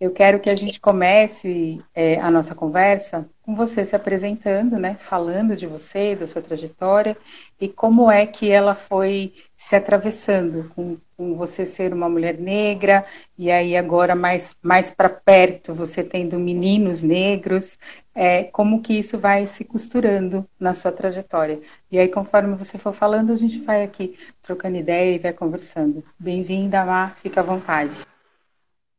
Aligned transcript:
Eu 0.00 0.10
quero 0.12 0.40
que 0.40 0.48
a 0.48 0.56
gente 0.56 0.80
comece 0.80 1.78
é, 1.94 2.18
a 2.20 2.30
nossa 2.30 2.54
conversa 2.54 3.28
com 3.42 3.54
você 3.54 3.84
se 3.84 3.94
apresentando, 3.94 4.78
né? 4.78 4.96
Falando 4.98 5.54
de 5.54 5.66
você, 5.66 6.16
da 6.16 6.26
sua 6.26 6.40
trajetória 6.40 7.14
e 7.60 7.68
como 7.68 8.10
é 8.10 8.26
que 8.26 8.50
ela 8.50 8.74
foi 8.74 9.34
se 9.54 9.76
atravessando 9.76 10.72
com, 10.74 10.96
com 11.18 11.34
você 11.34 11.66
ser 11.66 11.92
uma 11.92 12.08
mulher 12.08 12.38
negra 12.38 13.04
e 13.36 13.50
aí 13.50 13.76
agora 13.76 14.14
mais, 14.14 14.56
mais 14.62 14.90
para 14.90 15.10
perto 15.10 15.74
você 15.74 16.02
tendo 16.02 16.38
meninos 16.38 17.02
negros, 17.02 17.78
é, 18.14 18.44
como 18.44 18.80
que 18.80 18.94
isso 18.98 19.18
vai 19.18 19.46
se 19.46 19.64
costurando 19.64 20.48
na 20.58 20.74
sua 20.74 20.92
trajetória. 20.92 21.60
E 21.92 21.98
aí, 21.98 22.08
conforme 22.08 22.56
você 22.56 22.78
for 22.78 22.94
falando, 22.94 23.32
a 23.32 23.36
gente 23.36 23.60
vai 23.60 23.84
aqui 23.84 24.18
trocando 24.42 24.78
ideia 24.78 25.14
e 25.14 25.18
vai 25.18 25.34
conversando. 25.34 26.02
Bem-vinda, 26.18 26.86
Mar, 26.86 27.18
fica 27.22 27.40
à 27.40 27.44
vontade. 27.44 28.09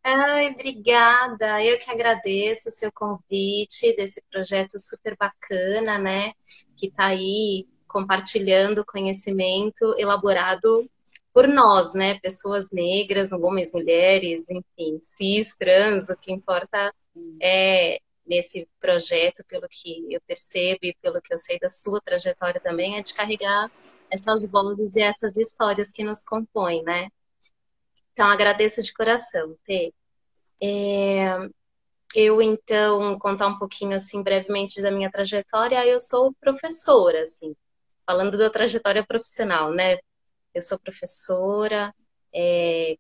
Ai, 0.04 0.50
obrigada. 0.50 1.64
Eu 1.64 1.78
que 1.78 1.90
agradeço 1.92 2.70
o 2.70 2.72
seu 2.72 2.92
convite 2.92 3.96
desse 3.96 4.22
projeto 4.32 4.80
super 4.80 5.16
bacana, 5.16 5.98
né? 6.00 6.34
Que 6.76 6.88
está 6.88 7.08
aí 7.08 7.68
compartilhando 7.88 8.86
conhecimento 8.86 9.96
elaborado 10.00 10.90
por 11.34 11.48
nós, 11.48 11.94
né? 11.94 12.20
Pessoas 12.20 12.72
negras, 12.72 13.32
homens, 13.32 13.74
mulheres, 13.74 14.50
enfim, 14.50 15.00
cis, 15.02 15.56
trans, 15.56 16.10
o 16.10 16.18
que 16.18 16.32
importa 16.32 16.94
é 17.42 18.00
nesse 18.26 18.68
projeto, 18.80 19.44
pelo 19.48 19.68
que 19.70 20.08
eu 20.10 20.22
percebo 20.22 20.80
e 20.84 20.96
pelo 21.02 21.22
que 21.22 21.34
eu 21.34 21.38
sei 21.38 21.60
da 21.60 21.68
sua 21.70 22.02
trajetória 22.02 22.62
também, 22.62 22.98
é 22.98 23.02
de 23.02 23.14
carregar 23.14 23.70
essas 24.10 24.48
vozes 24.48 24.96
e 24.96 25.02
essas 25.02 25.38
histórias 25.38 25.92
que 25.92 26.04
nos 26.04 26.24
compõem, 26.24 26.84
né? 26.84 27.10
Então, 28.14 28.30
agradeço 28.30 28.84
de 28.84 28.94
coração, 28.94 29.56
Tê. 29.66 29.94
É, 30.64 31.50
eu, 32.16 32.42
então, 32.42 33.18
contar 33.20 33.48
um 33.48 33.58
pouquinho, 33.58 33.96
assim, 33.96 34.24
brevemente 34.24 34.82
da 34.82 34.92
minha 34.92 35.12
trajetória. 35.12 35.86
Eu 35.86 36.00
sou 36.00 36.34
professora, 36.42 37.22
assim, 37.22 37.56
falando 38.06 38.38
da 38.38 38.50
trajetória 38.50 39.06
profissional, 39.06 39.72
né? 39.74 39.98
Eu 40.54 40.62
sou 40.62 40.80
professora, 40.80 41.94
é, 42.34 42.98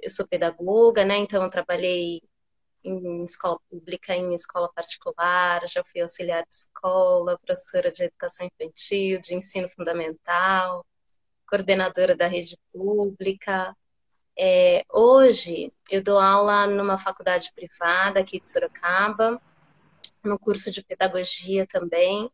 eu 0.00 0.10
sou 0.10 0.26
pedagoga, 0.28 1.04
né? 1.04 1.18
Então, 1.18 1.42
eu 1.44 1.50
trabalhei 1.50 2.20
em 2.84 3.18
escola 3.24 3.58
pública, 3.70 4.14
em 4.14 4.34
escola 4.34 4.70
particular, 4.72 5.66
já 5.68 5.82
fui 5.84 6.00
auxiliar 6.00 6.42
de 6.42 6.54
escola, 6.54 7.38
professora 7.38 7.90
de 7.90 8.04
educação 8.04 8.46
infantil, 8.46 9.20
de 9.20 9.34
ensino 9.34 9.68
fundamental, 9.68 10.86
coordenadora 11.48 12.16
da 12.16 12.26
rede 12.26 12.58
pública, 12.72 13.74
é, 14.38 14.84
hoje 14.92 15.72
eu 15.90 16.02
dou 16.02 16.18
aula 16.18 16.66
numa 16.66 16.96
faculdade 16.96 17.52
privada 17.54 18.20
aqui 18.20 18.40
de 18.40 18.48
Sorocaba, 18.48 19.40
no 20.22 20.38
curso 20.38 20.70
de 20.70 20.82
pedagogia 20.84 21.66
também, 21.66 22.30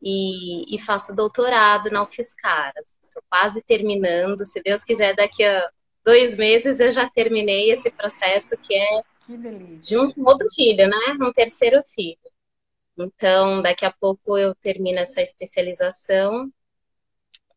e, 0.00 0.74
e 0.74 0.78
faço 0.78 1.14
doutorado 1.14 1.90
na 1.90 2.02
UFSCar. 2.02 2.72
Estou 2.76 3.22
quase 3.28 3.62
terminando, 3.62 4.44
se 4.44 4.62
Deus 4.62 4.84
quiser, 4.84 5.14
daqui 5.14 5.44
a 5.44 5.70
dois 6.04 6.36
meses 6.36 6.80
eu 6.80 6.92
já 6.92 7.08
terminei 7.08 7.70
esse 7.70 7.90
processo 7.90 8.56
que 8.58 8.74
é 8.74 9.02
que 9.26 9.36
de 9.78 9.98
um 9.98 10.12
outro 10.24 10.46
filho, 10.54 10.86
né? 10.88 11.16
Um 11.20 11.32
terceiro 11.32 11.80
filho. 11.84 12.18
Então, 12.96 13.62
daqui 13.62 13.84
a 13.84 13.92
pouco 13.92 14.36
eu 14.38 14.54
termino 14.54 14.98
essa 14.98 15.20
especialização 15.20 16.52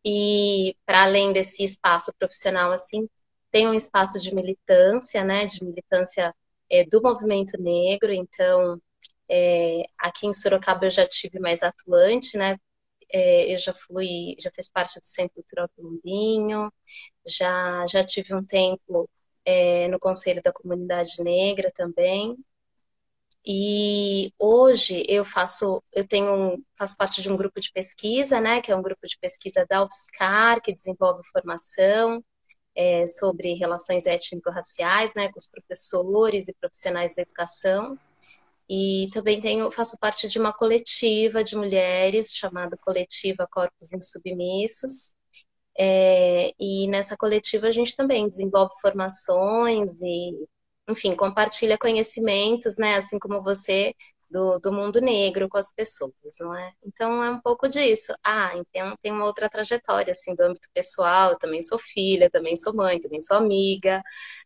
e 0.03 0.75
para 0.85 1.03
além 1.03 1.33
desse 1.33 1.63
espaço 1.63 2.13
profissional 2.17 2.71
assim, 2.71 3.07
tem 3.51 3.67
um 3.67 3.73
espaço 3.73 4.19
de 4.19 4.33
militância, 4.33 5.23
né, 5.23 5.45
de 5.45 5.63
militância 5.63 6.33
é, 6.69 6.85
do 6.85 7.01
movimento 7.01 7.61
negro, 7.61 8.11
então 8.13 8.81
é, 9.29 9.83
aqui 9.97 10.27
em 10.27 10.33
Sorocaba 10.33 10.85
eu 10.85 10.91
já 10.91 11.05
tive 11.07 11.39
mais 11.39 11.63
atuante, 11.63 12.37
né, 12.37 12.57
é, 13.11 13.53
eu 13.53 13.57
já 13.57 13.73
fui, 13.73 14.35
já 14.39 14.51
fiz 14.53 14.69
parte 14.69 14.99
do 14.99 15.05
Centro 15.05 15.35
Cultural 15.35 15.69
Colombinho, 15.75 16.71
já, 17.25 17.85
já 17.87 18.03
tive 18.03 18.35
um 18.35 18.43
tempo 18.43 19.09
no 19.89 19.97
Conselho 19.97 20.41
da 20.43 20.51
Comunidade 20.51 21.23
Negra 21.23 21.71
também, 21.73 22.35
e 23.49 24.33
hoje 24.37 25.05
eu 25.07 25.23
faço, 25.23 25.81
eu 25.93 26.05
tenho, 26.05 26.61
faço 26.77 26.97
parte 26.97 27.21
de 27.21 27.31
um 27.31 27.37
grupo 27.37 27.61
de 27.61 27.71
pesquisa, 27.71 28.41
né, 28.41 28.61
que 28.61 28.73
é 28.73 28.75
um 28.75 28.81
grupo 28.81 29.07
de 29.07 29.17
pesquisa 29.17 29.65
da 29.69 29.85
UFSCar, 29.85 30.61
que 30.61 30.73
desenvolve 30.73 31.21
formação, 31.31 32.21
é, 32.77 33.07
sobre 33.07 33.55
relações 33.55 34.05
étnico-raciais, 34.05 35.15
né, 35.15 35.29
com 35.29 35.39
os 35.39 35.47
professores 35.47 36.47
e 36.47 36.53
profissionais 36.53 37.15
da 37.15 37.23
educação. 37.23 37.97
E 38.69 39.07
também 39.13 39.41
tenho, 39.41 39.71
faço 39.71 39.97
parte 39.97 40.27
de 40.27 40.37
uma 40.37 40.53
coletiva 40.53 41.43
de 41.43 41.55
mulheres 41.55 42.35
chamada 42.35 42.77
Coletiva 42.77 43.47
Corpos 43.49 43.93
Insubmissos. 43.93 45.15
É, 45.79 46.51
e 46.59 46.87
nessa 46.87 47.17
coletiva 47.17 47.67
a 47.67 47.71
gente 47.71 47.95
também 47.95 48.27
desenvolve 48.29 48.73
formações 48.81 50.01
e, 50.01 50.33
enfim, 50.89 51.15
compartilha 51.15 51.77
conhecimentos, 51.77 52.77
né? 52.77 52.95
Assim 52.95 53.17
como 53.19 53.41
você 53.41 53.93
do, 54.29 54.59
do 54.59 54.71
mundo 54.73 54.99
negro 55.01 55.47
com 55.49 55.57
as 55.57 55.71
pessoas, 55.73 56.13
não 56.39 56.55
é? 56.55 56.73
Então 56.83 57.23
é 57.23 57.31
um 57.31 57.39
pouco 57.41 57.67
disso. 57.67 58.13
Ah, 58.23 58.51
então 58.55 58.95
tem 59.01 59.11
uma 59.11 59.25
outra 59.25 59.49
trajetória, 59.49 60.11
assim, 60.11 60.35
do 60.35 60.41
âmbito 60.43 60.69
pessoal, 60.73 61.31
eu 61.31 61.37
também 61.37 61.61
sou 61.61 61.79
filha, 61.79 62.29
também 62.29 62.55
sou 62.55 62.73
mãe, 62.73 62.99
também 62.99 63.21
sou 63.21 63.37
amiga, 63.37 64.01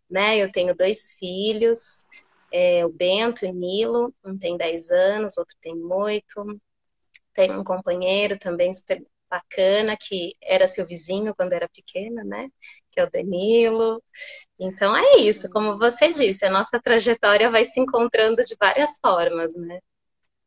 né? 0.10 0.38
Eu 0.38 0.52
tenho 0.52 0.76
dois 0.76 1.14
filhos, 1.20 2.06
é, 2.52 2.86
o 2.86 2.90
Bento 2.90 3.46
e 3.46 3.50
o 3.50 3.54
Nilo, 3.54 4.14
um 4.26 4.38
tem 4.38 4.58
10 4.58 4.92
anos, 4.92 5.38
outro 5.38 5.56
tem 5.62 5.76
8. 5.76 6.60
Tenho 7.34 7.60
um 7.62 7.64
companheiro 7.64 8.38
também 8.38 8.72
bacana, 9.32 9.98
que 10.00 10.36
era 10.42 10.68
seu 10.68 10.86
vizinho 10.86 11.34
quando 11.36 11.54
era 11.54 11.70
pequena, 11.70 12.24
né? 12.24 12.50
Que 12.92 13.00
é 13.00 13.06
o 13.06 13.10
Danilo. 13.10 14.04
Então 14.60 14.96
é 14.96 15.18
isso, 15.20 15.50
como 15.50 15.78
você 15.80 16.10
disse, 16.10 16.46
a 16.46 16.52
nossa 16.52 16.80
trajetória 16.80 17.50
vai 17.50 17.66
se 17.66 17.80
encontrando 17.80 18.44
de 18.44 18.56
várias 18.60 19.00
formas, 19.00 19.56
né? 19.56 19.80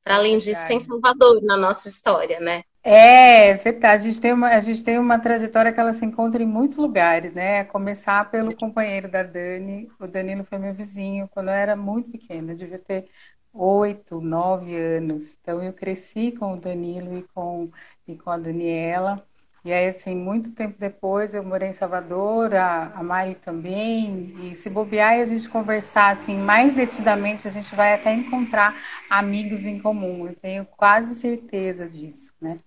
Para 0.04 0.16
além 0.16 0.36
disso, 0.36 0.66
tem 0.66 0.78
Salvador 0.78 1.42
na 1.42 1.56
nossa 1.56 1.88
história, 1.88 2.38
né? 2.38 2.62
É, 2.82 3.54
verdade. 3.54 4.02
A 4.02 4.10
gente, 4.10 4.20
tem 4.20 4.32
uma, 4.34 4.48
a 4.48 4.60
gente 4.60 4.84
tem 4.84 4.98
uma 4.98 5.18
trajetória 5.18 5.72
que 5.72 5.80
ela 5.80 5.94
se 5.94 6.04
encontra 6.04 6.42
em 6.42 6.46
muitos 6.46 6.76
lugares, 6.76 7.32
né? 7.32 7.60
A 7.60 7.64
começar 7.64 8.30
pelo 8.30 8.54
companheiro 8.54 9.10
da 9.10 9.22
Dani. 9.22 9.88
O 9.98 10.06
Danilo 10.06 10.44
foi 10.44 10.58
meu 10.58 10.74
vizinho 10.74 11.26
quando 11.28 11.48
eu 11.48 11.54
era 11.54 11.74
muito 11.74 12.10
pequena, 12.10 12.52
eu 12.52 12.56
devia 12.56 12.78
ter 12.78 13.08
oito, 13.54 14.20
nove 14.20 14.76
anos. 14.76 15.36
Então 15.40 15.62
eu 15.62 15.72
cresci 15.72 16.32
com 16.32 16.54
o 16.54 16.60
Danilo 16.60 17.16
e 17.18 17.22
com 17.34 17.70
e 18.06 18.16
com 18.16 18.30
a 18.30 18.36
Daniela. 18.38 19.24
E 19.64 19.72
aí, 19.72 19.88
assim, 19.88 20.14
muito 20.14 20.52
tempo 20.52 20.78
depois 20.78 21.32
eu 21.32 21.42
morei 21.42 21.70
em 21.70 21.72
Salvador, 21.72 22.54
a, 22.54 22.92
a 22.94 23.02
Mari 23.02 23.34
também, 23.36 24.50
e 24.50 24.54
se 24.54 24.68
bobear 24.68 25.16
e 25.16 25.22
a 25.22 25.24
gente 25.24 25.48
conversar, 25.48 26.10
assim, 26.12 26.36
mais 26.36 26.74
detidamente, 26.74 27.48
a 27.48 27.50
gente 27.50 27.74
vai 27.74 27.94
até 27.94 28.12
encontrar 28.12 28.76
amigos 29.08 29.64
em 29.64 29.80
comum. 29.80 30.28
Eu 30.28 30.34
tenho 30.34 30.66
quase 30.66 31.14
certeza 31.14 31.88
disso, 31.88 32.30
né? 32.38 32.58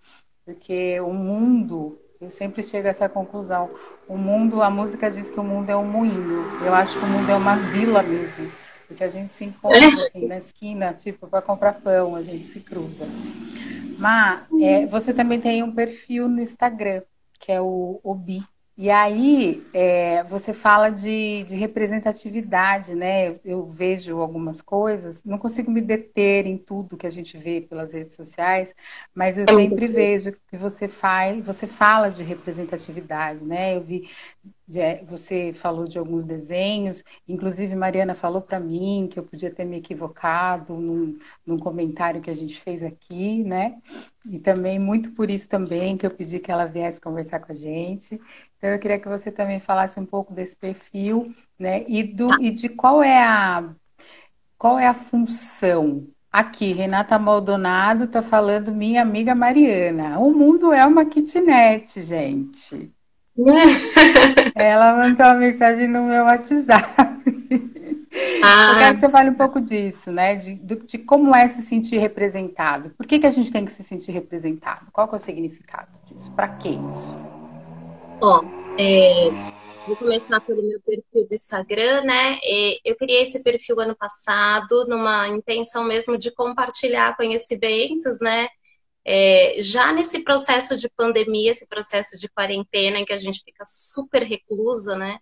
Porque 0.44 1.00
o 1.02 1.14
mundo, 1.14 2.00
eu 2.20 2.32
sempre 2.32 2.64
chego 2.64 2.88
a 2.88 2.92
essa 2.92 3.08
conclusão, 3.08 3.70
o 4.08 4.18
mundo, 4.18 4.64
a 4.64 4.70
música 4.70 5.12
diz 5.12 5.30
que 5.30 5.40
o 5.40 5.44
mundo 5.44 5.70
é 5.70 5.78
um 5.78 5.86
moinho. 5.86 6.46
Eu 6.66 6.74
acho 6.74 6.98
que 6.98 7.06
o 7.06 7.08
mundo 7.08 7.30
é 7.30 7.36
uma 7.36 7.58
vila 7.58 8.02
mesmo. 8.02 8.52
Porque 8.88 9.04
a 9.04 9.10
gente 9.10 9.34
se 9.34 9.44
encontra, 9.44 9.86
assim, 9.86 10.28
na 10.28 10.38
esquina, 10.38 10.94
tipo, 10.94 11.28
para 11.28 11.42
comprar 11.42 11.74
pão, 11.74 12.16
a 12.16 12.24
gente 12.24 12.46
se 12.46 12.60
cruza. 12.62 13.06
Má, 13.98 14.48
é, 14.62 14.86
você 14.86 15.14
também 15.14 15.42
tem 15.42 15.62
um 15.62 15.74
perfil 15.74 16.30
no 16.30 16.42
Instagram, 16.42 17.02
que 17.40 17.52
é 17.52 17.60
o 17.60 18.00
Obi. 18.04 18.44
E 18.80 18.92
aí 18.92 19.66
é, 19.74 20.24
você 20.26 20.54
fala 20.54 20.92
de, 20.92 21.44
de, 21.46 21.56
representatividade, 21.56 22.94
né? 22.94 23.30
Eu, 23.30 23.40
eu, 23.44 23.66
vejo 23.66 24.22
algumas 24.22 24.62
coisas, 24.62 25.24
não 25.24 25.40
consigo 25.40 25.72
me 25.72 25.82
deter 25.82 26.46
em 26.46 26.60
tudo 26.60 26.96
que 26.96 27.08
a 27.08 27.10
gente 27.10 27.36
vê 27.40 27.60
pelas 27.60 27.92
redes 27.92 28.16
sociais, 28.16 28.76
mas 29.16 29.36
eu 29.36 29.46
sempre 29.48 29.88
vejo 29.88 30.32
que 30.48 30.56
você 30.56 30.88
faz, 30.88 31.44
você 31.44 31.66
fala 31.66 32.10
de 32.10 32.22
representatividade, 32.22 33.44
né? 33.44 33.76
Eu 33.76 33.82
vi 33.82 34.08
é, 34.74 35.04
você 35.06 35.54
falou 35.54 35.86
de 35.86 35.98
alguns 35.98 36.26
desenhos, 36.26 37.04
inclusive 37.28 37.76
Mariana 37.76 38.14
falou 38.16 38.42
para 38.42 38.60
mim 38.60 39.08
que 39.10 39.20
eu 39.20 39.24
podia 39.24 39.54
ter 39.54 39.66
me 39.66 39.78
equivocado 39.78 40.74
num, 40.76 41.18
num, 41.46 41.58
comentário 41.58 42.22
que 42.22 42.30
a 42.30 42.36
gente 42.36 42.60
fez 42.60 42.84
aqui, 42.84 43.44
né? 43.44 43.80
E 44.26 44.40
também 44.40 44.80
muito 44.80 45.12
por 45.12 45.30
isso 45.30 45.48
também 45.48 45.98
que 45.98 46.06
eu 46.06 46.12
pedi 46.12 46.40
que 46.40 46.52
ela 46.52 46.66
viesse 46.66 47.00
conversar 47.00 47.40
com 47.40 47.52
a 47.52 47.56
gente. 47.56 48.20
Então 48.58 48.70
eu 48.70 48.80
queria 48.80 49.00
que 49.00 49.08
você 49.08 49.32
também 49.32 49.60
falasse 49.60 50.00
um 50.00 50.06
pouco 50.06 50.34
desse 50.34 50.56
perfil, 50.56 51.34
né? 51.58 51.86
E, 51.88 52.04
do, 52.04 52.28
e 52.42 52.52
de 52.52 52.70
qual 52.70 53.02
é 53.04 53.24
a 53.24 53.74
qual 54.58 54.80
é 54.80 54.88
a 54.88 54.94
função 54.94 56.08
Aqui, 56.32 56.72
Renata 56.72 57.18
Maldonado 57.18 58.04
está 58.04 58.22
falando 58.22 58.72
minha 58.72 59.02
amiga 59.02 59.34
Mariana. 59.34 60.20
O 60.20 60.32
mundo 60.32 60.72
é 60.72 60.86
uma 60.86 61.06
kitnet, 61.06 62.02
gente. 62.02 62.94
Ela 64.56 64.98
mandou 64.98 65.26
uma 65.26 65.36
mensagem 65.36 65.88
no 65.88 66.04
meu 66.04 66.24
WhatsApp. 66.24 67.18
Ah. 68.44 68.72
Eu 68.72 68.78
quero 68.80 68.96
que 68.96 69.00
você 69.02 69.10
fale 69.10 69.30
um 69.30 69.36
pouco 69.36 69.62
disso, 69.62 70.12
né? 70.12 70.36
De, 70.36 70.56
de 70.56 70.98
como 70.98 71.36
é 71.36 71.48
se 71.48 71.62
sentir 71.62 71.98
representado. 71.98 72.90
Por 72.92 73.06
que, 73.06 73.20
que 73.20 73.28
a 73.28 73.32
gente 73.32 73.52
tem 73.52 73.66
que 73.66 73.72
se 73.72 73.84
sentir 73.84 74.12
representado? 74.12 74.88
Qual 74.92 75.10
é 75.12 75.16
o 75.16 75.20
significado 75.20 75.90
disso? 76.06 76.32
Para 76.32 76.48
que 76.50 76.70
isso? 76.70 77.16
Ó, 78.22 78.44
é, 78.80 79.30
vou 79.86 79.96
começar 79.96 80.40
pelo 80.42 80.68
meu 80.68 80.80
perfil 80.82 81.28
do 81.28 81.34
Instagram, 81.34 82.02
né? 82.04 82.40
Eu 82.84 82.96
criei 82.96 83.22
esse 83.22 83.44
perfil 83.44 83.80
ano 83.80 83.96
passado 83.96 84.86
numa 84.88 85.28
intenção 85.28 85.84
mesmo 85.84 86.18
de 86.18 86.32
compartilhar 86.32 87.16
conhecimentos, 87.16 88.20
né? 88.20 88.48
É, 89.10 89.62
já 89.62 89.94
nesse 89.94 90.22
processo 90.22 90.78
de 90.78 90.90
pandemia, 90.90 91.52
esse 91.52 91.66
processo 91.66 92.20
de 92.20 92.28
quarentena, 92.28 93.00
em 93.00 93.06
que 93.06 93.14
a 93.14 93.18
gente 93.18 93.42
fica 93.42 93.64
super 93.64 94.22
recluso, 94.22 94.98
né? 94.98 95.18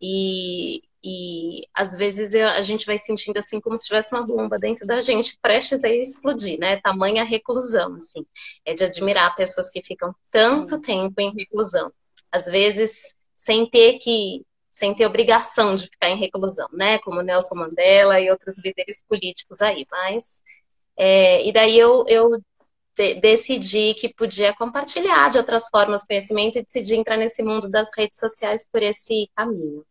E, 0.00 0.80
e 1.02 1.66
às 1.74 1.96
vezes 1.96 2.34
eu, 2.34 2.46
a 2.48 2.60
gente 2.60 2.86
vai 2.86 2.96
sentindo 2.98 3.38
assim 3.38 3.60
como 3.60 3.76
se 3.76 3.86
tivesse 3.86 4.14
uma 4.14 4.24
bomba 4.24 4.60
dentro 4.60 4.86
da 4.86 5.00
gente, 5.00 5.36
prestes 5.42 5.82
a 5.82 5.88
explodir, 5.88 6.56
né? 6.60 6.80
Tamanha 6.80 7.24
reclusão, 7.24 7.96
assim. 7.96 8.24
É 8.64 8.74
de 8.74 8.84
admirar 8.84 9.34
pessoas 9.34 9.70
que 9.70 9.82
ficam 9.82 10.14
tanto 10.30 10.80
tempo 10.80 11.20
em 11.20 11.34
reclusão. 11.34 11.90
Às 12.30 12.46
vezes, 12.46 13.16
sem 13.34 13.68
ter 13.68 13.98
que 13.98 14.46
sem 14.70 14.94
ter 14.94 15.06
obrigação 15.06 15.74
de 15.74 15.86
ficar 15.86 16.10
em 16.10 16.18
reclusão, 16.18 16.68
né? 16.72 16.98
Como 17.00 17.22
Nelson 17.22 17.56
Mandela 17.56 18.20
e 18.20 18.30
outros 18.30 18.62
líderes 18.62 19.02
políticos 19.08 19.62
aí. 19.62 19.86
Mas, 19.90 20.42
é, 20.96 21.44
e 21.48 21.52
daí 21.52 21.78
eu, 21.78 22.04
eu 22.06 22.40
decidi 23.20 23.94
que 23.94 24.12
podia 24.12 24.54
compartilhar 24.54 25.28
de 25.30 25.38
outras 25.38 25.68
formas 25.68 26.02
o 26.02 26.06
conhecimento 26.06 26.58
e 26.58 26.62
decidi 26.62 26.96
entrar 26.96 27.16
nesse 27.16 27.42
mundo 27.42 27.68
das 27.68 27.90
redes 27.96 28.18
sociais 28.18 28.66
por 28.70 28.82
esse 28.82 29.30
caminho. 29.36 29.84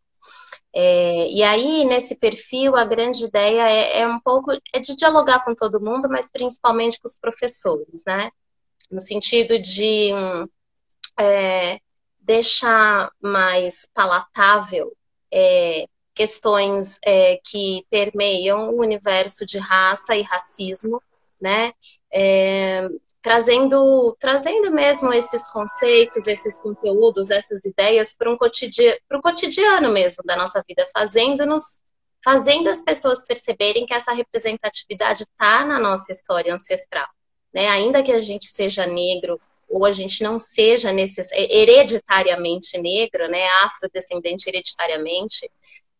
É, 0.74 1.30
e 1.30 1.42
aí, 1.42 1.84
nesse 1.84 2.16
perfil, 2.16 2.76
a 2.76 2.84
grande 2.84 3.24
ideia 3.24 3.68
é, 3.68 4.00
é, 4.00 4.06
um 4.06 4.20
pouco 4.20 4.52
é 4.72 4.78
de 4.78 4.94
dialogar 4.94 5.44
com 5.44 5.54
todo 5.54 5.80
mundo, 5.80 6.08
mas 6.08 6.28
principalmente 6.28 7.00
com 7.00 7.08
os 7.08 7.16
professores, 7.16 8.02
né? 8.06 8.30
No 8.90 9.00
sentido 9.00 9.58
de 9.58 10.12
é, 11.18 11.78
deixar 12.20 13.10
mais 13.22 13.88
palatável 13.94 14.92
é, 15.32 15.86
questões 16.14 16.98
é, 17.04 17.38
que 17.44 17.86
permeiam 17.88 18.70
o 18.70 18.80
universo 18.80 19.46
de 19.46 19.58
raça 19.58 20.16
e 20.16 20.22
racismo, 20.22 21.00
né? 21.46 21.72
É, 22.12 22.88
trazendo, 23.22 24.16
trazendo 24.18 24.72
mesmo 24.72 25.12
esses 25.12 25.48
conceitos, 25.52 26.26
esses 26.26 26.58
conteúdos, 26.58 27.30
essas 27.30 27.64
ideias 27.64 28.12
para 28.12 28.28
um 28.28 28.36
cotidiano, 28.36 28.98
para 29.08 29.18
o 29.18 29.22
cotidiano 29.22 29.92
mesmo 29.92 30.24
da 30.24 30.36
nossa 30.36 30.60
vida, 30.66 30.84
fazendo-nos, 30.92 31.80
fazendo 32.24 32.68
as 32.68 32.80
pessoas 32.80 33.24
perceberem 33.24 33.86
que 33.86 33.94
essa 33.94 34.12
representatividade 34.12 35.22
está 35.22 35.64
na 35.64 35.78
nossa 35.78 36.10
história 36.10 36.52
ancestral, 36.52 37.06
né? 37.54 37.68
Ainda 37.68 38.02
que 38.02 38.10
a 38.10 38.18
gente 38.18 38.46
seja 38.46 38.84
negro 38.84 39.40
ou 39.68 39.84
a 39.84 39.92
gente 39.92 40.24
não 40.24 40.36
seja 40.38 40.92
necess... 40.92 41.30
hereditariamente 41.32 42.76
negro, 42.78 43.28
né, 43.28 43.46
afrodescendente 43.64 44.48
hereditariamente, 44.48 45.50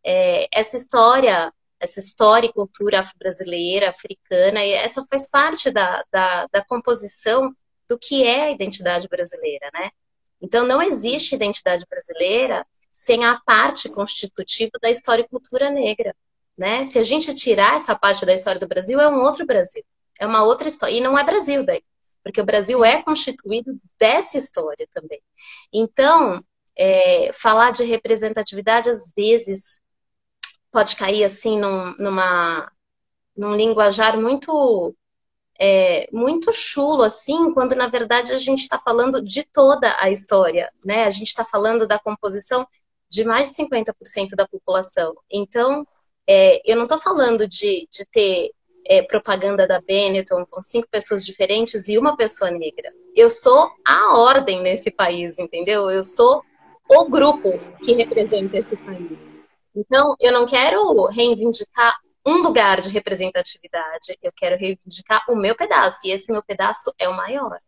é, 0.05 0.47
essa 0.53 0.77
história 0.77 1.53
essa 1.79 2.01
história 2.01 2.47
e 2.47 2.53
cultura 2.53 3.01
afro-brasileira, 3.01 3.91
africana, 3.91 4.65
e 4.65 4.73
essa 4.73 5.05
faz 5.09 5.29
parte 5.29 5.71
da, 5.71 6.05
da, 6.11 6.47
da, 6.51 6.65
composição 6.65 7.55
do 7.89 7.99
que 7.99 8.25
é 8.25 8.45
a 8.45 8.51
identidade 8.51 9.09
brasileira, 9.09 9.71
né? 9.73 9.91
Então, 10.41 10.67
não 10.67 10.83
existe 10.83 11.35
identidade 11.35 11.85
brasileira 11.89 12.67
sem 12.93 13.25
a 13.25 13.41
parte 13.45 13.89
constitutiva 13.89 14.73
da 14.81 14.91
história 14.91 15.23
e 15.23 15.29
cultura 15.29 15.71
negra, 15.71 16.15
né? 16.57 16.85
Se 16.85 16.99
a 16.99 17.03
gente 17.03 17.35
tirar 17.35 17.77
essa 17.77 17.95
parte 17.95 18.25
da 18.25 18.35
história 18.35 18.61
do 18.61 18.69
Brasil, 18.69 18.99
é 19.01 19.09
um 19.09 19.21
outro 19.21 19.45
Brasil, 19.45 19.85
é 20.19 20.27
uma 20.27 20.45
outra 20.45 20.69
história, 20.69 20.95
e 20.95 21.01
não 21.01 21.19
é 21.19 21.23
Brasil 21.23 21.65
daí, 21.65 21.83
porque 22.23 22.41
o 22.41 22.45
Brasil 22.45 22.85
é 22.85 23.03
constituído 23.03 23.79
dessa 23.99 24.39
história 24.39 24.89
também. 24.93 25.21
Então, 25.73 26.43
é, 26.77 27.31
falar 27.33 27.71
de 27.71 27.85
representatividade, 27.85 28.91
às 28.91 29.13
vezes, 29.17 29.81
pode 30.71 30.97
cair 30.97 31.25
assim 31.25 31.59
num, 31.59 31.95
numa, 31.99 32.71
num 33.37 33.55
linguajar 33.55 34.19
muito 34.19 34.95
é, 35.59 36.09
muito 36.13 36.53
chulo 36.53 37.03
assim, 37.03 37.53
quando 37.53 37.75
na 37.75 37.87
verdade 37.87 38.33
a 38.33 38.37
gente 38.37 38.61
está 38.61 38.79
falando 38.79 39.23
de 39.23 39.43
toda 39.43 39.97
a 39.99 40.11
história, 40.11 40.71
né? 40.85 41.05
A 41.05 41.11
gente 41.11 41.29
está 41.29 41.45
falando 41.45 41.87
da 41.87 41.99
composição 41.99 42.67
de 43.09 43.25
mais 43.25 43.55
de 43.55 43.65
50% 43.65 44.31
da 44.37 44.47
população. 44.47 45.15
Então, 45.31 45.87
é, 46.27 46.61
eu 46.71 46.77
não 46.77 46.85
estou 46.85 46.99
falando 46.99 47.47
de, 47.47 47.89
de 47.91 48.05
ter 48.11 48.51
é, 48.85 49.03
propaganda 49.03 49.67
da 49.67 49.81
Benetton 49.81 50.45
com 50.49 50.63
cinco 50.63 50.89
pessoas 50.91 51.25
diferentes 51.25 51.89
e 51.89 51.99
uma 51.99 52.17
pessoa 52.17 52.51
negra. 52.51 52.93
Eu 53.15 53.31
sou 53.31 53.71
a 53.85 54.19
ordem 54.19 54.61
nesse 54.61 54.91
país, 54.91 55.39
entendeu? 55.39 55.91
Eu 55.91 56.03
sou 56.03 56.43
o 56.89 57.09
grupo 57.09 57.59
que 57.83 57.93
representa 57.93 58.59
esse 58.59 58.77
país. 58.77 59.36
Então, 59.77 60.17
eu 60.19 60.33
não 60.33 60.47
quero 60.47 61.07
reivindicar 61.09 61.95
um 62.25 62.43
lugar 62.43 62.81
de 62.81 62.89
representatividade, 62.89 64.19
eu 64.23 64.33
quero 64.35 64.57
reivindicar 64.57 65.25
o 65.29 65.37
meu 65.37 65.55
pedaço, 65.55 66.07
e 66.07 66.11
esse 66.11 66.33
meu 66.33 66.43
pedaço 66.43 66.93
é 66.99 67.09
o 67.09 67.17
maior. 67.17 67.61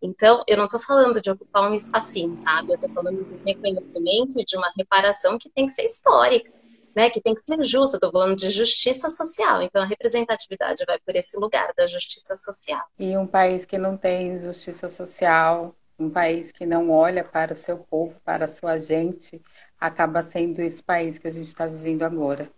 Então, 0.00 0.44
eu 0.46 0.56
não 0.56 0.66
estou 0.66 0.78
falando 0.78 1.20
de 1.20 1.30
ocupar 1.30 1.68
um 1.68 1.74
espacinho, 1.74 2.36
sabe? 2.36 2.70
Eu 2.70 2.74
estou 2.74 2.90
falando 2.90 3.24
de 3.24 3.34
um 3.34 3.44
reconhecimento 3.44 4.38
e 4.38 4.44
de 4.44 4.56
uma 4.56 4.70
reparação 4.76 5.38
que 5.38 5.48
tem 5.48 5.66
que 5.66 5.72
ser 5.72 5.84
histórica, 5.84 6.52
né? 6.94 7.08
Que 7.08 7.20
tem 7.20 7.34
que 7.34 7.40
ser 7.40 7.58
justa. 7.62 7.96
Estou 7.96 8.12
falando 8.12 8.36
de 8.36 8.50
justiça 8.50 9.08
social. 9.08 9.62
Então, 9.62 9.82
a 9.82 9.86
representatividade 9.86 10.84
vai 10.86 10.98
por 11.00 11.16
esse 11.16 11.38
lugar 11.38 11.72
da 11.74 11.86
justiça 11.86 12.34
social. 12.34 12.84
E 12.98 13.16
um 13.16 13.26
país 13.26 13.64
que 13.64 13.78
não 13.78 13.96
tem 13.96 14.38
justiça 14.38 14.86
social, 14.88 15.74
um 15.98 16.10
país 16.10 16.52
que 16.52 16.66
não 16.66 16.90
olha 16.90 17.24
para 17.24 17.54
o 17.54 17.56
seu 17.56 17.78
povo, 17.78 18.20
para 18.22 18.44
a 18.44 18.48
sua 18.48 18.76
gente, 18.78 19.42
acaba 19.78 20.22
sendo 20.22 20.60
esse 20.60 20.82
país 20.82 21.18
que 21.18 21.28
a 21.28 21.30
gente 21.30 21.48
está 21.48 21.66
vivendo 21.66 22.02
agora, 22.02 22.50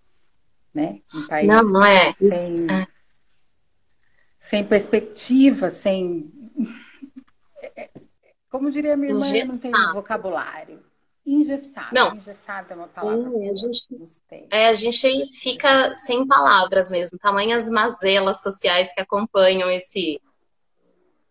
né? 0.75 1.01
Um 1.15 1.27
país 1.27 1.47
não, 1.47 1.63
não 1.65 1.85
é. 1.85 2.13
sem, 2.13 2.71
é. 2.71 2.87
sem 4.39 4.65
perspectiva, 4.65 5.71
sem 5.71 6.33
como 8.51 8.71
diria 8.71 8.97
minha 8.97 9.13
irmã, 9.13 9.27
não 9.47 9.59
tem 9.59 9.73
vocabulário. 9.93 10.83
Engessado. 11.25 11.95
Não. 11.95 12.17
Engessado 12.17 12.73
é 12.73 12.77
uma 12.77 12.89
palavra. 12.89 13.29
A, 13.29 13.55
gente, 13.55 14.11
é, 14.51 14.69
a 14.69 14.75
gente 14.75 15.27
fica 15.39 15.93
sem 15.95 16.27
palavras 16.27 16.91
mesmo. 16.91 17.19
Tamanhas 17.19 17.71
mazelas 17.71 18.43
sociais 18.43 18.95
que 18.95 19.01
acompanham 19.01 19.71
esse, 19.71 20.21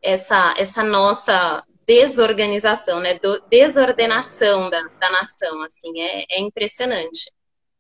essa, 0.02 0.54
essa 0.58 0.84
nossa 0.84 1.64
desorganização, 1.88 3.00
né? 3.00 3.18
Do, 3.18 3.40
desordenação 3.50 4.70
da, 4.70 4.82
da 5.00 5.10
nação, 5.10 5.62
assim, 5.64 6.00
é, 6.00 6.26
é 6.30 6.42
impressionante. 6.42 7.32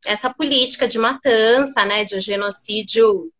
Essa 0.06 0.34
política 0.34 0.88
de 0.88 0.98
matança, 0.98 1.84
né, 1.86 2.06
de 2.06 2.20
genocídio 2.20 3.32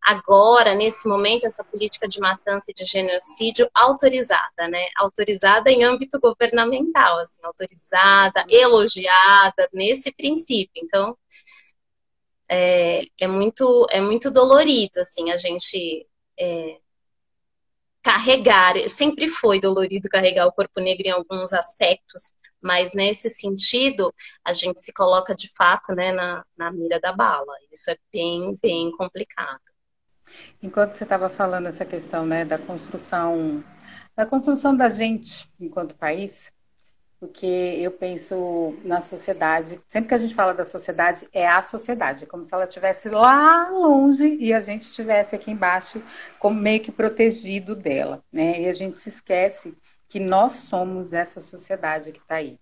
agora, 0.00 0.74
nesse 0.74 1.08
momento, 1.08 1.46
essa 1.46 1.64
política 1.64 2.06
de 2.08 2.20
matança 2.20 2.70
e 2.70 2.74
de 2.74 2.84
genocídio 2.84 3.68
autorizada, 3.74 4.68
né? 4.68 4.88
Autorizada 4.96 5.70
em 5.70 5.84
âmbito 5.84 6.20
governamental, 6.20 7.18
assim, 7.18 7.40
autorizada, 7.44 8.44
elogiada 8.48 9.68
nesse 9.72 10.12
princípio. 10.12 10.82
Então, 10.82 11.16
é, 12.48 13.06
é 13.18 13.26
muito 13.26 13.86
é 13.90 14.00
muito 14.00 14.30
dolorido, 14.30 15.00
assim, 15.00 15.30
a 15.30 15.36
gente 15.36 16.06
é, 16.38 16.78
carregar, 18.04 18.74
sempre 18.86 19.26
foi 19.26 19.58
dolorido 19.58 20.10
carregar 20.10 20.46
o 20.46 20.52
corpo 20.52 20.78
negro 20.78 21.06
em 21.06 21.10
alguns 21.10 21.54
aspectos, 21.54 22.34
mas 22.60 22.92
nesse 22.92 23.30
sentido, 23.30 24.12
a 24.44 24.52
gente 24.52 24.80
se 24.80 24.92
coloca 24.92 25.34
de 25.34 25.48
fato 25.56 25.94
né, 25.94 26.12
na, 26.12 26.44
na 26.56 26.70
mira 26.70 27.00
da 27.00 27.12
bala. 27.12 27.52
Isso 27.72 27.90
é 27.90 27.96
bem, 28.12 28.58
bem 28.62 28.92
complicado. 28.92 29.60
Enquanto 30.62 30.92
você 30.92 31.04
estava 31.04 31.30
falando 31.30 31.66
essa 31.66 31.84
questão 31.84 32.26
né, 32.26 32.44
da 32.44 32.58
construção, 32.58 33.64
da 34.14 34.26
construção 34.26 34.76
da 34.76 34.90
gente 34.90 35.50
enquanto 35.58 35.94
país, 35.94 36.52
porque 37.24 37.46
eu 37.46 37.90
penso 37.90 38.76
na 38.84 39.00
sociedade, 39.00 39.80
sempre 39.88 40.08
que 40.08 40.14
a 40.14 40.18
gente 40.18 40.34
fala 40.34 40.52
da 40.52 40.64
sociedade, 40.64 41.26
é 41.32 41.48
a 41.48 41.62
sociedade, 41.62 42.24
é 42.24 42.26
como 42.26 42.44
se 42.44 42.52
ela 42.52 42.64
estivesse 42.64 43.08
lá 43.08 43.70
longe 43.70 44.36
e 44.38 44.52
a 44.52 44.60
gente 44.60 44.82
estivesse 44.82 45.34
aqui 45.34 45.50
embaixo, 45.50 46.02
como 46.38 46.60
meio 46.60 46.80
que 46.80 46.92
protegido 46.92 47.74
dela, 47.74 48.22
né? 48.30 48.60
E 48.60 48.68
a 48.68 48.74
gente 48.74 48.98
se 48.98 49.08
esquece 49.08 49.74
que 50.06 50.20
nós 50.20 50.52
somos 50.52 51.12
essa 51.14 51.40
sociedade 51.40 52.12
que 52.12 52.18
está 52.20 52.36
aí. 52.36 52.58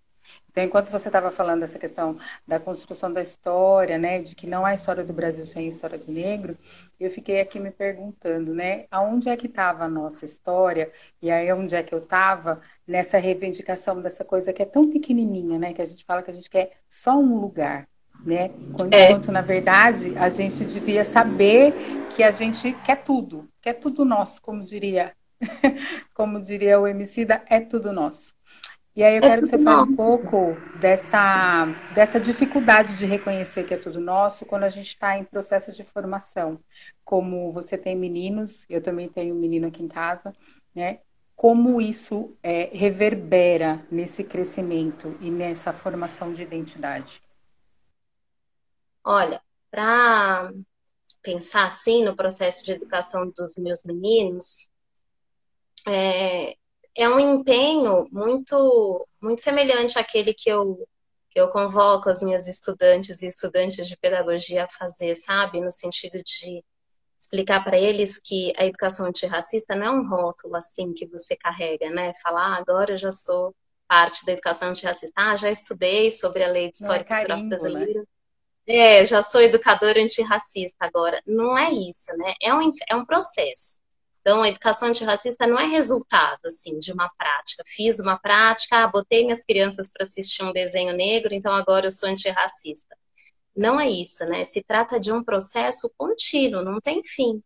Então, 0.53 0.63
enquanto 0.65 0.91
você 0.91 1.09
estava 1.09 1.31
falando 1.31 1.61
dessa 1.61 1.79
questão 1.79 2.15
da 2.47 2.61
construção 2.61 3.11
da 3.11 3.23
história, 3.23 3.97
né, 3.97 4.21
de 4.21 4.35
que 4.35 4.47
não 4.47 4.67
há 4.67 4.75
história 4.75 5.03
do 5.03 5.13
Brasil 5.13 5.47
sem 5.47 5.67
história 5.67 5.99
do 5.99 6.13
negro, 6.13 6.59
eu 7.01 7.11
fiquei 7.11 7.41
aqui 7.41 7.59
me 7.59 7.71
perguntando, 7.71 8.55
né, 8.55 8.85
aonde 8.91 9.31
é 9.31 9.37
que 9.37 9.47
estava 9.47 9.85
a 9.85 9.89
nossa 9.89 10.27
história 10.27 10.93
e 11.23 11.31
aí 11.31 11.51
onde 11.55 11.75
é 11.75 11.83
que 11.83 11.95
eu 11.95 12.01
estava 12.01 12.61
nessa 12.87 13.19
reivindicação 13.19 14.03
dessa 14.03 14.25
coisa 14.25 14.53
que 14.53 14.63
é 14.63 14.67
tão 14.67 14.91
pequenininha, 14.91 15.59
né, 15.59 15.73
que 15.73 15.81
a 15.81 15.87
gente 15.87 16.05
fala 16.05 16.23
que 16.23 16.31
a 16.31 16.35
gente 16.35 16.51
quer 16.51 16.73
só 16.87 17.19
um 17.19 17.41
lugar, 17.41 17.89
né? 18.23 18.51
Enquanto, 18.79 19.31
é. 19.31 19.33
na 19.33 19.41
verdade, 19.41 20.17
a 20.19 20.29
gente 20.29 20.65
devia 20.67 21.05
saber 21.05 21.75
que 22.15 22.23
a 22.23 22.31
gente 22.31 22.73
quer 22.85 23.03
tudo, 23.03 23.49
quer 23.61 23.75
tudo 23.75 24.05
nosso, 24.05 24.41
como 24.43 24.63
diria, 24.63 25.15
como 26.15 26.43
diria 26.43 26.79
o 26.79 26.87
Emicida, 26.87 27.43
é 27.49 27.59
tudo 27.59 27.91
nosso. 27.91 28.35
E 28.95 29.03
aí 29.03 29.15
eu 29.15 29.19
é 29.19 29.21
quero 29.21 29.43
que 29.43 29.49
você 29.49 29.59
fale 29.59 29.91
um 29.91 29.97
pouco 29.97 30.57
dessa, 30.79 31.67
dessa 31.95 32.21
dificuldade 32.21 32.99
de 32.99 33.07
reconhecer 33.07 33.65
que 33.65 33.73
é 33.73 33.79
tudo 33.79 33.99
nosso 33.99 34.45
quando 34.45 34.65
a 34.65 34.69
gente 34.69 34.89
está 34.89 35.17
em 35.17 35.25
processo 35.25 35.73
de 35.73 35.83
formação. 35.83 36.61
Como 37.03 37.53
você 37.53 37.79
tem 37.79 37.97
meninos, 37.97 38.67
eu 38.69 38.83
também 38.83 39.09
tenho 39.09 39.35
um 39.35 39.39
menino 39.39 39.69
aqui 39.69 39.83
em 39.83 39.89
casa, 39.89 40.35
né? 40.75 41.01
Como 41.35 41.81
isso 41.81 42.37
é, 42.43 42.69
reverbera 42.73 43.85
nesse 43.91 44.23
crescimento 44.23 45.17
e 45.21 45.31
nessa 45.31 45.73
formação 45.73 46.33
de 46.35 46.43
identidade? 46.43 47.23
Olha, 49.03 49.41
para 49.71 50.53
pensar 51.23 51.65
assim 51.65 52.05
no 52.05 52.15
processo 52.15 52.63
de 52.63 52.73
educação 52.73 53.33
dos 53.35 53.57
meus 53.57 53.85
meninos, 53.85 54.71
é, 55.89 56.57
é 56.97 57.09
um 57.09 57.19
empenho 57.19 58.07
muito, 58.11 59.07
muito 59.21 59.41
semelhante 59.41 59.99
àquele 59.99 60.35
que 60.35 60.51
eu, 60.51 60.87
que 61.31 61.41
eu 61.41 61.49
convoco 61.49 62.11
as 62.11 62.23
minhas 62.23 62.47
estudantes 62.47 63.23
e 63.23 63.27
estudantes 63.27 63.89
de 63.89 63.97
pedagogia 63.97 64.65
a 64.65 64.69
fazer, 64.69 65.15
sabe? 65.15 65.61
No 65.61 65.71
sentido 65.71 66.23
de 66.23 66.63
explicar 67.19 67.63
para 67.63 67.79
eles 67.79 68.19
que 68.19 68.53
a 68.57 68.67
educação 68.67 69.07
antirracista 69.07 69.77
não 69.77 69.87
é 69.87 69.91
um 69.91 70.09
rótulo 70.09 70.57
assim 70.57 70.93
que 70.93 71.07
você 71.07 71.37
carrega, 71.37 71.89
né? 71.91 72.13
Falar, 72.23 72.55
ah, 72.55 72.57
agora 72.57 72.93
eu 72.93 72.97
já 72.97 73.13
sou 73.13 73.55
parte 73.89 74.25
da 74.27 74.33
educação 74.33 74.71
antirracista. 74.71 75.13
Ah, 75.17 75.37
já 75.37 75.51
estudei 75.51 76.11
sobre 76.11 76.43
a 76.43 76.49
lei 76.49 76.71
de 76.71 76.79
história 76.79 77.03
é 77.03 77.05
cultural 77.05 77.39
né? 77.39 77.49
brasileira. 77.49 78.01
Né? 78.01 78.07
É, 78.67 79.05
já 79.05 79.23
sou 79.23 79.41
educadora 79.41 80.03
antirracista 80.03 80.85
agora. 80.85 81.23
Não 81.27 81.57
é 81.57 81.71
isso, 81.71 82.17
né? 82.17 82.35
É 82.41 82.55
um, 82.55 82.71
é 82.89 82.97
um 82.97 83.05
processo. 83.05 83.79
Então, 84.23 84.41
a 84.41 84.49
educação 84.49 84.89
antirracista 84.89 85.49
não 85.49 85.59
é 85.59 85.67
resultado, 85.67 86.39
assim, 86.47 86.79
de 86.79 86.93
uma 86.93 87.11
prática. 87.19 87.65
Fiz 87.67 87.99
uma 87.99 88.17
prática, 88.17 88.85
ah, 88.85 88.87
botei 88.87 89.25
minhas 89.25 89.45
crianças 89.45 89.91
para 89.93 90.05
assistir 90.05 90.45
um 90.45 90.53
desenho 90.53 90.95
negro, 90.95 91.35
então 91.35 91.53
agora 91.53 91.87
eu 91.87 91.91
sou 91.91 92.09
antirracista. 92.09 92.97
Não 93.55 93.81
é 93.81 93.91
isso, 93.91 94.25
né? 94.27 94.45
Se 94.45 94.63
trata 94.63 94.99
de 95.01 95.13
um 95.13 95.25
processo 95.25 95.91
contínuo, 95.99 96.63
não 96.63 96.81
tem 96.81 97.03
fim. 97.05 97.43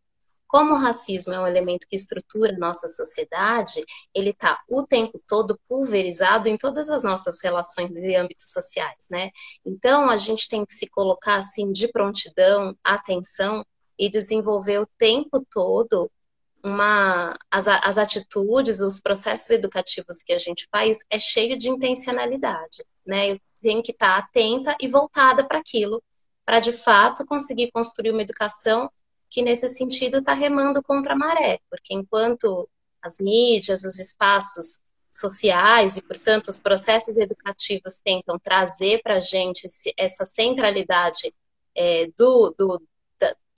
Como 0.47 0.73
o 0.75 0.79
racismo 0.79 1.33
é 1.33 1.41
um 1.41 1.47
elemento 1.47 1.89
que 1.89 1.97
estrutura 1.97 2.57
nossa 2.59 2.87
sociedade, 2.89 3.83
ele 4.15 4.31
está 4.31 4.63
o 4.69 4.87
tempo 4.87 5.21
todo 5.27 5.59
pulverizado 5.69 6.49
em 6.49 6.57
todas 6.59 6.91
as 6.91 7.03
nossas 7.03 7.39
relações 7.43 8.03
e 8.03 8.15
âmbitos 8.15 8.53
sociais, 8.53 9.09
né? 9.11 9.31
Então, 9.65 10.09
a 10.11 10.17
gente 10.17 10.47
tem 10.49 10.65
que 10.65 10.75
se 10.75 10.87
colocar, 10.89 11.37
assim, 11.37 11.73
de 11.73 11.89
prontidão, 11.89 12.77
atenção 12.85 13.65
e 13.99 14.09
desenvolver 14.11 14.79
o 14.79 14.89
tempo 14.99 15.45
todo 15.51 16.11
uma 16.67 17.39
as, 17.51 17.69
as 17.69 17.97
atitudes, 17.97 18.81
os 18.81 19.01
processos 19.01 19.51
educativos 19.51 20.23
que 20.23 20.33
a 20.33 20.39
gente 20.39 20.67
faz 20.71 20.99
é 21.09 21.19
cheio 21.19 21.57
de 21.57 21.71
intencionalidade, 21.71 22.85
né? 23.07 23.33
Eu 23.33 23.41
tenho 23.63 23.83
que 23.83 23.93
estar 23.93 24.19
atenta 24.19 24.77
e 24.81 24.89
voltada 24.89 25.45
para 25.45 25.59
aquilo, 25.59 26.03
para 26.45 26.59
de 26.59 26.73
fato 26.73 27.25
conseguir 27.25 27.71
construir 27.71 28.11
uma 28.11 28.23
educação 28.23 28.91
que 29.31 29.43
nesse 29.43 29.69
sentido 29.69 30.19
está 30.19 30.33
remando 30.33 30.83
contra 30.83 31.15
a 31.15 31.17
maré, 31.17 31.61
porque 31.71 31.95
enquanto 31.95 32.69
as 33.03 33.19
mídias, 33.21 33.85
os 33.85 33.99
espaços 33.99 34.81
sociais 35.09 35.97
e, 35.97 36.03
portanto, 36.03 36.49
os 36.49 36.61
processos 36.61 37.17
educativos 37.17 38.01
tentam 38.01 38.39
trazer 38.39 39.01
para 39.03 39.17
a 39.17 39.21
gente 39.21 39.69
essa 39.97 40.25
centralidade 40.25 41.33
é, 41.77 42.09
do, 42.19 42.55
do, 42.59 42.83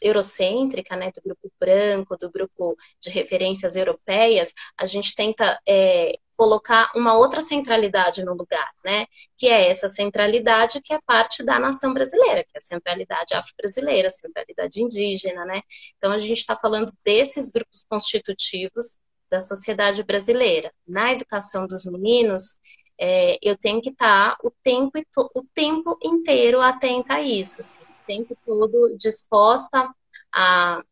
eurocêntrica, 0.00 0.96
né, 0.96 1.10
do 1.14 1.22
grupo 1.22 1.52
branco, 1.58 2.16
do 2.16 2.30
grupo 2.30 2.76
de 3.00 3.10
referências 3.10 3.76
europeias, 3.76 4.52
a 4.76 4.86
gente 4.86 5.14
tenta 5.14 5.58
é, 5.68 6.18
colocar 6.36 6.92
uma 6.94 7.16
outra 7.16 7.40
centralidade 7.40 8.24
no 8.24 8.32
lugar, 8.32 8.70
né, 8.84 9.06
que 9.36 9.48
é 9.48 9.68
essa 9.68 9.88
centralidade 9.88 10.80
que 10.80 10.94
é 10.94 11.00
parte 11.04 11.42
da 11.42 11.58
nação 11.58 11.92
brasileira, 11.92 12.44
que 12.44 12.56
é 12.56 12.58
a 12.58 12.62
centralidade 12.62 13.34
afro-brasileira, 13.34 14.08
a 14.08 14.10
centralidade 14.10 14.82
indígena, 14.82 15.44
né. 15.44 15.62
Então 15.96 16.12
a 16.12 16.18
gente 16.18 16.38
está 16.38 16.56
falando 16.56 16.92
desses 17.04 17.50
grupos 17.50 17.84
constitutivos 17.88 18.98
da 19.28 19.40
sociedade 19.40 20.02
brasileira. 20.04 20.72
Na 20.86 21.12
educação 21.12 21.66
dos 21.66 21.84
meninos, 21.84 22.56
é, 22.98 23.36
eu 23.42 23.56
tenho 23.58 23.80
que 23.80 23.90
estar 23.90 24.36
tá 24.36 24.38
o 24.42 24.50
tempo 24.62 24.92
o 25.34 25.44
tempo 25.54 25.98
inteiro 26.02 26.60
atenta 26.60 27.14
a 27.14 27.20
isso. 27.20 27.60
Assim 27.60 27.87
tempo 28.08 28.36
todo 28.44 28.96
disposta 28.96 29.94
a 30.34 30.82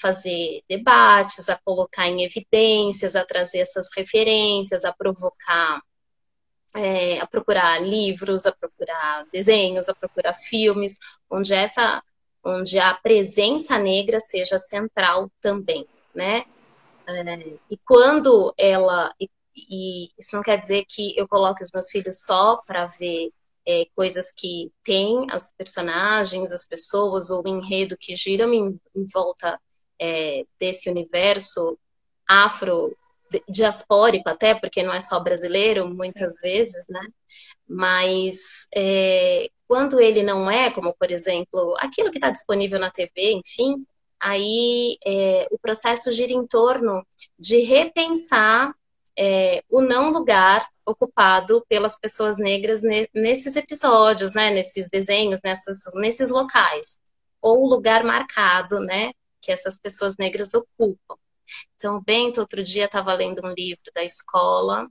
fazer 0.00 0.62
debates, 0.68 1.48
a 1.48 1.58
colocar 1.64 2.08
em 2.08 2.24
evidências, 2.24 3.14
a 3.14 3.24
trazer 3.24 3.58
essas 3.58 3.88
referências, 3.94 4.84
a 4.84 4.92
provocar, 4.92 5.80
é, 6.74 7.20
a 7.20 7.26
procurar 7.26 7.82
livros, 7.82 8.46
a 8.46 8.52
procurar 8.52 9.26
desenhos, 9.30 9.88
a 9.88 9.94
procurar 9.94 10.34
filmes, 10.34 10.98
onde 11.30 11.54
essa, 11.54 12.02
onde 12.42 12.78
a 12.78 12.94
presença 12.94 13.78
negra 13.78 14.18
seja 14.18 14.58
central 14.58 15.30
também, 15.40 15.86
né? 16.14 16.44
É, 17.06 17.56
e 17.70 17.76
quando 17.84 18.52
ela 18.58 19.14
e, 19.20 19.30
e 19.54 20.10
isso 20.18 20.34
não 20.34 20.42
quer 20.42 20.58
dizer 20.58 20.84
que 20.88 21.16
eu 21.16 21.28
coloque 21.28 21.62
os 21.62 21.70
meus 21.72 21.88
filhos 21.88 22.24
só 22.24 22.56
para 22.66 22.86
ver 22.86 23.30
é, 23.66 23.86
coisas 23.94 24.32
que 24.32 24.70
tem 24.84 25.26
as 25.30 25.52
personagens, 25.52 26.52
as 26.52 26.66
pessoas, 26.66 27.30
ou 27.30 27.42
o 27.44 27.48
enredo 27.48 27.96
que 27.98 28.14
giram 28.14 28.52
em, 28.52 28.80
em 28.94 29.06
volta 29.12 29.60
é, 30.00 30.44
desse 30.58 30.88
universo 30.88 31.78
afro 32.28 32.96
diaspórico 33.48 34.28
até, 34.28 34.54
porque 34.54 34.82
não 34.82 34.92
é 34.92 35.00
só 35.00 35.18
brasileiro, 35.18 35.88
muitas 35.88 36.36
Sim. 36.36 36.42
vezes, 36.42 36.86
né? 36.88 37.00
Mas 37.68 38.68
é, 38.74 39.48
quando 39.66 40.00
ele 40.00 40.22
não 40.22 40.50
é, 40.50 40.70
como 40.70 40.94
por 40.94 41.10
exemplo, 41.10 41.74
aquilo 41.78 42.10
que 42.10 42.18
está 42.18 42.30
disponível 42.30 42.78
na 42.78 42.90
TV, 42.90 43.32
enfim, 43.32 43.84
aí 44.20 44.96
é, 45.04 45.48
o 45.50 45.58
processo 45.58 46.12
gira 46.12 46.32
em 46.32 46.46
torno 46.46 47.04
de 47.38 47.58
repensar 47.62 48.72
é, 49.18 49.62
o 49.68 49.80
não 49.80 50.10
lugar 50.10 50.68
ocupado 50.86 51.64
pelas 51.68 51.98
pessoas 51.98 52.38
negras 52.38 52.80
nesses 53.12 53.56
episódios, 53.56 54.32
né, 54.32 54.50
nesses 54.50 54.88
desenhos, 54.88 55.40
nessas, 55.42 55.90
nesses 55.94 56.30
locais, 56.30 57.00
ou 57.42 57.64
o 57.64 57.68
lugar 57.68 58.04
marcado, 58.04 58.80
né, 58.80 59.12
que 59.40 59.50
essas 59.52 59.76
pessoas 59.76 60.16
negras 60.16 60.54
ocupam. 60.54 61.16
Então, 61.76 61.96
o 61.96 62.02
Bento, 62.02 62.40
outro 62.40 62.62
dia, 62.62 62.86
estava 62.86 63.12
lendo 63.14 63.44
um 63.44 63.52
livro 63.52 63.84
da 63.94 64.02
escola 64.02 64.88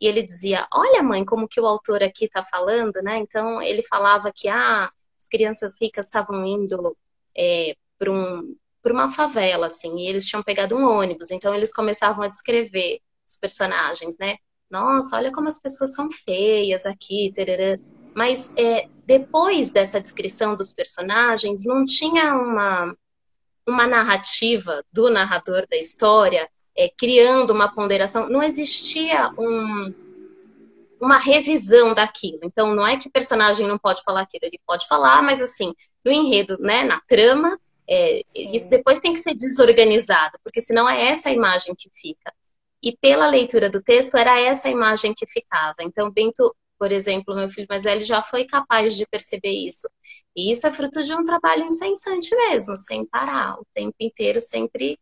e 0.00 0.06
ele 0.06 0.22
dizia: 0.22 0.66
Olha, 0.72 1.02
mãe, 1.02 1.24
como 1.24 1.48
que 1.48 1.60
o 1.60 1.66
autor 1.66 2.02
aqui 2.02 2.24
está 2.24 2.42
falando, 2.42 3.02
né? 3.02 3.18
Então, 3.18 3.60
ele 3.60 3.82
falava 3.82 4.32
que 4.34 4.48
ah, 4.48 4.90
as 5.18 5.28
crianças 5.28 5.76
ricas 5.80 6.06
estavam 6.06 6.46
indo 6.46 6.96
é, 7.36 7.74
para 7.98 8.10
um, 8.10 8.56
uma 8.86 9.10
favela, 9.10 9.66
assim, 9.66 9.96
e 9.98 10.08
eles 10.08 10.26
tinham 10.26 10.42
pegado 10.42 10.76
um 10.76 10.84
ônibus, 10.84 11.30
então 11.30 11.54
eles 11.54 11.72
começavam 11.72 12.22
a 12.24 12.28
descrever 12.28 13.00
os 13.26 13.36
personagens, 13.36 14.16
né? 14.18 14.36
Nossa, 14.70 15.16
olha 15.16 15.32
como 15.32 15.48
as 15.48 15.58
pessoas 15.58 15.94
são 15.94 16.10
feias 16.10 16.84
aqui, 16.84 17.32
tererê. 17.34 17.80
Mas 18.14 18.52
é, 18.56 18.88
depois 19.06 19.70
dessa 19.70 20.00
descrição 20.00 20.54
dos 20.54 20.72
personagens, 20.72 21.64
não 21.64 21.84
tinha 21.84 22.34
uma, 22.34 22.94
uma 23.66 23.86
narrativa 23.86 24.84
do 24.92 25.10
narrador 25.10 25.66
da 25.68 25.76
história 25.76 26.48
é, 26.76 26.88
criando 26.88 27.52
uma 27.52 27.74
ponderação, 27.74 28.28
não 28.28 28.42
existia 28.42 29.32
um, 29.36 29.92
uma 31.00 31.16
revisão 31.16 31.92
daquilo. 31.92 32.38
Então, 32.44 32.74
não 32.74 32.86
é 32.86 32.96
que 32.96 33.08
o 33.08 33.12
personagem 33.12 33.66
não 33.66 33.76
pode 33.76 34.02
falar 34.04 34.20
aquilo, 34.20 34.44
ele 34.44 34.60
pode 34.64 34.86
falar, 34.86 35.20
mas 35.22 35.42
assim, 35.42 35.74
no 36.04 36.12
enredo, 36.12 36.56
né, 36.60 36.84
na 36.84 37.00
trama, 37.00 37.58
é, 37.88 38.22
isso 38.34 38.68
depois 38.68 39.00
tem 39.00 39.12
que 39.12 39.18
ser 39.18 39.34
desorganizado, 39.34 40.38
porque 40.44 40.60
senão 40.60 40.88
é 40.88 41.08
essa 41.08 41.30
a 41.30 41.32
imagem 41.32 41.74
que 41.76 41.90
fica. 41.92 42.32
E 42.82 42.96
pela 42.96 43.28
leitura 43.28 43.68
do 43.70 43.82
texto, 43.82 44.16
era 44.16 44.40
essa 44.40 44.68
imagem 44.68 45.14
que 45.14 45.26
ficava. 45.26 45.76
Então, 45.80 46.10
Bento, 46.10 46.54
por 46.78 46.92
exemplo, 46.92 47.34
meu 47.34 47.48
filho 47.48 47.66
mais 47.68 47.84
velho, 47.84 48.04
já 48.04 48.22
foi 48.22 48.44
capaz 48.46 48.96
de 48.96 49.06
perceber 49.06 49.50
isso. 49.50 49.88
E 50.36 50.52
isso 50.52 50.66
é 50.66 50.72
fruto 50.72 51.02
de 51.02 51.12
um 51.12 51.24
trabalho 51.24 51.64
incessante 51.66 52.34
mesmo, 52.36 52.76
sem 52.76 53.04
parar, 53.04 53.58
o 53.60 53.66
tempo 53.74 53.96
inteiro, 54.00 54.38
sempre 54.40 54.98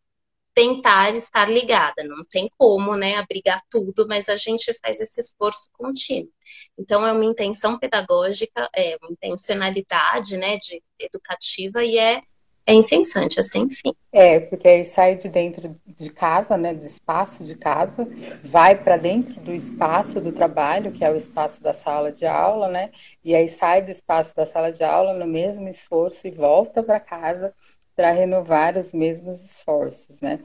tentar 0.54 1.14
estar 1.14 1.50
ligada. 1.50 2.02
Não 2.04 2.24
tem 2.24 2.50
como, 2.56 2.96
né, 2.96 3.16
abrigar 3.16 3.60
tudo, 3.70 4.06
mas 4.08 4.28
a 4.30 4.36
gente 4.36 4.72
faz 4.80 5.00
esse 5.00 5.20
esforço 5.20 5.68
contínuo. 5.74 6.32
Então, 6.78 7.06
é 7.06 7.12
uma 7.12 7.24
intenção 7.26 7.78
pedagógica, 7.78 8.68
é 8.74 8.96
uma 9.02 9.12
intencionalidade, 9.12 10.38
né, 10.38 10.56
de 10.56 10.82
educativa 10.98 11.84
e 11.84 11.98
é 11.98 12.22
é 12.66 12.74
incessante, 12.74 13.38
é 13.38 13.42
sem 13.42 13.70
fim. 13.70 13.94
É, 14.12 14.40
porque 14.40 14.66
aí 14.66 14.84
sai 14.84 15.14
de 15.14 15.28
dentro 15.28 15.76
de 15.86 16.10
casa, 16.10 16.56
né, 16.56 16.74
do 16.74 16.84
espaço 16.84 17.44
de 17.44 17.54
casa, 17.54 18.08
vai 18.42 18.74
para 18.74 18.96
dentro 18.96 19.40
do 19.40 19.52
espaço 19.52 20.20
do 20.20 20.32
trabalho, 20.32 20.90
que 20.90 21.04
é 21.04 21.10
o 21.10 21.16
espaço 21.16 21.62
da 21.62 21.72
sala 21.72 22.10
de 22.10 22.26
aula, 22.26 22.68
né, 22.68 22.90
e 23.24 23.34
aí 23.34 23.46
sai 23.46 23.82
do 23.82 23.90
espaço 23.90 24.34
da 24.34 24.44
sala 24.44 24.72
de 24.72 24.82
aula 24.82 25.14
no 25.14 25.26
mesmo 25.26 25.68
esforço 25.68 26.26
e 26.26 26.30
volta 26.30 26.82
para 26.82 26.98
casa 26.98 27.54
para 27.94 28.10
renovar 28.10 28.76
os 28.76 28.92
mesmos 28.92 29.42
esforços, 29.44 30.20
né. 30.20 30.40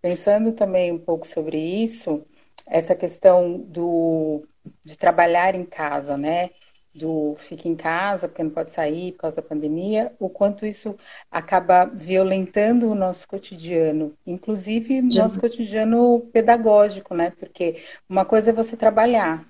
Pensando 0.00 0.52
também 0.52 0.92
um 0.92 0.98
pouco 0.98 1.26
sobre 1.26 1.58
isso, 1.58 2.24
essa 2.66 2.94
questão 2.94 3.58
do 3.58 4.46
de 4.82 4.96
trabalhar 4.96 5.54
em 5.54 5.64
casa, 5.64 6.16
né, 6.16 6.50
do 6.94 7.34
fica 7.36 7.68
em 7.68 7.76
casa, 7.76 8.28
porque 8.28 8.42
não 8.42 8.50
pode 8.50 8.70
sair 8.72 9.12
por 9.12 9.18
causa 9.18 9.36
da 9.36 9.42
pandemia, 9.42 10.14
o 10.18 10.28
quanto 10.30 10.64
isso 10.66 10.96
acaba 11.30 11.84
violentando 11.86 12.90
o 12.90 12.94
nosso 12.94 13.26
cotidiano, 13.28 14.16
inclusive 14.26 15.00
o 15.00 15.14
nosso 15.14 15.40
cotidiano 15.40 16.20
pedagógico, 16.32 17.14
né? 17.14 17.30
Porque 17.32 17.82
uma 18.08 18.24
coisa 18.24 18.50
é 18.50 18.52
você 18.52 18.76
trabalhar, 18.76 19.46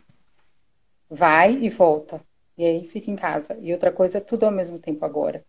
vai 1.09 1.53
e 1.63 1.69
volta, 1.71 2.21
e 2.57 2.65
aí 2.65 2.89
fica 2.89 3.11
em 3.11 3.17
casa, 3.17 3.57
e 3.61 3.73
outra 3.73 3.93
coisa 3.93 4.19
é 4.19 4.21
tudo 4.21 4.45
ao 4.47 4.53
mesmo 4.53 4.79
tempo 4.79 5.05
agora. 5.05 5.45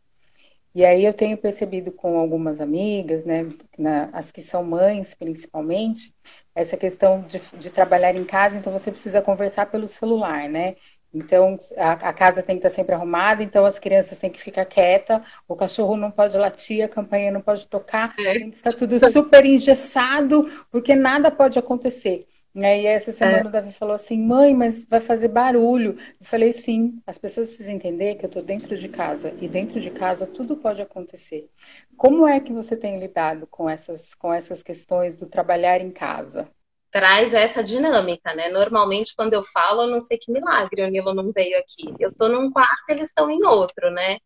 E 0.76 0.86
aí 0.86 1.06
eu 1.06 1.14
tenho 1.14 1.38
percebido 1.38 1.92
com 1.92 2.20
algumas 2.20 2.60
amigas, 2.60 3.24
né, 3.26 3.46
na, 3.78 4.10
as 4.12 4.32
que 4.32 4.42
são 4.42 4.64
mães 4.64 5.16
principalmente, 5.16 6.14
essa 6.54 6.76
questão 6.78 7.22
de, 7.22 7.40
de 7.60 7.70
trabalhar 7.70 8.14
em 8.16 8.26
casa, 8.26 8.58
então 8.58 8.74
você 8.74 8.92
precisa 8.92 9.22
conversar 9.22 9.68
pelo 9.68 9.88
celular, 9.88 10.50
né? 10.50 10.76
Então, 11.16 11.58
a, 11.78 11.94
a, 11.94 12.14
casa 12.14 12.44
tem 12.44 12.60
que 12.60 12.68
estar 12.68 12.76
sempre 12.76 12.94
arrumada, 12.94 13.42
então 13.42 13.66
as 13.66 13.80
crianças 13.80 14.18
têm 14.18 14.30
que 14.30 14.42
ficar 14.42 14.66
quieta, 14.66 15.22
o 15.48 15.56
cachorro 15.56 15.96
não 15.96 16.12
pode 16.12 16.38
latir, 16.38 16.84
a 16.84 16.90
campanha 16.90 17.32
não 17.32 17.40
pode 17.40 17.66
tocar, 17.68 18.14
é. 18.20 18.34
tem 18.34 18.52
que 18.52 18.58
ficar 18.58 18.74
tudo 18.74 19.00
super 19.10 19.46
engessado, 19.46 20.50
porque 20.70 20.94
nada 20.94 21.32
pode 21.32 21.58
acontecer. 21.58 22.28
E 22.54 22.66
aí, 22.66 22.86
essa 22.86 23.14
semana 23.14 23.40
é. 23.40 23.46
o 23.46 23.52
Davi 23.52 23.72
falou 23.72 23.96
assim, 23.96 24.18
mãe, 24.18 24.54
mas 24.54 24.86
vai 24.86 25.02
fazer 25.02 25.28
barulho. 25.30 25.98
Eu 26.20 26.26
falei, 26.26 26.52
sim, 26.52 27.02
as 27.06 27.18
pessoas 27.18 27.48
precisam 27.48 27.74
entender 27.74 28.16
que 28.16 28.26
eu 28.26 28.28
estou 28.28 28.42
dentro 28.42 28.78
de 28.78 28.90
casa, 28.90 29.34
e 29.40 29.48
dentro 29.48 29.80
de 29.80 29.92
casa 29.92 30.28
tudo 30.28 30.58
pode 30.58 30.82
acontecer. 30.82 31.50
Como 31.96 32.28
é 32.28 32.42
que 32.42 32.52
você 32.52 32.76
tem 32.76 33.00
lidado 33.00 33.48
com 33.48 33.70
essas, 33.70 34.14
com 34.14 34.34
essas 34.34 34.62
questões 34.62 35.16
do 35.16 35.28
trabalhar 35.28 35.80
em 35.80 35.92
casa? 35.92 36.50
Traz 36.96 37.34
essa 37.34 37.62
dinâmica, 37.62 38.34
né? 38.34 38.48
Normalmente, 38.48 39.14
quando 39.18 39.34
eu 39.34 39.44
falo, 39.44 39.82
eu 39.82 39.88
não 39.90 40.00
sei 40.00 40.18
que 40.18 40.32
milagre 40.32 40.82
o 40.82 40.88
Nilo 40.90 41.14
não 41.14 41.30
veio 41.30 41.60
aqui. 41.60 41.94
Eu 42.00 42.16
tô 42.16 42.30
num 42.30 42.50
quarto, 42.50 42.90
eles 42.90 43.10
estão 43.10 43.30
em 43.30 43.44
outro, 43.44 43.92
né? 43.92 44.18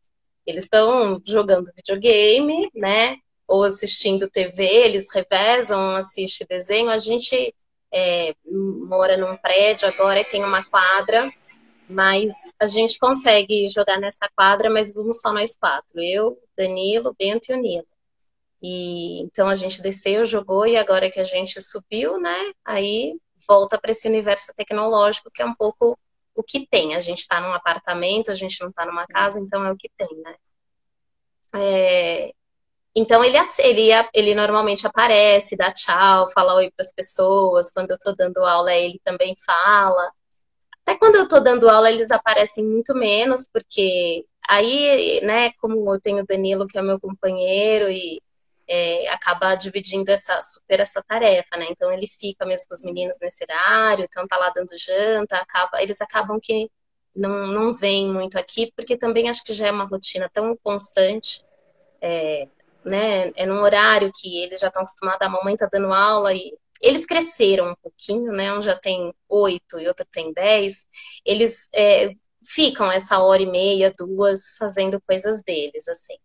Eles 0.45 0.65
estão 0.65 1.19
jogando 1.25 1.71
videogame, 1.75 2.69
né? 2.75 3.17
Ou 3.47 3.63
assistindo 3.63 4.29
TV, 4.29 4.63
eles 4.63 5.07
revezam, 5.11 5.95
assiste 5.95 6.45
desenho. 6.47 6.91
A 6.91 6.99
gente 6.99 7.55
é, 7.91 8.35
mora 8.45 9.17
num 9.17 9.35
prédio 9.35 9.88
agora 9.88 10.19
e 10.19 10.25
tem 10.25 10.43
uma 10.43 10.63
quadra, 10.63 11.33
mas 11.89 12.35
a 12.59 12.67
gente 12.67 12.99
consegue 12.99 13.67
jogar 13.69 13.99
nessa 13.99 14.29
quadra, 14.35 14.69
mas 14.69 14.93
vamos 14.93 15.19
só 15.19 15.33
nós 15.33 15.57
quatro. 15.57 15.99
Eu, 15.99 16.38
Danilo, 16.55 17.15
Bento 17.17 17.49
e 17.49 17.55
o 17.55 17.57
Nilo. 17.57 17.88
E 18.62 19.22
então 19.22 19.48
a 19.48 19.56
gente 19.56 19.82
desceu, 19.82 20.25
jogou 20.25 20.68
e 20.68 20.75
agora 20.78 21.10
que 21.10 21.20
a 21.20 21.24
gente 21.24 21.62
subiu, 21.62 22.20
né? 22.20 22.51
Aí 22.66 23.16
volta 23.48 23.80
para 23.80 23.92
esse 23.92 24.08
universo 24.08 24.54
tecnológico 24.56 25.32
que 25.34 25.42
é 25.42 25.46
um 25.46 25.56
pouco 25.56 25.98
o 26.36 26.44
que 26.44 26.68
tem. 26.68 26.96
A 26.96 27.00
gente 27.00 27.20
está 27.20 27.39
num 27.39 27.54
apartamento, 27.54 28.32
a 28.32 28.36
gente 28.36 28.60
não 28.62 28.70
está 28.70 28.86
numa 28.86 29.08
casa, 29.08 29.39
então 29.39 29.66
é 29.66 29.72
o 29.72 29.78
que 29.78 29.89
tem, 29.98 30.10
né? 30.22 30.36
É, 31.56 32.34
então 32.96 33.24
ele, 33.24 33.38
ele, 33.60 33.89
ele 34.13 34.36
normalmente 34.36 34.86
aparece, 34.86 35.56
dá 35.56 35.72
tchau, 35.72 36.28
fala 36.32 36.56
oi 36.56 36.72
para 36.72 36.84
as 36.84 36.92
pessoas. 36.92 37.72
Quando 37.72 37.92
eu 37.92 37.96
estou 37.96 38.16
dando 38.16 38.39
aula, 38.39 38.74
ele 38.74 39.00
também 39.04 39.36
fala. 39.46 40.12
Até 40.86 40.98
quando 40.98 41.16
eu 41.16 41.24
estou 41.24 41.42
dando 41.42 41.70
aula, 41.70 41.89
eles 41.92 42.12
aparecem 42.12 42.66
muito 42.66 42.96
menos, 42.96 43.48
porque 43.51 44.25
aí, 44.48 45.22
né, 45.24 45.51
como 45.62 45.94
eu 45.94 46.01
tenho 46.01 46.24
o 46.24 46.25
Danilo, 46.25 46.68
que 46.68 46.78
é 46.78 46.82
meu 46.82 47.00
companheiro, 47.00 47.89
e 47.89 48.22
é, 48.69 49.07
acaba 49.09 49.55
dividindo 49.55 50.11
essa 50.11 50.39
super 50.41 50.79
essa 50.79 51.03
tarefa, 51.03 51.57
né? 51.57 51.65
Então 51.71 51.91
ele 51.91 52.08
fica 52.08 52.45
mesmo 52.45 52.67
com 52.69 52.75
os 52.75 52.84
meninos 52.84 53.17
nesse 53.19 53.43
horário, 53.43 54.05
então 54.05 54.27
tá 54.27 54.38
lá 54.38 54.51
dando 54.51 54.77
janta, 54.77 55.38
acaba, 55.38 55.82
eles 55.82 55.99
acabam 56.01 56.39
que 56.41 56.69
não, 57.15 57.47
não 57.47 57.73
vêm 57.73 58.08
muito 58.08 58.38
aqui, 58.38 58.71
porque 58.75 58.95
também 58.97 59.29
acho 59.29 59.43
que 59.43 59.53
já 59.53 59.67
é 59.67 59.71
uma 59.71 59.86
rotina 59.86 60.29
tão 60.32 60.55
constante, 60.63 61.43
é, 62.01 62.47
né? 62.86 63.32
É 63.36 63.45
num 63.45 63.62
horário 63.62 64.12
que 64.13 64.43
eles 64.43 64.60
já 64.60 64.67
estão 64.67 64.84
acostumados, 64.84 65.21
a 65.21 65.29
mamãe 65.29 65.58
tá 65.58 65.67
dando 65.71 65.91
aula 65.91 66.34
e 66.34 66.53
eles 66.82 67.05
cresceram 67.05 67.71
um 67.71 67.75
pouquinho, 67.82 68.32
né? 68.32 68.53
Um 68.53 68.62
já 68.62 68.75
tem 68.75 69.13
oito 69.27 69.79
e 69.79 69.88
outro 69.88 70.05
tem 70.12 70.32
dez. 70.34 70.86
Eles 71.25 71.69
é, 71.75 72.12
ficam 72.45 72.91
essa 72.91 73.19
hora 73.19 73.41
e 73.41 73.45
meia, 73.49 73.91
duas, 73.97 74.51
fazendo 74.58 75.01
coisas 75.01 75.43
deles, 75.43 75.88
assim. 75.88 76.15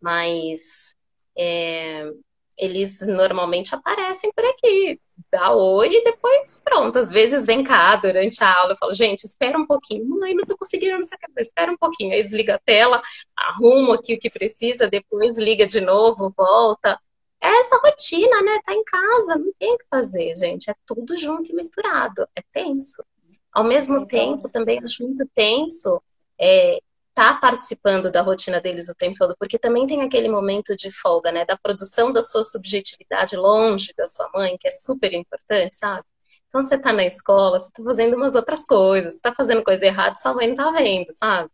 Mas 0.00 0.96
é, 1.38 2.10
eles 2.58 3.06
normalmente 3.06 3.74
aparecem 3.74 4.32
por 4.34 4.44
aqui, 4.44 5.00
dá 5.30 5.52
oi 5.52 5.88
e 5.92 6.04
depois 6.04 6.60
pronto. 6.64 6.98
Às 6.98 7.08
vezes 7.08 7.46
vem 7.46 7.62
cá 7.62 7.94
durante 7.96 8.42
a 8.42 8.52
aula, 8.52 8.72
eu 8.72 8.76
falo, 8.76 8.92
gente, 8.92 9.24
espera 9.24 9.56
um 9.56 9.66
pouquinho. 9.66 10.04
Mãe, 10.06 10.34
não 10.34 10.44
tô 10.44 10.56
conseguindo 10.56 10.98
nessa 10.98 11.16
cabeça, 11.16 11.50
espera 11.50 11.70
um 11.70 11.76
pouquinho. 11.76 12.12
Aí 12.12 12.22
desliga 12.22 12.56
a 12.56 12.58
tela, 12.58 13.00
arrumo 13.36 13.92
aqui 13.92 14.14
o 14.14 14.18
que 14.18 14.28
precisa, 14.28 14.88
depois 14.88 15.38
liga 15.38 15.66
de 15.66 15.80
novo, 15.80 16.32
volta. 16.36 16.98
É 17.40 17.48
essa 17.48 17.78
rotina, 17.78 18.42
né? 18.42 18.58
Tá 18.64 18.74
em 18.74 18.82
casa, 18.82 19.36
não 19.36 19.52
tem 19.56 19.74
o 19.74 19.78
que 19.78 19.86
fazer, 19.88 20.34
gente. 20.34 20.68
É 20.68 20.74
tudo 20.84 21.16
junto 21.16 21.52
e 21.52 21.54
misturado. 21.54 22.26
É 22.34 22.42
tenso. 22.52 23.04
Ao 23.52 23.62
mesmo 23.62 23.98
então... 23.98 24.08
tempo, 24.08 24.48
também 24.48 24.80
acho 24.82 25.04
muito 25.04 25.24
tenso 25.32 26.02
é, 26.40 26.78
tá 27.18 27.34
participando 27.34 28.12
da 28.12 28.22
rotina 28.22 28.60
deles 28.60 28.88
o 28.88 28.94
tempo 28.94 29.16
todo, 29.18 29.34
porque 29.36 29.58
também 29.58 29.88
tem 29.88 30.02
aquele 30.02 30.28
momento 30.28 30.76
de 30.76 30.88
folga, 30.92 31.32
né, 31.32 31.44
da 31.44 31.58
produção 31.58 32.12
da 32.12 32.22
sua 32.22 32.44
subjetividade 32.44 33.36
longe 33.36 33.92
da 33.96 34.06
sua 34.06 34.30
mãe, 34.32 34.56
que 34.56 34.68
é 34.68 34.70
super 34.70 35.12
importante, 35.12 35.76
sabe? 35.76 36.04
Então 36.46 36.62
você 36.62 36.78
tá 36.78 36.92
na 36.92 37.04
escola, 37.04 37.58
você 37.58 37.72
tá 37.72 37.82
fazendo 37.82 38.14
umas 38.14 38.36
outras 38.36 38.64
coisas, 38.64 39.14
você 39.14 39.20
tá 39.20 39.34
fazendo 39.34 39.64
coisa 39.64 39.84
errada, 39.84 40.14
sua 40.14 40.32
mãe 40.32 40.46
não 40.46 40.54
tá 40.54 40.70
vendo, 40.70 41.10
sabe? 41.10 41.50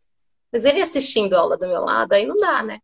Mas 0.52 0.66
ele 0.66 0.82
assistindo 0.82 1.32
aula 1.32 1.56
do 1.56 1.66
meu 1.66 1.80
lado, 1.80 2.12
aí 2.12 2.26
não 2.26 2.36
dá, 2.36 2.62
né? 2.62 2.80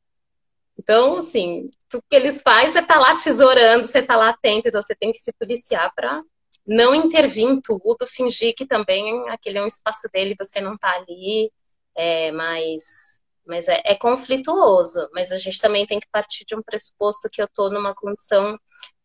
Então, 0.79 1.19
assim, 1.19 1.69
tudo 1.87 2.03
que 2.09 2.17
eles 2.17 2.41
fazem, 2.41 2.71
você 2.71 2.83
tá 2.83 2.99
lá 2.99 3.15
tesourando, 3.15 3.87
você 3.87 4.03
tá 4.03 4.17
lá 4.17 4.31
atento, 4.31 4.69
então 4.69 4.81
você 4.81 4.95
tem 4.95 5.13
que 5.13 5.19
se 5.19 5.35
policiar 5.35 5.93
para 5.95 6.23
não 6.67 6.95
intervir 6.95 7.45
em 7.45 7.61
tudo, 7.61 8.07
fingir 8.09 8.55
que 8.57 8.65
também 8.65 9.29
aquele 9.29 9.59
é 9.59 9.63
um 9.63 9.67
espaço 9.67 10.09
dele, 10.11 10.35
você 10.39 10.63
não 10.63 10.79
tá 10.79 10.91
ali, 10.93 11.53
é, 12.01 12.33
mas 12.33 13.21
mas 13.47 13.69
é, 13.69 13.83
é, 13.85 13.95
conflituoso. 13.97 15.09
Mas 15.13 15.33
a 15.33 15.39
gente 15.39 15.61
também 15.61 15.85
tem 15.87 15.99
que 15.99 16.07
partir 16.13 16.45
de 16.45 16.55
um 16.55 16.63
pressuposto 16.63 17.29
que 17.31 17.43
eu 17.43 17.47
estou 17.47 17.71
numa 17.71 17.95
condição 17.95 18.57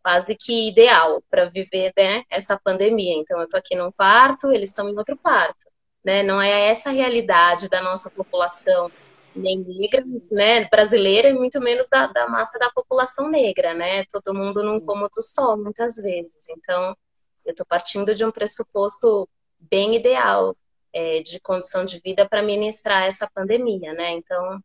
quase 0.04 0.36
que 0.36 0.70
ideal 0.70 1.24
para 1.32 1.50
viver 1.50 1.92
né, 1.98 2.24
essa 2.30 2.60
pandemia. 2.64 3.16
Então, 3.16 3.40
eu 3.40 3.46
estou 3.46 3.58
aqui 3.58 3.76
num 3.76 3.92
quarto, 3.92 4.52
eles 4.52 4.70
estão 4.70 4.88
em 4.88 4.96
outro 4.96 5.18
quarto. 5.18 5.68
Né? 6.04 6.22
Não 6.22 6.40
é 6.40 6.70
essa 6.70 6.90
a 6.90 6.94
realidade 6.94 7.68
da 7.70 7.82
nossa 7.82 8.10
população 8.12 8.92
nem 9.36 9.58
negra, 9.60 10.04
né, 10.32 10.66
brasileira, 10.70 11.30
e 11.30 11.34
muito 11.34 11.60
menos 11.60 11.90
da, 11.90 12.08
da 12.08 12.28
massa 12.30 12.58
da 12.58 12.70
população 12.70 13.30
negra, 13.30 13.74
né? 13.74 14.06
Todo 14.06 14.34
mundo 14.34 14.64
num 14.64 14.80
cômodo 14.80 15.22
só, 15.22 15.58
muitas 15.58 15.96
vezes. 15.96 16.48
Então, 16.50 16.96
eu 17.44 17.52
estou 17.52 17.66
partindo 17.66 18.16
de 18.16 18.24
um 18.24 18.32
pressuposto 18.32 19.28
bem 19.60 19.96
ideal 19.96 20.56
é, 20.96 21.22
de 21.22 21.42
condição 21.42 21.84
de 21.84 22.00
vida 22.00 22.26
para 22.28 22.42
ministrar 22.42 23.04
essa 23.04 23.30
pandemia, 23.36 23.94
né? 23.94 24.12
Então, 24.12 24.60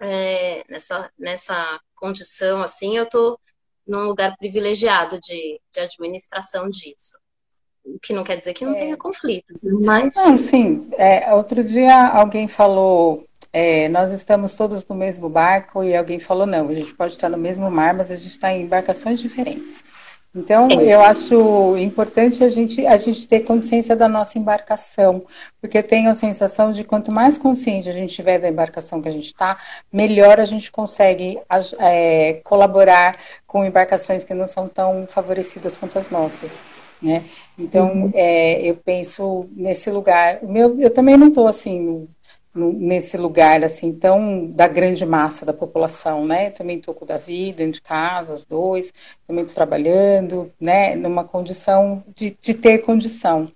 é, 0.00 0.62
nessa, 0.70 1.10
nessa 1.18 1.80
condição, 1.96 2.62
assim, 2.62 2.96
eu 2.96 3.02
estou 3.02 3.36
num 3.84 4.04
lugar 4.04 4.36
privilegiado 4.36 5.18
de, 5.18 5.60
de 5.72 5.80
administração 5.80 6.70
disso. 6.70 7.18
O 7.84 7.98
que 7.98 8.12
não 8.12 8.22
quer 8.22 8.36
dizer 8.36 8.54
que 8.54 8.64
não 8.64 8.76
é. 8.76 8.78
tenha 8.78 8.96
conflitos, 8.96 9.58
mas... 9.62 10.14
Não, 10.14 10.38
sim. 10.38 10.88
É, 10.92 11.34
outro 11.34 11.64
dia 11.64 12.08
alguém 12.10 12.46
falou, 12.46 13.26
é, 13.52 13.88
nós 13.88 14.12
estamos 14.12 14.54
todos 14.54 14.86
no 14.86 14.94
mesmo 14.94 15.28
barco, 15.28 15.82
e 15.82 15.96
alguém 15.96 16.20
falou, 16.20 16.46
não, 16.46 16.68
a 16.68 16.74
gente 16.74 16.94
pode 16.94 17.14
estar 17.14 17.28
no 17.28 17.38
mesmo 17.38 17.68
mar, 17.68 17.92
mas 17.92 18.10
a 18.12 18.14
gente 18.14 18.28
está 18.28 18.52
em 18.52 18.62
embarcações 18.62 19.18
diferentes. 19.18 19.82
Então, 20.32 20.68
eu 20.80 21.00
acho 21.00 21.76
importante 21.76 22.44
a 22.44 22.48
gente, 22.48 22.86
a 22.86 22.96
gente 22.96 23.26
ter 23.26 23.40
consciência 23.40 23.96
da 23.96 24.08
nossa 24.08 24.38
embarcação, 24.38 25.24
porque 25.60 25.78
eu 25.78 25.82
tenho 25.82 26.08
a 26.08 26.14
sensação 26.14 26.70
de 26.70 26.84
quanto 26.84 27.10
mais 27.10 27.36
consciente 27.36 27.88
a 27.88 27.92
gente 27.92 28.14
tiver 28.14 28.38
da 28.38 28.48
embarcação 28.48 29.02
que 29.02 29.08
a 29.08 29.12
gente 29.12 29.26
está, 29.26 29.58
melhor 29.92 30.38
a 30.38 30.44
gente 30.44 30.70
consegue 30.70 31.40
é, 31.80 32.40
colaborar 32.44 33.18
com 33.44 33.64
embarcações 33.64 34.22
que 34.22 34.32
não 34.32 34.46
são 34.46 34.68
tão 34.68 35.04
favorecidas 35.04 35.76
quanto 35.76 35.98
as 35.98 36.10
nossas. 36.10 36.52
Né? 37.02 37.24
Então, 37.58 37.92
uhum. 37.92 38.10
é, 38.14 38.62
eu 38.62 38.76
penso 38.76 39.48
nesse 39.56 39.90
lugar. 39.90 40.40
Meu, 40.44 40.78
eu 40.80 40.90
também 40.90 41.16
não 41.16 41.28
estou 41.28 41.48
assim 41.48 42.06
nesse 42.54 43.16
lugar 43.16 43.62
assim 43.62 43.92
tão 43.92 44.46
da 44.46 44.66
grande 44.66 45.06
massa 45.06 45.46
da 45.46 45.52
população, 45.52 46.26
né? 46.26 46.50
Também 46.50 46.78
estou 46.78 46.94
com 46.94 47.04
o 47.04 47.08
Davi 47.08 47.52
dentro 47.52 47.74
de 47.74 47.82
casa, 47.82 48.34
os 48.34 48.44
dois, 48.44 48.92
também 49.26 49.44
estou 49.44 49.54
trabalhando, 49.54 50.50
né? 50.60 50.94
Numa 50.96 51.24
condição 51.24 52.02
de, 52.14 52.36
de 52.40 52.54
ter 52.54 52.78
condição. 52.78 53.48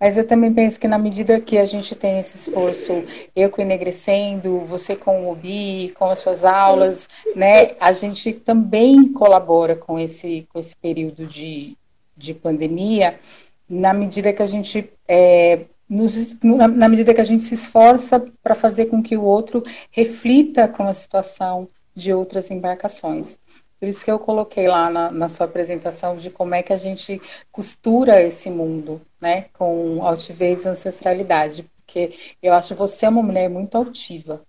Mas 0.00 0.16
eu 0.16 0.26
também 0.26 0.52
penso 0.54 0.80
que 0.80 0.88
na 0.88 0.96
medida 0.96 1.38
que 1.38 1.58
a 1.58 1.66
gente 1.66 1.94
tem 1.94 2.18
esse 2.18 2.36
esforço, 2.36 3.04
eu 3.36 3.50
com 3.50 3.60
Enegrecendo, 3.60 4.60
você 4.60 4.96
com 4.96 5.26
o 5.26 5.30
Obi, 5.30 5.92
com 5.94 6.06
as 6.06 6.20
suas 6.20 6.42
aulas, 6.42 7.06
né, 7.36 7.72
a 7.78 7.92
gente 7.92 8.32
também 8.32 9.12
colabora 9.12 9.76
com 9.76 9.98
esse, 9.98 10.48
com 10.50 10.58
esse 10.58 10.74
período 10.74 11.26
de, 11.26 11.76
de 12.16 12.32
pandemia, 12.32 13.20
na 13.68 13.92
medida 13.92 14.32
que 14.32 14.42
a 14.42 14.46
gente 14.46 14.90
é, 15.06 15.66
nos, 15.90 16.36
na 16.42 16.88
medida 16.88 17.12
que 17.12 17.20
a 17.20 17.24
gente 17.24 17.42
se 17.42 17.54
esforça 17.54 18.24
para 18.40 18.54
fazer 18.54 18.86
com 18.86 19.02
que 19.02 19.16
o 19.16 19.24
outro 19.24 19.64
reflita 19.90 20.68
com 20.68 20.86
a 20.86 20.94
situação 20.94 21.68
de 21.92 22.14
outras 22.14 22.48
embarcações. 22.48 23.36
Por 23.80 23.88
isso 23.88 24.04
que 24.04 24.10
eu 24.10 24.18
coloquei 24.18 24.68
lá 24.68 24.88
na, 24.88 25.10
na, 25.10 25.28
sua 25.28 25.46
apresentação 25.46 26.16
de 26.16 26.30
como 26.30 26.54
é 26.54 26.62
que 26.62 26.72
a 26.72 26.76
gente 26.76 27.20
costura 27.50 28.22
esse 28.22 28.50
mundo, 28.50 29.00
né, 29.20 29.46
com 29.54 30.06
altivez 30.06 30.64
e 30.64 30.68
ancestralidade, 30.68 31.64
porque 31.84 32.12
eu 32.42 32.52
acho 32.52 32.74
você 32.74 33.08
uma 33.08 33.22
mulher 33.22 33.48
muito 33.48 33.74
altiva, 33.74 34.42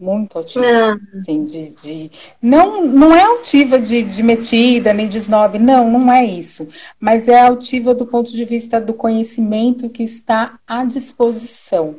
muito 0.00 0.38
altiva, 0.38 0.66
é. 0.66 1.18
assim, 1.18 1.44
de, 1.44 1.70
de, 1.70 2.10
não, 2.40 2.86
não 2.86 3.14
é 3.14 3.22
altiva 3.22 3.78
de, 3.78 4.02
de 4.02 4.22
metida 4.22 4.92
nem 4.92 5.06
de 5.06 5.18
snob, 5.18 5.58
não, 5.58 5.90
não 5.90 6.10
é 6.10 6.24
isso, 6.24 6.66
mas 6.98 7.28
é 7.28 7.40
altiva 7.40 7.94
do 7.94 8.06
ponto 8.06 8.32
de 8.32 8.44
vista 8.44 8.80
do 8.80 8.94
conhecimento 8.94 9.90
que 9.90 10.02
está 10.02 10.58
à 10.66 10.84
disposição, 10.84 11.96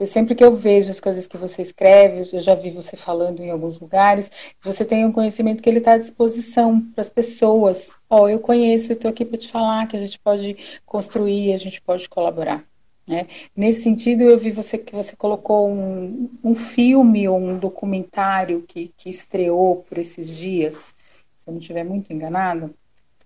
eu 0.00 0.06
sempre 0.06 0.34
que 0.34 0.42
eu 0.42 0.56
vejo 0.56 0.90
as 0.90 0.98
coisas 0.98 1.26
que 1.26 1.36
você 1.36 1.60
escreve, 1.60 2.24
eu 2.34 2.40
já 2.40 2.54
vi 2.54 2.70
você 2.70 2.96
falando 2.96 3.40
em 3.40 3.50
alguns 3.50 3.78
lugares, 3.78 4.30
você 4.62 4.82
tem 4.82 5.04
um 5.04 5.12
conhecimento 5.12 5.62
que 5.62 5.68
ele 5.68 5.76
está 5.76 5.92
à 5.92 5.98
disposição 5.98 6.80
para 6.94 7.02
as 7.02 7.10
pessoas. 7.10 7.90
Ó, 8.08 8.22
oh, 8.22 8.28
eu 8.28 8.38
conheço, 8.38 8.92
eu 8.92 8.94
estou 8.94 9.10
aqui 9.10 9.26
para 9.26 9.36
te 9.36 9.48
falar 9.48 9.86
que 9.86 9.98
a 9.98 10.00
gente 10.00 10.18
pode 10.18 10.56
construir, 10.86 11.52
a 11.52 11.58
gente 11.58 11.82
pode 11.82 12.08
colaborar. 12.08 12.64
Né? 13.06 13.26
Nesse 13.56 13.82
sentido, 13.82 14.22
eu 14.22 14.38
vi 14.38 14.50
você 14.50 14.78
que 14.78 14.94
você 14.94 15.16
colocou 15.16 15.68
um, 15.68 16.30
um 16.44 16.54
filme 16.54 17.28
ou 17.28 17.38
um 17.38 17.58
documentário 17.58 18.62
que, 18.62 18.88
que 18.96 19.10
estreou 19.10 19.82
por 19.88 19.98
esses 19.98 20.28
dias, 20.28 20.94
se 21.38 21.48
eu 21.48 21.52
não 21.52 21.60
estiver 21.60 21.84
muito 21.84 22.12
enganado. 22.12 22.74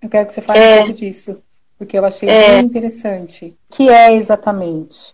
Eu 0.00 0.08
quero 0.08 0.26
que 0.26 0.32
você 0.32 0.42
fale 0.42 0.58
é, 0.58 0.74
um 0.74 0.78
pouco 0.86 0.98
disso, 0.98 1.42
porque 1.76 1.98
eu 1.98 2.04
achei 2.04 2.28
é, 2.28 2.56
bem 2.56 2.66
interessante. 2.66 3.56
O 3.70 3.76
que 3.76 3.88
é 3.88 4.12
exatamente? 4.14 5.12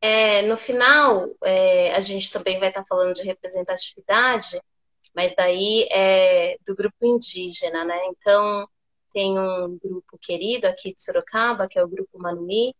É, 0.00 0.42
no 0.42 0.56
final, 0.56 1.30
é, 1.42 1.94
a 1.94 2.00
gente 2.00 2.30
também 2.30 2.58
vai 2.60 2.68
estar 2.68 2.84
falando 2.84 3.14
de 3.14 3.22
representatividade, 3.22 4.60
mas 5.14 5.34
daí 5.34 5.88
é 5.90 6.56
do 6.66 6.76
grupo 6.76 6.96
indígena, 7.02 7.84
né? 7.84 7.98
Então, 8.08 8.68
tem 9.10 9.38
um 9.38 9.78
grupo 9.82 10.18
querido 10.20 10.66
aqui 10.66 10.92
de 10.92 11.02
Sorocaba, 11.02 11.66
que 11.68 11.78
é 11.78 11.84
o 11.84 11.88
Grupo 11.88 12.18
Manuí, 12.18 12.74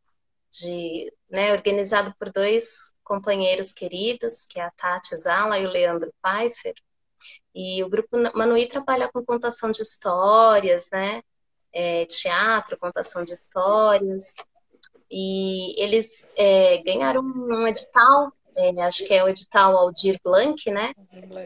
de, 0.60 1.12
né, 1.30 1.52
organizado 1.52 2.14
por 2.18 2.30
dois 2.30 2.92
companheiros 3.02 3.72
queridos, 3.72 4.46
que 4.46 4.58
é 4.58 4.64
a 4.64 4.70
Tati 4.70 5.16
Zala 5.16 5.58
e 5.58 5.66
o 5.66 5.70
Leandro 5.70 6.12
Pfeiffer. 6.22 6.74
E 7.54 7.82
o 7.82 7.88
Grupo 7.88 8.16
Manuí 8.34 8.66
trabalha 8.66 9.10
com 9.12 9.24
contação 9.24 9.70
de 9.70 9.82
histórias, 9.82 10.88
né? 10.92 11.22
É, 11.72 12.04
teatro, 12.04 12.78
contação 12.78 13.24
de 13.24 13.32
histórias, 13.32 14.36
e 15.10 15.80
eles 15.80 16.28
é, 16.36 16.78
ganharam 16.78 17.22
um 17.22 17.66
edital, 17.66 18.32
é, 18.56 18.82
acho 18.82 19.06
que 19.06 19.14
é 19.14 19.22
o 19.22 19.28
edital 19.28 19.76
Aldir 19.76 20.18
Blanc, 20.24 20.70
né? 20.70 20.92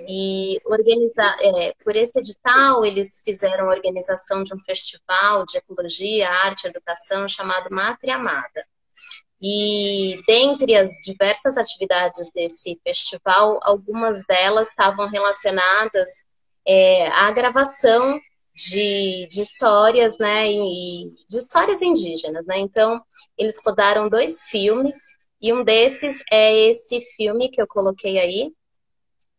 E 0.09 0.59
organizar, 0.64 1.37
é, 1.40 1.75
por 1.85 1.97
esse 1.97 2.18
edital, 2.18 2.85
eles 2.85 3.23
fizeram 3.25 3.68
a 3.68 3.75
organização 3.75 4.42
de 4.42 4.55
um 4.55 4.61
festival 4.61 5.44
de 5.44 5.59
ecologia, 5.59 6.31
arte 6.31 6.64
e 6.64 6.68
educação 6.68 7.29
chamado 7.29 7.71
Mátria 7.71 8.16
Amada. 8.16 8.66
E 9.40 10.20
dentre 10.27 10.74
as 10.77 11.01
diversas 11.03 11.57
atividades 11.57 12.31
desse 12.33 12.79
festival, 12.83 13.61
algumas 13.62 14.24
delas 14.27 14.68
estavam 14.68 15.09
relacionadas 15.09 16.24
é, 16.66 17.09
à 17.09 17.31
gravação 17.31 18.20
de, 18.55 19.29
de 19.31 19.40
histórias, 19.40 20.18
né, 20.18 20.51
e, 20.51 21.12
de 21.29 21.38
histórias 21.38 21.81
indígenas, 21.81 22.44
né, 22.46 22.59
então 22.59 23.01
eles 23.37 23.61
rodaram 23.64 24.09
dois 24.09 24.42
filmes, 24.44 24.96
e 25.40 25.53
um 25.53 25.62
desses 25.62 26.22
é 26.33 26.68
esse 26.68 27.01
filme 27.01 27.48
que 27.48 27.62
eu 27.62 27.68
coloquei 27.68 28.18
aí, 28.18 28.53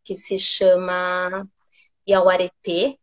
que 0.05 0.15
se 0.15 0.39
chama 0.39 1.45
Iauaretê, 2.07 2.97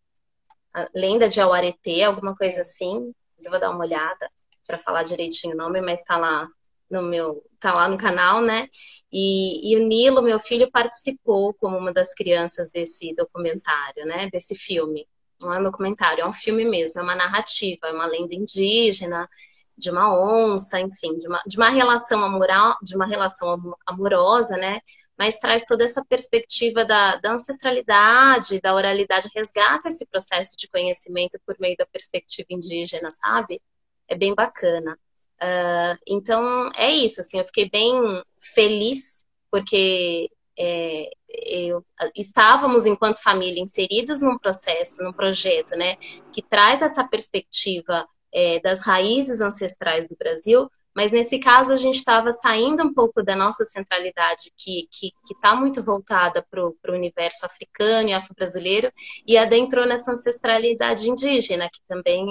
Lenda 0.95 1.29
de 1.29 1.41
Iauaretê, 1.41 2.03
alguma 2.03 2.35
coisa 2.35 2.63
assim, 2.63 3.13
eu 3.45 3.51
vou 3.51 3.61
dar 3.61 3.71
uma 3.71 3.85
olhada 3.85 4.31
para 4.67 4.79
falar 4.79 5.03
direitinho 5.03 5.55
o 5.55 5.57
nome, 5.57 5.81
mas 5.83 6.01
está 6.01 6.17
lá 6.17 6.49
no 6.91 7.03
meu, 7.03 7.45
tá 7.59 7.75
lá 7.75 7.89
no 7.89 7.97
canal, 7.97 8.41
né? 8.41 8.69
E, 9.13 9.73
e, 9.73 9.77
o 9.77 9.87
Nilo, 9.87 10.23
meu 10.23 10.39
filho, 10.39 10.71
participou 10.71 11.53
como 11.55 11.77
uma 11.77 11.93
das 11.93 12.15
crianças 12.15 12.71
desse 12.71 13.15
documentário, 13.15 14.05
né? 14.07 14.29
Desse 14.31 14.55
filme 14.55 15.07
não 15.41 15.53
é 15.53 15.59
um 15.59 15.65
documentário, 15.65 16.23
é 16.23 16.27
um 16.27 16.33
filme 16.33 16.65
mesmo, 16.65 17.01
é 17.01 17.05
uma 17.05 17.15
narrativa, 17.15 17.87
é 17.87 17.93
uma 17.93 18.07
lenda 18.07 18.35
indígena, 18.35 19.29
de 19.77 19.91
uma 19.91 20.19
onça, 20.19 20.81
enfim, 20.81 21.19
de 21.19 21.29
uma, 21.29 21.43
de 21.47 21.57
uma 21.59 21.69
relação 21.69 22.25
amoral, 22.25 22.77
de 22.83 22.97
uma 22.97 23.05
relação 23.07 23.77
amorosa, 23.87 24.57
né? 24.57 24.81
Mas 25.19 25.39
traz 25.39 25.65
toda 25.65 25.85
essa 25.85 26.05
perspectiva 26.05 26.85
da, 26.85 27.17
da 27.17 27.33
ancestralidade, 27.33 28.61
da 28.61 28.75
oralidade, 28.75 29.31
resgata 29.35 29.89
esse 29.89 30.07
processo 30.07 30.57
de 30.57 30.69
conhecimento 30.69 31.39
por 31.47 31.57
meio 31.59 31.77
da 31.77 31.87
perspectiva 31.87 32.47
indígena, 32.51 33.11
sabe? 33.13 33.61
É 34.09 34.17
bem 34.17 34.35
bacana. 34.35 34.99
Uh, 35.43 35.99
então, 36.07 36.71
é 36.75 36.91
isso, 36.91 37.21
assim, 37.21 37.39
eu 37.39 37.45
fiquei 37.45 37.69
bem 37.69 37.93
feliz, 38.41 39.27
porque 39.51 40.31
é, 40.59 41.11
eu, 41.29 41.85
estávamos, 42.15 42.87
enquanto 42.87 43.23
família, 43.23 43.63
inseridos 43.63 44.23
num 44.23 44.39
processo, 44.39 45.05
num 45.05 45.13
projeto, 45.13 45.77
né, 45.77 45.97
que 46.33 46.43
traz 46.43 46.81
essa 46.83 47.07
perspectiva 47.07 48.07
é, 48.33 48.61
das 48.61 48.83
raízes 48.83 49.41
ancestrais 49.41 50.09
do 50.09 50.17
Brasil, 50.17 50.71
mas 50.95 51.13
nesse 51.13 51.39
caso 51.39 51.73
a 51.75 51.77
gente 51.77 51.97
estava 51.97 52.33
saindo 52.33 52.83
um 52.83 52.95
pouco 52.95 53.23
da 53.23 53.37
nossa 53.37 53.67
centralidade, 53.67 54.51
que 54.57 54.89
está 55.31 55.55
muito 55.55 55.83
voltada 55.83 56.43
para 56.51 56.65
o 56.65 56.75
universo 56.89 57.45
africano 57.45 58.09
e 58.09 58.15
afro-brasileiro, 58.15 58.91
e 59.27 59.37
adentrou 59.37 59.85
nessa 59.85 60.13
ancestralidade 60.13 61.11
indígena, 61.11 61.69
que 61.69 61.81
também 61.87 62.27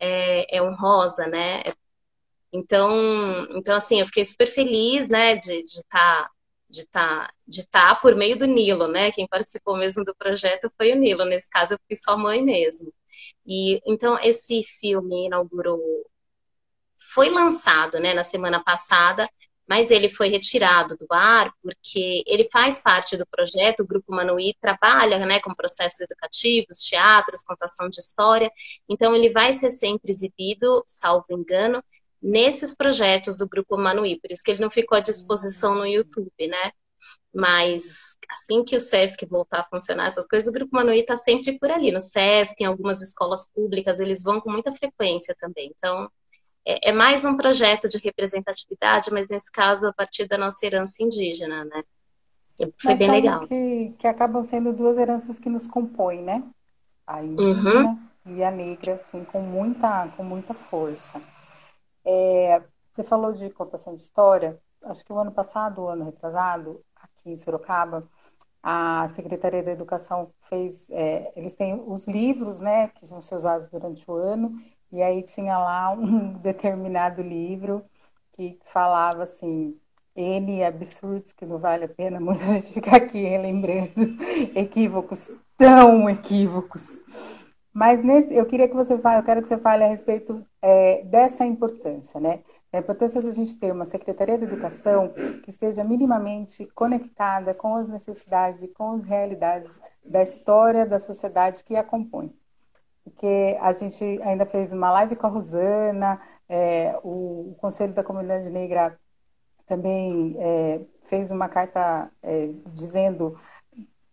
é, 0.00 0.56
é 0.56 0.62
honrosa, 0.62 1.26
né? 1.26 1.60
Então, 2.52 3.46
então, 3.56 3.76
assim, 3.76 4.00
eu 4.00 4.06
fiquei 4.06 4.24
super 4.24 4.46
feliz, 4.46 5.08
né, 5.08 5.36
de 5.36 5.62
estar 5.64 5.82
tá 5.90 6.30
de 6.68 6.86
tá, 6.86 7.32
de 7.46 7.66
tá 7.66 7.94
por 7.94 8.14
meio 8.14 8.36
do 8.36 8.46
Nilo, 8.46 8.86
né? 8.88 9.10
Quem 9.10 9.26
participou 9.26 9.76
mesmo 9.76 10.04
do 10.04 10.14
projeto 10.14 10.70
foi 10.76 10.92
o 10.92 10.96
Nilo. 10.96 11.24
Nesse 11.24 11.48
caso, 11.50 11.74
eu 11.74 11.78
fui 11.86 11.96
só 11.96 12.16
mãe 12.16 12.42
mesmo. 12.42 12.92
E 13.46 13.80
então 13.86 14.18
esse 14.22 14.62
filme 14.62 15.26
inaugurou, 15.26 15.80
foi 17.12 17.30
lançado, 17.30 17.98
né, 18.00 18.14
na 18.14 18.24
semana 18.24 18.62
passada, 18.62 19.28
mas 19.68 19.90
ele 19.90 20.08
foi 20.08 20.28
retirado 20.28 20.96
do 20.96 21.06
ar 21.10 21.52
porque 21.62 22.22
ele 22.26 22.44
faz 22.50 22.80
parte 22.80 23.16
do 23.16 23.26
projeto. 23.26 23.80
O 23.80 23.86
Grupo 23.86 24.14
Manuí 24.14 24.54
trabalha, 24.60 25.24
né, 25.26 25.40
com 25.40 25.54
processos 25.54 26.00
educativos, 26.00 26.78
teatros, 26.78 27.44
contação 27.44 27.88
de 27.88 28.00
história. 28.00 28.50
Então 28.88 29.14
ele 29.14 29.30
vai 29.30 29.52
ser 29.52 29.70
sempre 29.70 30.10
exibido, 30.10 30.82
salvo 30.86 31.26
engano, 31.30 31.82
nesses 32.22 32.74
projetos 32.74 33.38
do 33.38 33.48
Grupo 33.48 33.76
Manuí, 33.76 34.20
por 34.20 34.30
isso 34.30 34.42
que 34.42 34.50
ele 34.50 34.60
não 34.60 34.70
ficou 34.70 34.98
à 34.98 35.00
disposição 35.00 35.74
no 35.74 35.86
YouTube, 35.86 36.30
né? 36.40 36.72
Mas 37.34 38.16
assim 38.30 38.64
que 38.64 38.74
o 38.74 38.80
SESC 38.80 39.24
voltar 39.26 39.60
a 39.60 39.64
funcionar, 39.64 40.06
essas 40.06 40.26
coisas, 40.26 40.48
o 40.48 40.52
Grupo 40.52 40.74
Manuí 40.74 41.00
está 41.00 41.16
sempre 41.16 41.58
por 41.58 41.70
ali, 41.70 41.92
no 41.92 42.00
SESC, 42.00 42.56
em 42.60 42.64
algumas 42.64 43.00
escolas 43.00 43.48
públicas, 43.54 44.00
eles 44.00 44.22
vão 44.22 44.40
com 44.40 44.50
muita 44.50 44.72
frequência 44.72 45.34
também. 45.38 45.72
Então, 45.76 46.10
é, 46.66 46.90
é 46.90 46.92
mais 46.92 47.24
um 47.24 47.36
projeto 47.36 47.88
de 47.88 47.98
representatividade, 47.98 49.10
mas 49.12 49.28
nesse 49.28 49.50
caso, 49.52 49.88
a 49.88 49.92
partir 49.92 50.26
da 50.26 50.36
nossa 50.36 50.64
herança 50.66 51.02
indígena, 51.02 51.64
né? 51.64 51.82
Foi 52.58 52.90
mas 52.90 52.98
bem 52.98 53.10
legal. 53.10 53.46
Que, 53.46 53.94
que 53.98 54.06
acabam 54.06 54.42
sendo 54.42 54.72
duas 54.72 54.98
heranças 54.98 55.38
que 55.38 55.48
nos 55.48 55.68
compõem, 55.68 56.22
né? 56.22 56.42
A 57.06 57.22
indígena 57.22 57.90
uhum. 58.26 58.36
e 58.36 58.42
a 58.42 58.50
negra, 58.50 58.94
assim, 58.94 59.24
com 59.24 59.40
muita, 59.40 60.08
com 60.16 60.24
muita 60.24 60.52
força. 60.52 61.22
É, 62.08 62.62
você 62.92 63.04
falou 63.04 63.32
de 63.32 63.50
contação 63.50 63.94
de 63.94 64.02
história. 64.02 64.58
Acho 64.82 65.04
que 65.04 65.12
o 65.12 65.18
ano 65.18 65.30
passado, 65.30 65.82
o 65.82 65.88
ano 65.88 66.06
retrasado, 66.06 66.82
aqui 66.96 67.30
em 67.30 67.36
Sorocaba, 67.36 68.08
a 68.62 69.08
Secretaria 69.10 69.62
da 69.62 69.72
Educação 69.72 70.32
fez. 70.42 70.88
É, 70.90 71.32
eles 71.36 71.54
têm 71.54 71.74
os 71.86 72.06
livros, 72.06 72.60
né, 72.60 72.88
que 72.88 73.06
vão 73.06 73.20
ser 73.20 73.34
usados 73.36 73.68
durante 73.68 74.10
o 74.10 74.14
ano, 74.14 74.58
e 74.90 75.02
aí 75.02 75.22
tinha 75.22 75.58
lá 75.58 75.90
um 75.92 76.32
determinado 76.40 77.22
livro 77.22 77.84
que 78.32 78.58
falava 78.64 79.24
assim: 79.24 79.78
N 80.16 80.64
absurdos 80.64 81.32
que 81.34 81.44
não 81.46 81.58
vale 81.58 81.84
a 81.84 81.88
pena 81.88 82.18
muito 82.20 82.42
a 82.42 82.46
gente 82.54 82.72
ficar 82.72 82.96
aqui 82.96 83.22
relembrando 83.22 83.92
equívocos 84.56 85.30
tão 85.58 86.08
equívocos. 86.08 86.96
Mas 87.72 88.02
nesse, 88.02 88.34
eu 88.34 88.46
queria 88.46 88.68
que 88.68 88.74
você 88.74 88.98
fale, 88.98 89.20
eu 89.20 89.24
quero 89.24 89.42
que 89.42 89.48
você 89.48 89.58
fale 89.58 89.84
a 89.84 89.88
respeito 89.88 90.44
é, 90.60 91.02
dessa 91.04 91.44
importância, 91.44 92.20
né? 92.20 92.42
A 92.72 92.78
importância 92.78 93.22
de 93.22 93.28
a 93.28 93.32
gente 93.32 93.56
ter 93.58 93.72
uma 93.72 93.86
Secretaria 93.86 94.36
de 94.36 94.44
Educação 94.44 95.08
que 95.42 95.48
esteja 95.48 95.82
minimamente 95.82 96.66
conectada 96.74 97.54
com 97.54 97.74
as 97.76 97.88
necessidades 97.88 98.62
e 98.62 98.68
com 98.68 98.92
as 98.92 99.04
realidades 99.04 99.80
da 100.04 100.22
história 100.22 100.84
da 100.84 100.98
sociedade 100.98 101.64
que 101.64 101.76
a 101.76 101.82
compõe. 101.82 102.34
Porque 103.04 103.56
a 103.60 103.72
gente 103.72 104.04
ainda 104.22 104.44
fez 104.44 104.70
uma 104.70 104.90
live 104.90 105.16
com 105.16 105.26
a 105.26 105.30
Rosana, 105.30 106.20
é, 106.48 106.98
o, 107.02 107.52
o, 107.52 107.54
Conselho 107.58 107.94
da 107.94 108.04
Comunidade 108.04 108.50
Negra 108.50 108.98
também 109.66 110.36
é, 110.38 110.80
fez 111.02 111.30
uma 111.30 111.48
carta 111.48 112.10
é, 112.22 112.48
dizendo 112.72 113.38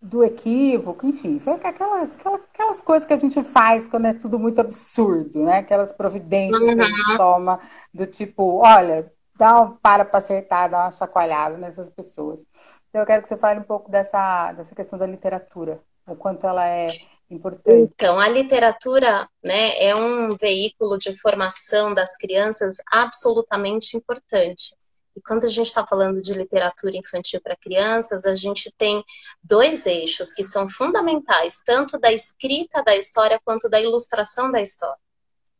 do 0.02 0.24
equívoco, 0.24 1.06
enfim, 1.08 1.40
foi 1.40 1.54
aquela, 1.54 2.04
aquela, 2.04 2.36
aquelas 2.36 2.82
coisas 2.82 3.08
que 3.08 3.14
a 3.14 3.18
gente 3.18 3.42
faz 3.42 3.88
quando 3.88 4.06
é 4.06 4.14
tudo 4.14 4.38
muito 4.38 4.62
absurdo, 4.62 5.44
né? 5.44 5.60
Aquelas 5.60 5.92
providências 5.92 6.62
uhum. 6.62 6.76
que 6.76 6.82
a 6.82 6.88
gente 6.88 7.12
uhum. 7.12 7.18
toma 7.18 7.60
do 7.94 8.06
tipo, 8.06 8.60
olha, 8.64 9.12
dá 9.36 9.62
um 9.62 9.72
para 9.72 10.06
para 10.06 10.20
acertar, 10.20 10.70
dá 10.70 10.84
uma 10.84 10.92
chacoalhada 10.92 11.58
nessas 11.58 11.90
pessoas. 11.90 12.46
Então 12.90 13.02
eu 13.02 13.06
quero 13.06 13.24
que 13.24 13.28
você 13.28 13.38
fale 13.38 13.60
um 13.60 13.64
pouco 13.64 13.90
dessa, 13.90 14.54
dessa 14.54 14.76
questão 14.76 14.98
da 14.98 15.08
literatura, 15.08 15.80
o 16.08 16.16
quanto 16.16 16.46
ela 16.46 16.68
é 16.68 16.86
importante. 17.30 17.92
Então, 17.94 18.20
a 18.20 18.28
literatura 18.28 19.28
né, 19.44 19.78
é 19.84 19.96
um 19.96 20.36
veículo 20.36 20.98
de 20.98 21.14
formação 21.20 21.94
das 21.94 22.16
crianças 22.18 22.76
absolutamente 22.92 23.98
importante. 23.98 24.76
E 25.16 25.22
quando 25.22 25.46
a 25.46 25.50
gente 25.50 25.68
está 25.68 25.86
falando 25.88 26.22
de 26.22 26.34
literatura 26.34 26.98
infantil 26.98 27.40
para 27.42 27.56
crianças, 27.56 28.26
a 28.26 28.34
gente 28.34 28.72
tem 28.78 29.04
dois 29.42 29.86
eixos 29.86 30.34
que 30.34 30.44
são 30.44 30.68
fundamentais, 30.68 31.62
tanto 31.66 31.98
da 31.98 32.12
escrita 32.12 32.84
da 32.84 32.96
história 32.96 33.40
quanto 33.46 33.70
da 33.70 33.80
ilustração 33.80 34.52
da 34.52 34.62
história. 34.62 35.00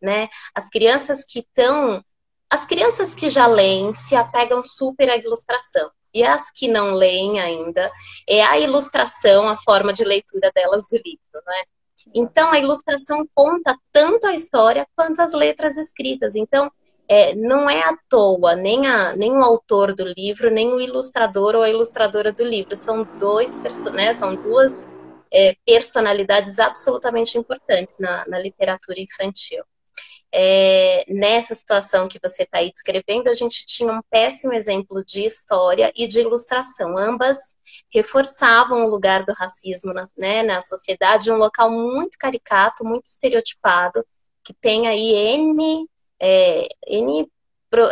Né? 0.02 0.28
As 0.54 0.70
crianças 0.70 1.24
que 1.24 1.40
estão. 1.40 2.04
As 2.50 2.66
crianças 2.66 3.16
que 3.16 3.30
já 3.30 3.48
leem 3.48 3.96
se 3.96 4.16
apegam 4.16 4.64
super 4.64 5.10
à 5.10 5.18
ilustração. 5.18 5.90
E 6.14 6.24
as 6.24 6.52
que 6.52 6.68
não 6.68 6.92
leem 6.92 7.42
ainda, 7.42 7.92
é 8.28 8.42
a 8.42 8.58
ilustração, 8.60 9.50
a 9.50 9.58
forma 9.58 9.92
de 9.92 10.06
leitura 10.06 10.52
delas 10.54 10.86
do 10.88 10.96
livro, 10.98 11.44
né? 11.46 11.64
Então, 12.14 12.52
a 12.52 12.60
ilustração 12.60 13.28
conta 13.34 13.76
tanto 13.92 14.28
a 14.28 14.34
história 14.34 14.88
quanto 14.96 15.22
as 15.22 15.34
letras 15.34 15.76
escritas. 15.76 16.36
Então, 16.36 16.72
é, 17.08 17.36
não 17.36 17.70
é 17.70 17.82
à 17.84 17.96
toa 18.10 18.56
nem, 18.56 18.88
a, 18.88 19.16
nem 19.16 19.32
o 19.32 19.44
autor 19.44 19.94
do 19.94 20.06
livro, 20.18 20.50
nem 20.50 20.74
o 20.74 20.82
ilustrador 20.82 21.56
ou 21.56 21.62
a 21.62 21.70
ilustradora 21.70 22.32
do 22.32 22.44
livro. 22.44 22.76
São 22.76 23.08
dois 23.20 23.58
né, 23.94 24.14
são 24.14 24.36
duas 24.36 24.88
é, 25.32 25.56
personalidades 25.66 26.60
absolutamente 26.60 27.38
importantes 27.38 27.98
na, 28.00 28.26
na 28.28 28.40
literatura 28.40 29.00
infantil. 29.00 29.64
É, 30.38 31.06
nessa 31.08 31.56
situação 31.56 32.10
que 32.10 32.20
você 32.22 32.44
está 32.44 32.58
aí 32.58 32.72
descrevendo, 32.72 33.30
a 33.30 33.34
gente 33.34 33.66
tinha 33.66 33.94
um 33.94 34.02
péssimo 34.10 34.54
exemplo 34.54 35.04
de 35.06 35.24
história 35.24 35.94
e 35.96 36.08
de 36.08 36.20
ilustração. 36.20 36.98
Ambas 36.98 37.56
reforçavam 37.94 38.84
o 38.84 38.90
lugar 38.90 39.24
do 39.24 39.32
racismo 39.34 39.94
na, 39.94 40.06
né, 40.18 40.44
na 40.44 40.60
sociedade, 40.60 41.32
um 41.32 41.38
local 41.38 41.72
muito 41.72 42.18
caricato, 42.18 42.84
muito 42.84 43.06
estereotipado, 43.06 44.06
que 44.44 44.54
tem 44.54 44.88
aí 44.88 45.14
N 45.14 45.88
é, 46.20 46.68
N 46.88 47.30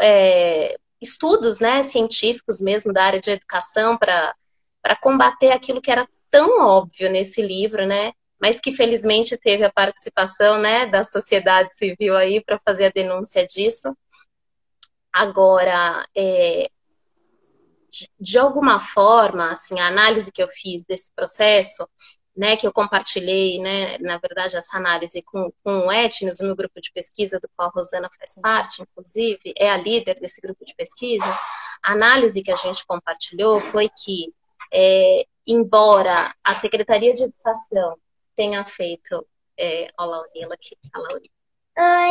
é, 0.02 0.78
estudos 1.02 1.60
né, 1.60 1.84
científicos 1.84 2.62
mesmo 2.62 2.94
da 2.94 3.04
área 3.04 3.20
de 3.20 3.32
educação 3.32 3.98
para 3.98 4.96
combater 5.02 5.52
aquilo 5.52 5.82
que 5.82 5.92
era 5.92 6.08
tão 6.32 6.62
óbvio 6.62 7.12
nesse 7.12 7.42
livro, 7.42 7.86
né? 7.86 8.14
Mas 8.40 8.60
que 8.60 8.72
felizmente 8.72 9.38
teve 9.38 9.64
a 9.64 9.72
participação 9.72 10.60
né, 10.60 10.86
da 10.86 11.04
sociedade 11.04 11.74
civil 11.74 12.16
aí 12.18 12.44
para 12.44 12.60
fazer 12.66 12.86
a 12.86 12.92
denúncia 12.92 13.46
disso. 13.46 13.96
Agora, 15.12 16.06
é, 16.16 16.68
de, 18.20 18.40
alguma 18.40 18.80
forma, 18.80 19.52
assim, 19.52 19.80
a 19.80 19.88
análise 19.88 20.32
que 20.32 20.42
eu 20.42 20.48
fiz 20.48 20.84
desse 20.84 21.12
processo 21.14 21.88
né, 22.36 22.58
que 22.58 22.66
eu 22.66 22.74
compartilhei, 22.74 23.60
né, 23.60 23.98
na 24.00 24.18
verdade, 24.18 24.58
essa 24.58 24.78
análise 24.78 25.22
com, 25.22 25.52
com 25.64 25.88
o 25.88 25.92
Etnos, 25.92 26.40
o 26.40 26.46
meu 26.46 26.56
grupo 26.56 26.82
de 26.82 26.92
pesquisa, 26.92 27.40
do 27.40 27.48
qual 27.56 27.70
a 27.70 27.72
Rosana 27.72 28.10
faz 28.18 28.40
parte, 28.42 28.82
inclusive, 28.82 29.54
é 29.56 29.70
a 29.70 29.78
líder 29.78 30.20
desse 30.20 30.42
grupo 30.42 30.66
de 30.66 30.74
pesquisa, 30.76 31.28
a 31.84 31.92
análise 31.92 32.42
que 32.42 32.52
a 32.52 32.56
gente 32.56 32.86
compartilhou 32.86 33.60
foi 33.60 33.90
que, 33.90 34.34
é, 34.74 35.26
embora 35.46 36.34
a 36.44 36.54
Secretaria 36.56 37.14
de 37.14 37.24
Educação 37.24 37.98
tenha 38.36 38.66
feito. 38.66 39.28
É, 39.58 39.90
olha 40.00 40.10
lá 40.10 40.22
o 40.22 40.54
aqui. 40.54 40.78
Olha 40.96 41.08
lá 41.12 41.20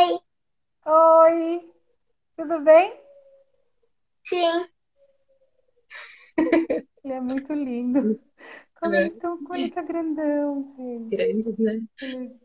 Oi. 0.05 0.19
Oi. 0.85 1.71
Tudo 2.37 2.61
bem? 2.61 2.99
Sim. 4.23 4.67
Ele 7.03 7.13
é 7.13 7.19
muito 7.19 7.53
lindo. 7.53 8.19
Como 8.83 8.95
eles 8.95 9.13
estão 9.13 9.41
com 9.41 9.55
ele 9.55 9.69
grandão, 9.69 10.61
gente. 10.75 11.15
Grandes, 11.15 11.57
né? 11.57 11.79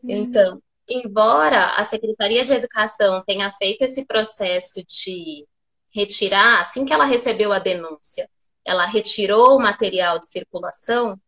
Então, 0.03 0.61
embora 0.87 1.75
a 1.75 1.83
Secretaria 1.83 2.45
de 2.45 2.53
Educação 2.53 3.21
tenha 3.25 3.51
feito 3.51 3.81
esse 3.81 4.05
processo 4.05 4.81
de 4.85 5.45
retirar, 5.93 6.61
assim 6.61 6.85
que 6.85 6.93
ela 6.93 7.03
recebeu 7.03 7.51
a 7.51 7.59
denúncia, 7.59 8.29
ela 8.65 8.85
retirou 8.85 9.57
o 9.57 9.61
material 9.61 10.17
de 10.17 10.27
circulação, 10.27 11.19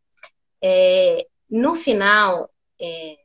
é, 0.63 1.27
no 1.49 1.75
final, 1.75 2.49
é, 2.79 3.17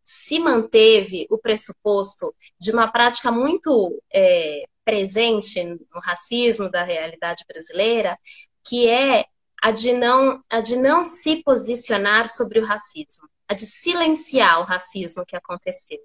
se 0.00 0.38
manteve 0.38 1.26
o 1.28 1.38
pressuposto 1.38 2.32
de 2.56 2.70
uma 2.70 2.86
prática 2.86 3.32
muito 3.32 4.00
é, 4.12 4.62
presente 4.84 5.64
no 5.64 6.00
racismo 6.00 6.70
da 6.70 6.84
realidade 6.84 7.44
brasileira, 7.48 8.16
que 8.64 8.88
é 8.88 9.24
a 9.62 9.70
de 9.70 9.92
não, 9.92 10.42
a 10.50 10.60
de 10.60 10.76
não 10.76 11.04
se 11.04 11.40
posicionar 11.44 12.26
sobre 12.26 12.58
o 12.58 12.66
racismo, 12.66 13.28
a 13.48 13.54
de 13.54 13.64
silenciar 13.64 14.60
o 14.60 14.64
racismo 14.64 15.24
que 15.24 15.36
aconteceu. 15.36 16.00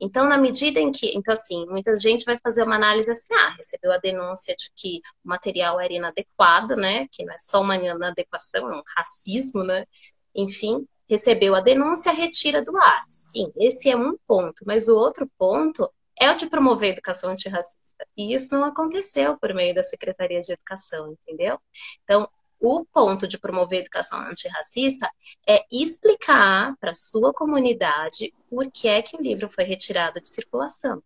Então, 0.00 0.28
na 0.28 0.36
medida 0.36 0.80
em 0.80 0.90
que, 0.90 1.16
então 1.16 1.32
assim, 1.32 1.64
muita 1.66 1.94
gente 1.96 2.24
vai 2.24 2.36
fazer 2.38 2.64
uma 2.64 2.74
análise 2.74 3.10
assim, 3.10 3.32
ah, 3.32 3.54
recebeu 3.56 3.92
a 3.92 3.98
denúncia 3.98 4.56
de 4.56 4.70
que 4.74 5.00
o 5.24 5.28
material 5.28 5.80
era 5.80 5.92
inadequado, 5.92 6.74
né, 6.74 7.06
que 7.12 7.24
não 7.24 7.32
é 7.32 7.38
só 7.38 7.60
uma 7.60 7.76
inadequação, 7.76 8.72
é 8.72 8.76
um 8.76 8.82
racismo, 8.96 9.62
né, 9.62 9.86
enfim, 10.34 10.84
recebeu 11.08 11.54
a 11.54 11.60
denúncia, 11.60 12.10
retira 12.12 12.60
do 12.62 12.76
ar. 12.76 13.04
Sim, 13.08 13.52
esse 13.56 13.88
é 13.88 13.96
um 13.96 14.16
ponto, 14.26 14.64
mas 14.66 14.88
o 14.88 14.96
outro 14.96 15.30
ponto 15.38 15.88
é 16.18 16.30
o 16.30 16.36
de 16.36 16.48
promover 16.48 16.90
educação 16.90 17.30
antirracista. 17.30 18.06
E 18.16 18.34
isso 18.34 18.54
não 18.54 18.64
aconteceu 18.64 19.38
por 19.38 19.54
meio 19.54 19.74
da 19.74 19.82
Secretaria 19.82 20.40
de 20.40 20.52
Educação, 20.52 21.12
entendeu? 21.12 21.58
Então, 22.02 22.28
o 22.60 22.84
ponto 22.86 23.28
de 23.28 23.38
promover 23.38 23.80
educação 23.80 24.18
antirracista 24.20 25.10
é 25.46 25.64
explicar 25.70 26.74
para 26.78 26.94
sua 26.94 27.32
comunidade 27.32 28.32
por 28.48 28.70
que 28.70 28.88
é 28.88 29.02
que 29.02 29.16
o 29.16 29.20
livro 29.20 29.48
foi 29.48 29.64
retirado 29.64 30.20
de 30.20 30.28
circulação. 30.28 31.02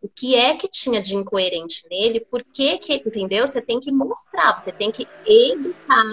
O 0.00 0.08
que 0.08 0.34
é 0.34 0.54
que 0.54 0.68
tinha 0.68 1.00
de 1.00 1.16
incoerente 1.16 1.86
nele, 1.90 2.20
por 2.20 2.44
que 2.44 2.78
que, 2.78 2.94
entendeu? 2.94 3.46
Você 3.46 3.60
tem 3.60 3.80
que 3.80 3.90
mostrar, 3.90 4.58
você 4.58 4.70
tem 4.70 4.92
que 4.92 5.08
educar 5.26 6.04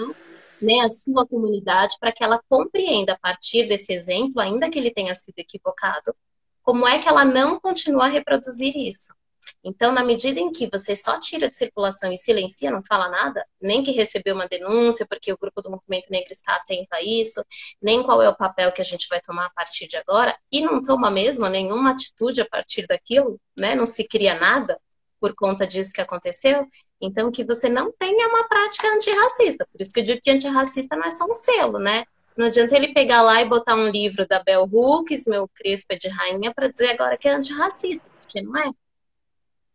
né, 0.60 0.80
a 0.80 0.88
sua 0.88 1.26
comunidade 1.26 1.96
para 2.00 2.10
que 2.10 2.24
ela 2.24 2.42
compreenda 2.48 3.12
a 3.12 3.18
partir 3.18 3.68
desse 3.68 3.92
exemplo, 3.92 4.40
ainda 4.40 4.70
que 4.70 4.78
ele 4.78 4.90
tenha 4.90 5.14
sido 5.14 5.38
equivocado, 5.38 6.14
como 6.62 6.88
é 6.88 6.98
que 6.98 7.08
ela 7.08 7.24
não 7.24 7.60
continua 7.60 8.06
a 8.06 8.08
reproduzir 8.08 8.74
isso. 8.76 9.14
Então, 9.62 9.92
na 9.92 10.04
medida 10.04 10.38
em 10.40 10.50
que 10.50 10.68
você 10.70 10.94
só 10.94 11.18
tira 11.18 11.48
de 11.48 11.56
circulação 11.56 12.12
e 12.12 12.16
silencia, 12.16 12.70
não 12.70 12.82
fala 12.86 13.08
nada, 13.08 13.44
nem 13.60 13.82
que 13.82 13.90
recebeu 13.90 14.34
uma 14.34 14.48
denúncia, 14.48 15.06
porque 15.08 15.32
o 15.32 15.38
grupo 15.38 15.62
do 15.62 15.70
movimento 15.70 16.10
negro 16.10 16.32
está 16.32 16.56
atento 16.56 16.88
a 16.92 17.02
isso, 17.02 17.44
nem 17.80 18.02
qual 18.02 18.22
é 18.22 18.28
o 18.28 18.36
papel 18.36 18.72
que 18.72 18.80
a 18.80 18.84
gente 18.84 19.06
vai 19.08 19.20
tomar 19.20 19.46
a 19.46 19.50
partir 19.50 19.86
de 19.86 19.96
agora, 19.96 20.36
e 20.50 20.60
não 20.60 20.82
toma 20.82 21.10
mesmo 21.10 21.48
nenhuma 21.48 21.92
atitude 21.92 22.40
a 22.40 22.46
partir 22.46 22.86
daquilo, 22.86 23.40
né? 23.58 23.74
Não 23.74 23.86
se 23.86 24.04
cria 24.04 24.38
nada 24.38 24.78
por 25.20 25.34
conta 25.34 25.66
disso 25.66 25.92
que 25.92 26.00
aconteceu, 26.00 26.66
então 27.00 27.30
que 27.30 27.44
você 27.44 27.68
não 27.68 27.90
tenha 27.92 28.28
uma 28.28 28.46
prática 28.46 28.88
antirracista. 28.88 29.66
Por 29.72 29.80
isso 29.80 29.92
que 29.92 30.00
eu 30.00 30.04
digo 30.04 30.20
que 30.22 30.30
antirracista 30.30 30.96
não 30.96 31.04
é 31.04 31.10
só 31.10 31.24
um 31.24 31.32
selo, 31.32 31.78
né? 31.78 32.04
Não 32.36 32.46
adianta 32.46 32.74
ele 32.74 32.92
pegar 32.92 33.22
lá 33.22 33.40
e 33.40 33.48
botar 33.48 33.76
um 33.76 33.88
livro 33.88 34.26
da 34.26 34.42
Bell 34.42 34.68
Hooks, 34.70 35.26
meu 35.26 35.48
Crespo 35.48 35.92
é 35.92 35.96
de 35.96 36.08
rainha, 36.08 36.52
para 36.52 36.68
dizer 36.68 36.90
agora 36.90 37.16
que 37.16 37.28
é 37.28 37.32
antirracista, 37.32 38.10
porque 38.20 38.42
não 38.42 38.56
é 38.56 38.70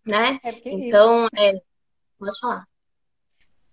né? 0.10 0.40
É 0.44 0.54
então, 0.66 1.28
é, 1.38 1.54
pode 2.18 2.40
falar. 2.40 2.68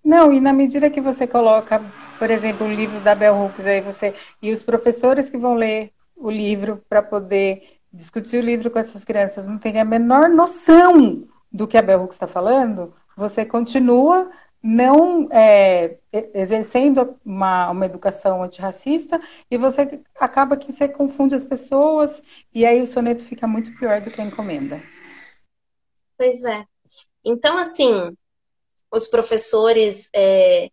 Não, 0.05 0.33
e 0.33 0.41
na 0.41 0.53
medida 0.53 0.89
que 0.89 1.01
você 1.01 1.27
coloca, 1.27 1.83
por 2.19 2.31
exemplo, 2.31 2.67
o 2.67 2.73
livro 2.73 3.01
da 3.01 3.15
Bell 3.15 3.35
Hooks, 3.35 3.67
aí 3.67 3.81
você 3.81 4.15
e 4.41 4.53
os 4.53 4.63
professores 4.63 5.29
que 5.29 5.37
vão 5.37 5.55
ler 5.55 5.93
o 6.15 6.31
livro 6.31 6.81
para 6.89 7.03
poder 7.03 7.81
discutir 7.93 8.39
o 8.39 8.45
livro 8.45 8.71
com 8.71 8.79
essas 8.79 9.05
crianças 9.05 9.47
não 9.47 9.59
têm 9.59 9.81
a 9.81 9.85
menor 9.85 10.29
noção 10.29 11.27
do 11.51 11.67
que 11.67 11.77
a 11.77 11.83
Bell 11.83 12.03
Hooks 12.03 12.15
está 12.15 12.29
falando, 12.29 12.95
você 13.17 13.45
continua 13.45 14.31
não 14.63 15.29
é, 15.31 15.99
exercendo 16.35 17.17
uma, 17.25 17.71
uma 17.71 17.87
educação 17.87 18.43
antirracista 18.43 19.21
e 19.51 19.57
você 19.57 20.01
acaba 20.19 20.57
que 20.57 20.73
você 20.73 20.89
confunde 20.89 21.35
as 21.35 21.45
pessoas 21.45 22.23
e 22.53 22.67
aí 22.67 22.83
o 22.83 22.87
soneto 22.87 23.23
fica 23.23 23.47
muito 23.47 23.77
pior 23.79 24.01
do 24.01 24.11
que 24.11 24.21
a 24.21 24.25
encomenda. 24.25 24.83
Pois 26.17 26.45
é. 26.45 26.65
Então, 27.25 27.59
assim, 27.59 28.17
os 28.91 29.09
professores 29.09 30.09
é, 30.15 30.71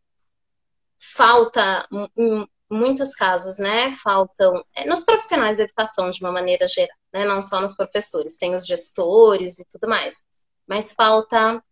falta 0.97 1.88
em 2.15 2.47
muitos 2.69 3.15
casos, 3.15 3.58
né? 3.60 3.91
Faltam 3.91 4.63
é, 4.75 4.86
nos 4.86 5.03
profissionais 5.03 5.58
da 5.58 5.63
educação 5.63 6.10
de 6.10 6.21
uma 6.21 6.32
maneira 6.32 6.67
geral, 6.67 6.95
né? 7.13 7.25
Não 7.25 7.41
só 7.41 7.60
nos 7.62 7.75
professores, 7.75 8.38
tem 8.38 8.56
os 8.56 8.65
gestores 8.65 9.60
e 9.60 9.65
tudo 9.69 9.88
mais, 9.88 10.23
mas 10.67 10.93
falta 10.93 11.63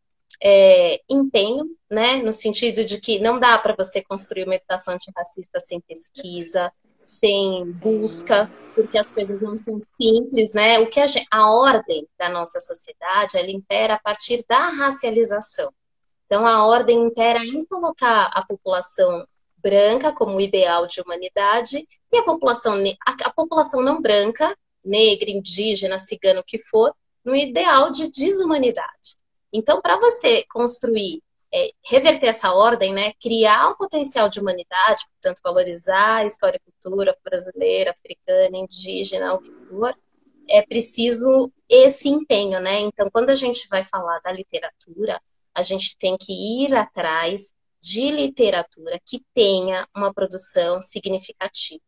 é, 0.42 1.02
empenho, 1.10 1.66
né? 1.92 2.18
No 2.18 2.34
sentido 2.34 2.84
de 2.84 3.00
que 3.00 3.20
não 3.20 3.40
dá 3.40 3.58
para 3.58 3.76
você 3.76 4.04
construir 4.04 4.44
uma 4.44 4.56
educação 4.56 4.94
antirracista 4.94 5.60
sem 5.60 5.80
pesquisa, 5.82 6.72
sem 7.04 7.72
busca, 7.72 8.52
porque 8.76 8.98
as 8.98 9.12
coisas 9.12 9.42
não 9.42 9.58
são 9.58 9.78
simples, 9.98 10.54
né? 10.54 10.80
O 10.80 10.90
que 10.90 11.00
a, 11.00 11.08
gente, 11.08 11.28
a 11.30 11.52
ordem 11.52 12.08
da 12.18 12.30
nossa 12.30 12.60
sociedade, 12.60 13.38
ela 13.38 13.52
impera 13.52 13.96
a 13.96 14.00
partir 14.00 14.44
da 14.48 14.68
racialização. 14.70 15.72
Então, 16.26 16.48
a 16.48 16.66
ordem 16.66 16.98
impera 17.08 17.40
em 17.44 17.66
colocar 17.66 18.32
a 18.34 18.46
população 18.46 19.28
branca 19.58 20.12
como 20.14 20.40
ideal 20.42 20.88
de 20.88 21.02
humanidade 21.02 21.88
e 22.12 22.18
a 22.18 22.24
população, 22.24 22.76
a, 23.06 23.28
a 23.28 23.30
população 23.30 23.82
não 23.82 24.02
branca, 24.02 24.56
negra, 24.84 25.30
indígena, 25.30 26.00
cigana, 26.00 26.40
o 26.40 26.44
que 26.44 26.58
for, 26.58 26.96
no 27.24 27.36
ideal 27.36 27.92
de 27.92 28.10
desumanidade. 28.10 29.18
Então, 29.54 29.82
para 29.82 30.00
você 30.00 30.46
construir, 30.50 31.22
é, 31.54 31.72
reverter 31.86 32.28
essa 32.28 32.52
ordem, 32.54 32.94
né, 32.94 33.14
criar 33.22 33.68
um 33.70 33.76
potencial 33.76 34.30
de 34.30 34.40
humanidade, 34.40 35.06
portanto, 35.12 35.42
valorizar 35.44 36.18
a 36.18 36.26
história 36.26 36.58
e 36.58 36.72
cultura 36.72 37.16
brasileira, 37.24 37.92
africana, 37.92 38.58
indígena, 38.58 39.34
o 39.34 39.42
que 39.42 39.52
for, 39.68 39.96
é 40.50 40.62
preciso 40.62 41.52
esse 41.70 42.10
empenho, 42.10 42.60
né? 42.60 42.80
Então, 42.80 43.10
quando 43.10 43.30
a 43.30 43.36
gente 43.36 43.68
vai 43.70 43.84
falar 43.84 44.20
da 44.20 44.32
literatura, 44.32 45.22
a 45.54 45.64
gente 45.64 45.98
tem 45.98 46.18
que 46.18 46.34
ir 46.34 46.74
atrás 46.74 47.54
de 47.82 48.12
literatura 48.12 49.00
que 49.06 49.22
tenha 49.34 49.88
uma 49.96 50.14
produção 50.14 50.82
significativa. 50.82 51.82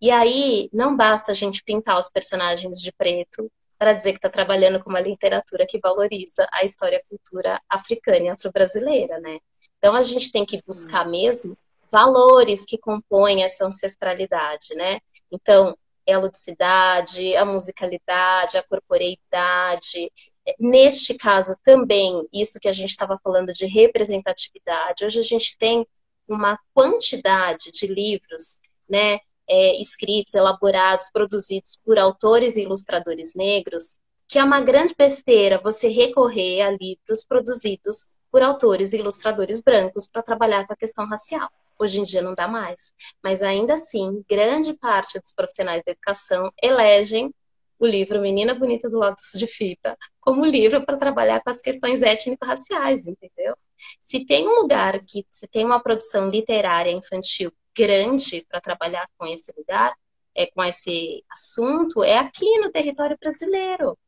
E 0.00 0.10
aí, 0.10 0.68
não 0.72 0.96
basta 0.96 1.32
a 1.32 1.34
gente 1.34 1.62
pintar 1.64 1.98
os 1.98 2.08
personagens 2.08 2.80
de 2.80 2.92
preto 2.92 3.50
para 3.78 3.92
dizer 3.92 4.12
que 4.12 4.18
está 4.18 4.30
trabalhando 4.30 4.82
com 4.82 4.90
uma 4.90 5.00
literatura 5.00 5.66
que 5.66 5.78
valoriza 5.78 6.46
a 6.52 6.64
história 6.64 6.96
e 6.96 6.98
a 6.98 7.04
cultura 7.08 7.60
africana 7.68 8.24
e 8.24 8.28
afro-brasileira, 8.28 9.20
né? 9.20 9.38
Então 9.78 9.94
a 9.94 10.02
gente 10.02 10.32
tem 10.32 10.44
que 10.44 10.62
buscar 10.66 11.06
mesmo 11.06 11.56
valores 11.90 12.64
que 12.64 12.78
compõem 12.78 13.44
essa 13.44 13.66
ancestralidade, 13.66 14.74
né? 14.74 15.00
Então, 15.30 15.76
é 16.06 16.14
a 16.14 16.18
ludicidade, 16.18 17.36
a 17.36 17.44
musicalidade, 17.44 18.56
a 18.56 18.62
corporeidade. 18.62 20.10
Neste 20.58 21.14
caso 21.14 21.56
também, 21.64 22.26
isso 22.32 22.60
que 22.60 22.68
a 22.68 22.72
gente 22.72 22.90
estava 22.90 23.18
falando 23.22 23.52
de 23.52 23.66
representatividade, 23.66 25.04
hoje 25.04 25.18
a 25.18 25.24
gente 25.24 25.56
tem 25.58 25.86
uma 26.28 26.58
quantidade 26.72 27.70
de 27.72 27.86
livros, 27.86 28.60
né, 28.88 29.18
é, 29.48 29.80
escritos, 29.80 30.34
elaborados, 30.34 31.10
produzidos 31.10 31.78
por 31.84 31.98
autores 31.98 32.56
e 32.56 32.62
ilustradores 32.62 33.34
negros, 33.34 33.98
que 34.28 34.38
é 34.38 34.44
uma 34.44 34.60
grande 34.60 34.94
besteira 34.96 35.60
você 35.62 35.88
recorrer 35.88 36.62
a 36.62 36.70
livros 36.70 37.24
produzidos 37.26 38.06
por 38.30 38.42
autores 38.42 38.92
e 38.92 38.98
ilustradores 38.98 39.60
brancos 39.60 40.08
para 40.08 40.22
trabalhar 40.22 40.66
com 40.66 40.72
a 40.72 40.76
questão 40.76 41.06
racial. 41.06 41.48
Hoje 41.78 42.00
em 42.00 42.02
dia 42.02 42.22
não 42.22 42.34
dá 42.34 42.48
mais. 42.48 42.92
Mas 43.22 43.42
ainda 43.42 43.74
assim, 43.74 44.24
grande 44.28 44.74
parte 44.74 45.18
dos 45.20 45.32
profissionais 45.32 45.82
da 45.84 45.92
educação 45.92 46.50
elegem 46.62 47.32
o 47.78 47.86
livro 47.86 48.20
Menina 48.20 48.54
Bonita 48.54 48.88
do 48.88 48.98
Lado 48.98 49.16
de 49.34 49.46
Fita 49.46 49.96
como 50.20 50.44
livro 50.44 50.84
para 50.84 50.96
trabalhar 50.96 51.42
com 51.42 51.50
as 51.50 51.60
questões 51.60 52.02
étnico-raciais, 52.02 53.06
entendeu? 53.06 53.54
Se 54.00 54.24
tem 54.24 54.46
um 54.48 54.60
lugar 54.62 55.00
que 55.04 55.24
se 55.30 55.46
tem 55.46 55.64
uma 55.64 55.80
produção 55.80 56.28
literária 56.28 56.90
infantil 56.90 57.52
grande 57.76 58.44
para 58.48 58.60
trabalhar 58.60 59.06
com 59.18 59.26
esse 59.26 59.52
lugar, 59.56 59.94
é, 60.34 60.46
com 60.46 60.64
esse 60.64 61.24
assunto, 61.30 62.02
é 62.02 62.18
aqui 62.18 62.58
no 62.58 62.70
território 62.70 63.16
brasileiro, 63.20 63.98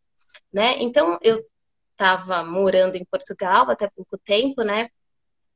né? 0.53 0.77
Então, 0.81 1.19
eu 1.23 1.45
estava 1.93 2.45
morando 2.45 2.97
em 2.97 3.05
Portugal 3.05 3.71
até 3.71 3.89
pouco 3.91 4.17
tempo, 4.19 4.63
né? 4.63 4.89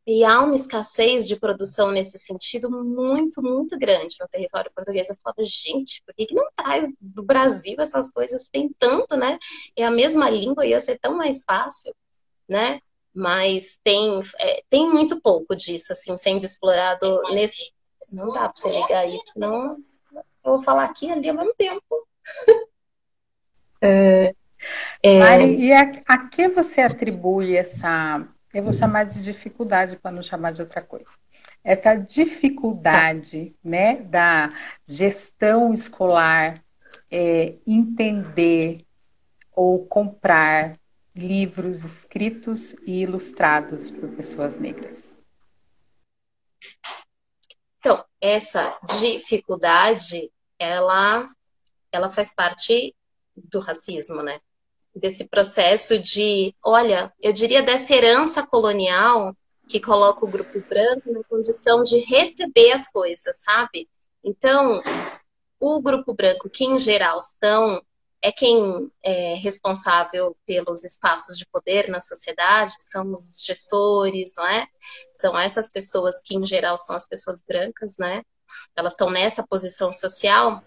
E 0.06 0.24
há 0.24 0.40
uma 0.40 0.56
escassez 0.56 1.28
de 1.28 1.36
produção 1.36 1.92
nesse 1.92 2.18
sentido 2.18 2.68
muito, 2.70 3.40
muito 3.40 3.78
grande 3.78 4.16
no 4.20 4.26
território 4.26 4.70
português. 4.74 5.08
Eu 5.08 5.16
falava, 5.16 5.42
gente, 5.44 6.02
por 6.04 6.12
que, 6.14 6.26
que 6.26 6.34
não 6.34 6.48
traz 6.56 6.92
do 7.00 7.22
Brasil 7.22 7.76
essas 7.78 8.10
coisas? 8.10 8.48
Tem 8.48 8.68
tanto, 8.78 9.16
né? 9.16 9.38
É 9.76 9.84
a 9.84 9.90
mesma 9.90 10.28
língua, 10.28 10.66
ia 10.66 10.80
ser 10.80 10.98
tão 10.98 11.16
mais 11.16 11.44
fácil, 11.44 11.94
né? 12.48 12.80
Mas 13.14 13.78
tem, 13.84 14.20
é, 14.40 14.62
tem 14.68 14.90
muito 14.90 15.20
pouco 15.20 15.54
disso, 15.54 15.92
assim, 15.92 16.16
sendo 16.16 16.44
explorado 16.44 17.22
nesse, 17.32 17.70
não 18.12 18.32
dá 18.32 18.48
para 18.48 18.52
você 18.56 18.70
ligar 18.70 19.00
aí, 19.02 19.20
senão 19.32 19.76
eu 20.12 20.22
vou 20.44 20.62
falar 20.62 20.84
aqui 20.84 21.06
e 21.06 21.12
ali 21.12 21.28
ao 21.28 21.36
mesmo 21.36 21.54
tempo. 21.54 22.08
é, 23.80 24.34
é... 25.02 25.18
Mari, 25.18 25.58
e 25.58 25.72
a, 25.72 25.92
a 26.06 26.28
que 26.28 26.48
você 26.48 26.80
atribui 26.80 27.54
essa, 27.54 28.26
eu 28.52 28.62
vou 28.62 28.72
chamar 28.72 29.04
de 29.04 29.22
dificuldade 29.22 29.96
para 29.96 30.10
não 30.10 30.22
chamar 30.22 30.52
de 30.52 30.60
outra 30.60 30.82
coisa, 30.82 31.12
essa 31.64 31.94
dificuldade 31.94 33.54
né, 33.62 33.96
da 33.96 34.52
gestão 34.88 35.72
escolar 35.72 36.62
é, 37.10 37.56
entender 37.66 38.84
ou 39.54 39.86
comprar 39.86 40.78
livros 41.14 41.84
escritos 41.84 42.74
e 42.86 43.02
ilustrados 43.02 43.90
por 43.90 44.08
pessoas 44.10 44.58
negras? 44.58 45.04
Então, 47.78 48.04
essa 48.20 48.78
dificuldade, 49.00 50.30
ela, 50.58 51.28
ela 51.90 52.08
faz 52.08 52.34
parte 52.34 52.94
do 53.36 53.60
racismo, 53.60 54.22
né? 54.22 54.40
Desse 54.94 55.26
processo 55.26 55.98
de, 55.98 56.54
olha, 56.62 57.12
eu 57.20 57.32
diria 57.32 57.62
dessa 57.62 57.94
herança 57.94 58.46
colonial 58.46 59.34
que 59.68 59.80
coloca 59.80 60.24
o 60.24 60.30
grupo 60.30 60.60
branco 60.68 61.10
na 61.10 61.24
condição 61.24 61.82
de 61.82 61.98
receber 61.98 62.72
as 62.72 62.90
coisas, 62.90 63.42
sabe? 63.42 63.88
Então, 64.22 64.80
o 65.58 65.80
grupo 65.80 66.12
branco, 66.14 66.50
que 66.50 66.64
em 66.64 66.78
geral 66.78 67.20
são 67.20 67.82
é 68.24 68.30
quem 68.30 68.88
é 69.02 69.34
responsável 69.34 70.36
pelos 70.46 70.84
espaços 70.84 71.36
de 71.36 71.44
poder 71.46 71.88
na 71.88 72.00
sociedade, 72.00 72.72
são 72.78 73.10
os 73.10 73.42
gestores, 73.44 74.32
não 74.36 74.46
é? 74.46 74.68
São 75.12 75.36
essas 75.36 75.68
pessoas 75.68 76.22
que, 76.22 76.36
em 76.36 76.46
geral, 76.46 76.76
são 76.76 76.94
as 76.94 77.06
pessoas 77.06 77.42
brancas, 77.42 77.96
né? 77.98 78.22
Elas 78.76 78.92
estão 78.92 79.10
nessa 79.10 79.44
posição 79.44 79.92
social, 79.92 80.62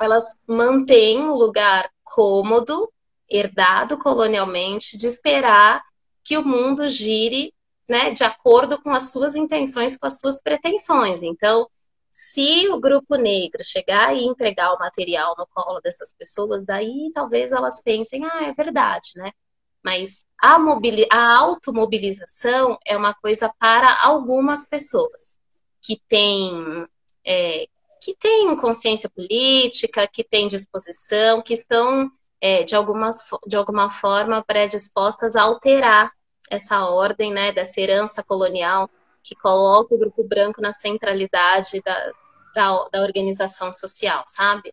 elas 0.00 0.34
mantêm 0.46 1.20
um 1.20 1.34
lugar 1.34 1.90
cômodo, 2.02 2.90
herdado 3.28 3.98
colonialmente, 3.98 4.96
de 4.96 5.06
esperar 5.06 5.82
que 6.24 6.36
o 6.36 6.44
mundo 6.44 6.88
gire 6.88 7.52
né, 7.88 8.10
de 8.10 8.22
acordo 8.22 8.80
com 8.82 8.90
as 8.90 9.12
suas 9.12 9.34
intenções, 9.34 9.96
com 9.96 10.06
as 10.06 10.18
suas 10.18 10.42
pretensões. 10.42 11.22
Então, 11.22 11.66
se 12.10 12.68
o 12.68 12.80
grupo 12.80 13.16
negro 13.16 13.62
chegar 13.64 14.14
e 14.14 14.24
entregar 14.24 14.72
o 14.72 14.78
material 14.78 15.34
no 15.38 15.46
colo 15.46 15.80
dessas 15.80 16.12
pessoas, 16.12 16.66
daí 16.66 17.10
talvez 17.14 17.52
elas 17.52 17.80
pensem, 17.82 18.24
ah, 18.24 18.44
é 18.44 18.52
verdade, 18.52 19.10
né? 19.16 19.32
Mas 19.82 20.26
a, 20.40 20.58
a 21.10 21.38
automobilização 21.38 22.78
é 22.84 22.96
uma 22.96 23.14
coisa 23.14 23.52
para 23.58 24.02
algumas 24.02 24.66
pessoas 24.66 25.38
que 25.80 26.00
têm, 26.08 26.86
é, 27.24 27.66
que 28.02 28.14
têm 28.16 28.56
consciência 28.56 29.08
política, 29.08 30.08
que 30.08 30.24
têm 30.24 30.48
disposição, 30.48 31.42
que 31.42 31.54
estão, 31.54 32.10
é, 32.40 32.62
de, 32.62 32.74
algumas, 32.74 33.24
de 33.46 33.56
alguma 33.56 33.90
forma, 33.90 34.44
predispostas 34.44 35.36
a 35.36 35.42
alterar 35.42 36.12
essa 36.50 36.86
ordem, 36.86 37.32
né, 37.32 37.52
dessa 37.52 37.80
herança 37.80 38.22
colonial 38.22 38.88
que 39.22 39.34
coloca 39.34 39.94
o 39.94 39.98
grupo 39.98 40.24
branco 40.24 40.60
na 40.60 40.72
centralidade 40.72 41.82
da, 41.84 42.12
da, 42.54 42.88
da 42.90 43.02
organização 43.02 43.72
social, 43.72 44.22
sabe? 44.26 44.72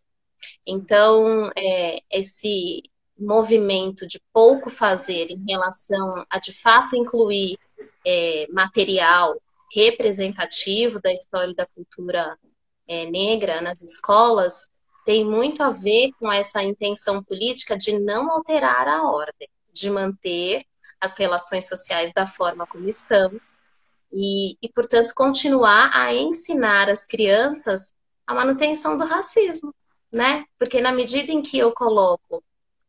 Então, 0.66 1.52
é, 1.58 2.00
esse 2.12 2.84
movimento 3.18 4.06
de 4.08 4.22
pouco 4.34 4.70
fazer 4.70 5.32
em 5.32 5.44
relação 5.48 6.26
a, 6.30 6.40
de 6.40 6.54
fato, 6.54 6.96
incluir 6.96 7.58
é, 8.06 8.46
material 8.50 9.36
representativo 9.74 11.02
da 11.02 11.12
história 11.12 11.52
e 11.52 11.56
da 11.56 11.66
cultura 11.66 12.38
é, 12.88 13.06
negra 13.10 13.62
nas 13.62 13.82
escolas 13.82 14.70
tem 15.06 15.24
muito 15.24 15.62
a 15.62 15.70
ver 15.70 16.12
com 16.20 16.32
essa 16.32 16.64
intenção 16.64 17.24
política 17.24 17.78
de 17.78 17.98
não 18.00 18.32
alterar 18.32 18.88
a 18.88 19.04
ordem, 19.04 19.48
de 19.72 19.90
manter 19.90 20.66
as 21.00 21.16
relações 21.18 21.68
sociais 21.68 22.12
da 22.14 22.26
forma 22.26 22.66
como 22.68 22.88
estão, 22.88 23.40
E, 24.12 24.58
e, 24.62 24.70
portanto, 24.70 25.14
continuar 25.14 25.92
a 25.94 26.14
ensinar 26.14 26.90
as 26.90 27.06
crianças 27.06 27.94
a 28.26 28.34
manutenção 28.34 28.98
do 28.98 29.06
racismo, 29.06 29.74
né? 30.12 30.46
Porque 30.58 30.82
na 30.82 30.92
medida 30.92 31.32
em 31.32 31.42
que 31.42 31.60
eu 31.60 31.74
coloco 31.74 32.44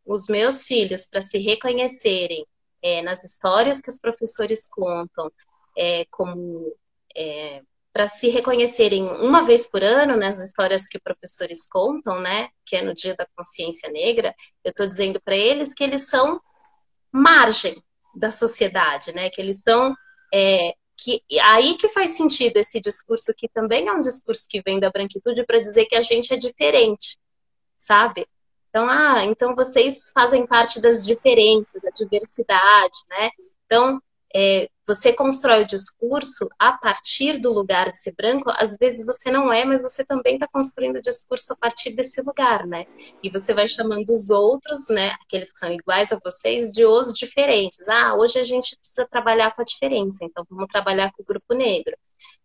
os 0.05 0.29
meus 0.29 0.63
filhos 0.63 1.07
para 1.07 1.21
se 1.21 1.39
reconhecerem 1.39 2.47
é, 2.83 3.03
nas 3.03 3.25
histórias 3.25 3.81
que 3.83 3.91
os 3.91 3.99
professores 3.99 4.69
contam, 4.69 5.31
é, 5.77 6.07
como 6.11 6.73
é, 7.15 7.63
para 7.97 8.09
se 8.09 8.29
reconhecerem 8.29 9.09
uma 9.09 9.43
vez 9.43 9.67
por 9.67 9.83
ano 9.83 10.19
nas 10.19 10.39
histórias 10.39 10.87
que 10.87 11.01
professores 11.01 11.67
contam, 11.67 12.21
né, 12.21 12.51
que 12.67 12.77
é 12.77 12.83
no 12.83 12.95
Dia 12.95 13.17
da 13.17 13.27
Consciência 13.35 13.89
Negra, 13.89 14.35
eu 14.63 14.69
estou 14.69 14.87
dizendo 14.87 15.19
para 15.19 15.35
eles 15.35 15.73
que 15.73 15.83
eles 15.83 16.07
são 16.07 16.39
margem 17.11 17.83
da 18.15 18.31
sociedade, 18.31 19.15
né, 19.15 19.31
que 19.31 19.41
eles 19.41 19.63
são 19.63 19.97
é, 20.31 20.75
que 20.95 21.23
aí 21.41 21.75
que 21.79 21.89
faz 21.89 22.11
sentido 22.11 22.59
esse 22.59 22.79
discurso 22.81 23.33
que 23.35 23.49
também 23.49 23.89
é 23.89 23.93
um 23.95 24.03
discurso 24.03 24.47
que 24.47 24.61
vem 24.61 24.79
da 24.79 24.91
branquitude 24.91 25.47
para 25.47 25.59
dizer 25.59 25.87
que 25.87 25.97
a 25.97 26.03
gente 26.03 26.35
é 26.35 26.37
diferente, 26.37 27.17
sabe? 27.79 28.29
Então, 28.69 28.91
ah, 28.91 29.25
então 29.25 29.55
vocês 29.55 30.13
fazem 30.13 30.47
parte 30.47 30.83
das 30.83 31.03
diferenças, 31.03 31.81
da 31.81 31.89
diversidade, 31.89 32.99
né? 33.09 33.31
Então, 33.65 34.03
é, 34.39 34.69
você 34.87 35.15
constrói 35.15 35.63
o 35.63 35.67
discurso 35.67 36.47
a 36.59 36.73
partir 36.73 37.41
do 37.41 37.51
lugar 37.51 37.91
de 37.91 37.97
ser 37.97 38.13
branco, 38.15 38.53
às 38.55 38.77
vezes 38.77 39.07
você 39.07 39.31
não 39.31 39.51
é, 39.51 39.65
mas 39.65 39.81
você 39.81 40.05
também 40.05 40.35
está 40.35 40.47
construindo 40.47 40.97
o 40.97 41.01
discurso 41.01 41.55
a 41.55 41.57
partir 41.57 41.95
desse 41.95 42.21
lugar, 42.21 42.67
né? 42.67 42.85
E 43.23 43.31
você 43.31 43.55
vai 43.55 43.67
chamando 43.67 44.11
os 44.11 44.29
outros, 44.29 44.91
né, 44.91 45.17
aqueles 45.23 45.51
que 45.53 45.59
são 45.59 45.73
iguais 45.73 46.13
a 46.13 46.21
vocês, 46.23 46.71
de 46.71 46.85
os 46.85 47.15
diferentes. 47.15 47.89
Ah, 47.89 48.15
hoje 48.15 48.39
a 48.39 48.43
gente 48.43 48.77
precisa 48.77 49.09
trabalhar 49.11 49.57
com 49.57 49.63
a 49.63 49.65
diferença, 49.65 50.19
então 50.23 50.45
vamos 50.51 50.67
trabalhar 50.67 51.11
com 51.13 51.23
o 51.23 51.27
grupo 51.27 51.55
negro. 51.55 51.97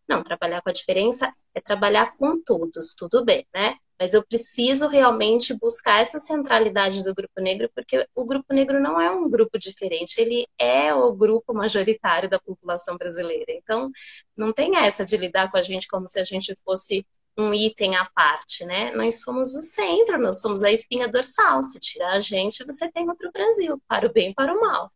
Não, 0.08 0.24
trabalhar 0.24 0.62
com 0.62 0.70
a 0.70 0.74
diferença 0.74 1.34
é 1.54 1.60
trabalhar 1.60 2.16
com 2.16 2.42
todos, 2.42 2.96
tudo 2.98 3.26
bem, 3.26 3.46
né? 3.54 3.76
Mas 4.02 4.16
eu 4.16 4.26
preciso 4.26 4.88
realmente 4.88 5.54
buscar 5.54 6.02
essa 6.02 6.18
centralidade 6.18 7.04
do 7.04 7.14
grupo 7.14 7.40
negro, 7.40 7.70
porque 7.76 8.04
o 8.16 8.26
grupo 8.26 8.52
negro 8.52 8.80
não 8.82 9.00
é 9.00 9.12
um 9.12 9.30
grupo 9.30 9.60
diferente, 9.60 10.20
ele 10.20 10.48
é 10.58 10.92
o 10.92 11.14
grupo 11.14 11.54
majoritário 11.54 12.28
da 12.28 12.40
população 12.40 12.98
brasileira. 12.98 13.52
Então, 13.52 13.92
não 14.36 14.52
tem 14.52 14.76
essa 14.76 15.06
de 15.06 15.16
lidar 15.18 15.52
com 15.52 15.58
a 15.58 15.62
gente 15.62 15.88
como 15.88 16.08
se 16.08 16.20
a 16.20 16.24
gente 16.24 16.56
fosse 16.66 17.06
um 17.38 17.54
item 17.54 17.96
à 17.96 18.06
parte, 18.06 18.66
né? 18.66 18.90
Nós 18.96 19.22
somos 19.22 19.56
o 19.56 19.62
centro, 19.62 20.20
nós 20.20 20.42
somos 20.42 20.64
a 20.64 20.72
espinha 20.72 21.08
dorsal. 21.08 21.64
Se 21.64 21.80
tirar 21.80 22.14
a 22.14 22.20
gente, 22.20 22.66
você 22.66 22.92
tem 22.92 23.08
outro 23.08 23.32
Brasil, 23.32 23.80
para 23.88 24.08
o 24.08 24.12
bem 24.12 24.32
e 24.32 24.34
para 24.34 24.52
o 24.52 24.60
mal. 24.60 24.92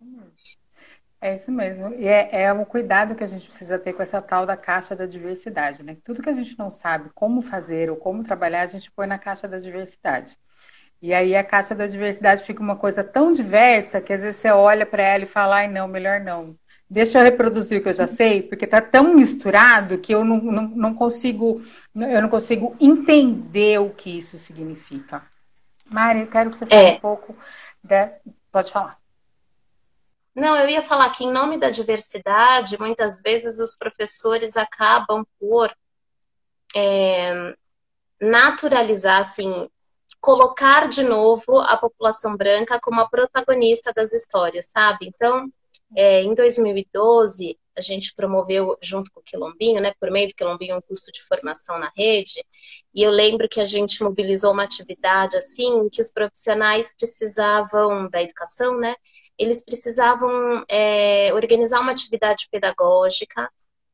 É 1.25 1.37
isso 1.37 1.51
mesmo. 1.51 1.91
E 1.95 2.07
é, 2.07 2.43
é 2.43 2.53
um 2.53 2.63
cuidado 2.63 3.15
que 3.15 3.23
a 3.23 3.27
gente 3.27 3.47
precisa 3.47 3.79
ter 3.79 3.93
com 3.93 4.03
essa 4.03 4.21
tal 4.21 4.45
da 4.45 4.55
caixa 4.55 4.95
da 4.95 5.07
diversidade, 5.07 5.81
né? 5.81 5.97
Tudo 6.03 6.21
que 6.21 6.29
a 6.29 6.33
gente 6.33 6.55
não 6.55 6.69
sabe 6.69 7.09
como 7.15 7.41
fazer 7.41 7.89
ou 7.89 7.95
como 7.95 8.23
trabalhar, 8.23 8.61
a 8.61 8.67
gente 8.67 8.91
põe 8.91 9.07
na 9.07 9.17
caixa 9.17 9.47
da 9.47 9.57
diversidade. 9.57 10.37
E 11.01 11.15
aí 11.15 11.35
a 11.35 11.43
caixa 11.43 11.73
da 11.73 11.87
diversidade 11.87 12.43
fica 12.43 12.61
uma 12.61 12.75
coisa 12.75 13.03
tão 13.03 13.33
diversa 13.33 13.99
que 13.99 14.13
às 14.13 14.21
vezes 14.21 14.39
você 14.39 14.51
olha 14.51 14.85
para 14.85 15.01
ela 15.01 15.23
e 15.23 15.25
fala, 15.25 15.55
ai 15.55 15.67
não, 15.67 15.87
melhor 15.87 16.19
não. 16.19 16.55
Deixa 16.87 17.17
eu 17.17 17.23
reproduzir 17.23 17.79
o 17.79 17.81
que 17.81 17.89
eu 17.89 17.95
já 17.95 18.07
sei, 18.07 18.43
porque 18.43 18.65
está 18.65 18.79
tão 18.79 19.15
misturado 19.15 19.97
que 19.97 20.13
eu 20.13 20.23
não, 20.23 20.37
não, 20.37 20.67
não 20.67 20.93
consigo 20.93 21.59
eu 21.95 22.21
não 22.21 22.29
consigo 22.29 22.75
entender 22.79 23.79
o 23.79 23.89
que 23.89 24.15
isso 24.19 24.37
significa. 24.37 25.23
Mari, 25.89 26.19
eu 26.19 26.27
quero 26.27 26.51
que 26.51 26.57
você 26.57 26.67
fale 26.67 26.87
é. 26.87 26.93
um 26.93 26.99
pouco 26.99 27.35
da... 27.83 28.11
Pode 28.51 28.71
falar. 28.71 29.03
Não, 30.35 30.57
eu 30.57 30.67
ia 30.67 30.81
falar 30.81 31.09
que 31.11 31.23
em 31.23 31.31
nome 31.31 31.57
da 31.57 31.69
diversidade, 31.69 32.77
muitas 32.77 33.21
vezes 33.21 33.57
os 33.59 33.77
professores 33.77 34.57
acabam 34.57 35.25
por 35.39 35.73
é, 36.75 37.55
naturalizar, 38.19 39.19
assim, 39.21 39.69
colocar 40.19 40.89
de 40.89 41.03
novo 41.03 41.59
a 41.59 41.77
população 41.77 42.35
branca 42.35 42.79
como 42.81 42.99
a 42.99 43.09
protagonista 43.09 43.93
das 43.93 44.11
histórias, 44.11 44.65
sabe? 44.65 45.07
Então, 45.07 45.47
é, 45.95 46.23
em 46.23 46.33
2012, 46.33 47.57
a 47.77 47.81
gente 47.81 48.13
promoveu, 48.13 48.77
junto 48.81 49.11
com 49.13 49.19
o 49.21 49.23
Quilombinho, 49.23 49.81
né, 49.81 49.93
por 49.99 50.09
meio 50.09 50.29
do 50.29 50.35
Quilombinho, 50.35 50.77
um 50.77 50.81
curso 50.81 51.11
de 51.11 51.21
formação 51.23 51.77
na 51.79 51.91
rede, 51.95 52.43
e 52.93 53.03
eu 53.03 53.11
lembro 53.11 53.47
que 53.47 53.59
a 53.59 53.65
gente 53.65 54.01
mobilizou 54.03 54.51
uma 54.51 54.63
atividade, 54.63 55.37
assim, 55.37 55.87
que 55.89 56.01
os 56.01 56.11
profissionais 56.11 56.93
precisavam 56.97 58.09
da 58.09 58.21
educação, 58.21 58.77
né, 58.77 58.95
eles 59.37 59.63
precisavam 59.63 60.63
é, 60.69 61.33
organizar 61.33 61.81
uma 61.81 61.91
atividade 61.91 62.47
pedagógica 62.51 63.49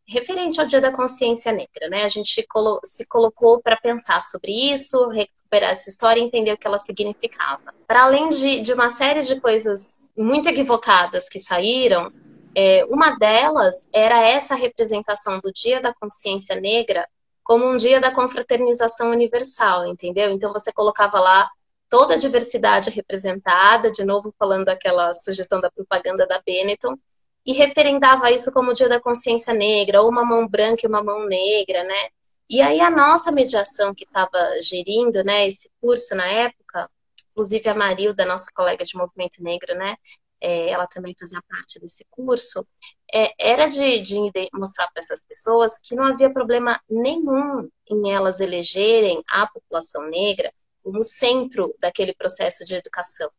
referente 0.07 0.59
ao 0.59 0.67
Dia 0.67 0.81
da 0.81 0.91
Consciência 0.91 1.51
Negra, 1.51 1.87
né? 1.89 2.03
A 2.03 2.09
gente 2.09 2.45
se 2.83 3.05
colocou 3.05 3.61
para 3.61 3.77
pensar 3.77 4.21
sobre 4.21 4.51
isso, 4.71 5.07
recuperar 5.07 5.71
essa 5.71 5.89
história 5.89 6.19
e 6.19 6.23
entender 6.23 6.51
o 6.51 6.57
que 6.57 6.67
ela 6.67 6.79
significava. 6.79 7.73
Para 7.87 8.03
além 8.03 8.29
de, 8.29 8.59
de, 8.59 8.73
uma 8.73 8.89
série 8.89 9.21
de 9.21 9.39
coisas 9.39 9.99
muito 10.17 10.49
equivocadas 10.49 11.29
que 11.29 11.39
saíram, 11.39 12.11
é, 12.53 12.85
uma 12.89 13.17
delas 13.17 13.87
era 13.93 14.21
essa 14.21 14.55
representação 14.55 15.39
do 15.39 15.51
Dia 15.51 15.79
da 15.79 15.93
Consciência 15.93 16.59
Negra 16.59 17.07
como 17.43 17.65
um 17.67 17.77
dia 17.77 17.99
da 17.99 18.11
confraternização 18.11 19.11
universal, 19.11 19.87
entendeu? 19.87 20.29
Então 20.31 20.53
você 20.53 20.71
colocava 20.71 21.19
lá 21.19 21.49
toda 21.91 22.13
a 22.13 22.17
diversidade 22.17 22.89
representada, 22.89 23.91
de 23.91 24.05
novo 24.05 24.33
falando 24.39 24.63
daquela 24.63 25.13
sugestão 25.13 25.59
da 25.59 25.69
propaganda 25.69 26.25
da 26.25 26.41
Benetton, 26.43 26.97
e 27.45 27.51
referendava 27.51 28.31
isso 28.31 28.49
como 28.49 28.71
o 28.71 28.73
Dia 28.73 28.87
da 28.87 29.01
Consciência 29.01 29.53
Negra, 29.53 30.01
ou 30.01 30.09
uma 30.09 30.23
mão 30.23 30.47
branca 30.47 30.85
e 30.85 30.87
uma 30.87 31.03
mão 31.03 31.25
negra, 31.25 31.83
né? 31.83 32.07
E 32.49 32.61
aí 32.61 32.79
a 32.79 32.89
nossa 32.89 33.29
mediação 33.29 33.93
que 33.93 34.05
estava 34.05 34.37
gerindo, 34.61 35.21
né, 35.23 35.47
esse 35.47 35.69
curso 35.81 36.15
na 36.15 36.27
época, 36.27 36.89
inclusive 37.31 37.67
a 37.67 37.75
Marilda, 37.75 38.25
nossa 38.25 38.49
colega 38.53 38.85
de 38.85 38.95
movimento 38.95 39.43
negro, 39.43 39.75
né, 39.75 39.95
é, 40.39 40.69
ela 40.69 40.87
também 40.87 41.13
fazia 41.19 41.41
parte 41.49 41.79
desse 41.79 42.05
curso, 42.09 42.65
é, 43.13 43.33
era 43.37 43.67
de, 43.67 43.99
de 43.99 44.31
mostrar 44.53 44.87
para 44.87 45.01
essas 45.01 45.23
pessoas 45.23 45.77
que 45.77 45.95
não 45.95 46.05
havia 46.05 46.31
problema 46.31 46.79
nenhum 46.89 47.69
em 47.89 48.11
elas 48.13 48.39
elegerem 48.39 49.21
a 49.29 49.47
população 49.47 50.09
negra 50.09 50.51
como 50.83 51.03
centro 51.03 51.73
daquele 51.79 52.13
processo 52.13 52.65
de 52.65 52.75
educação. 52.75 53.29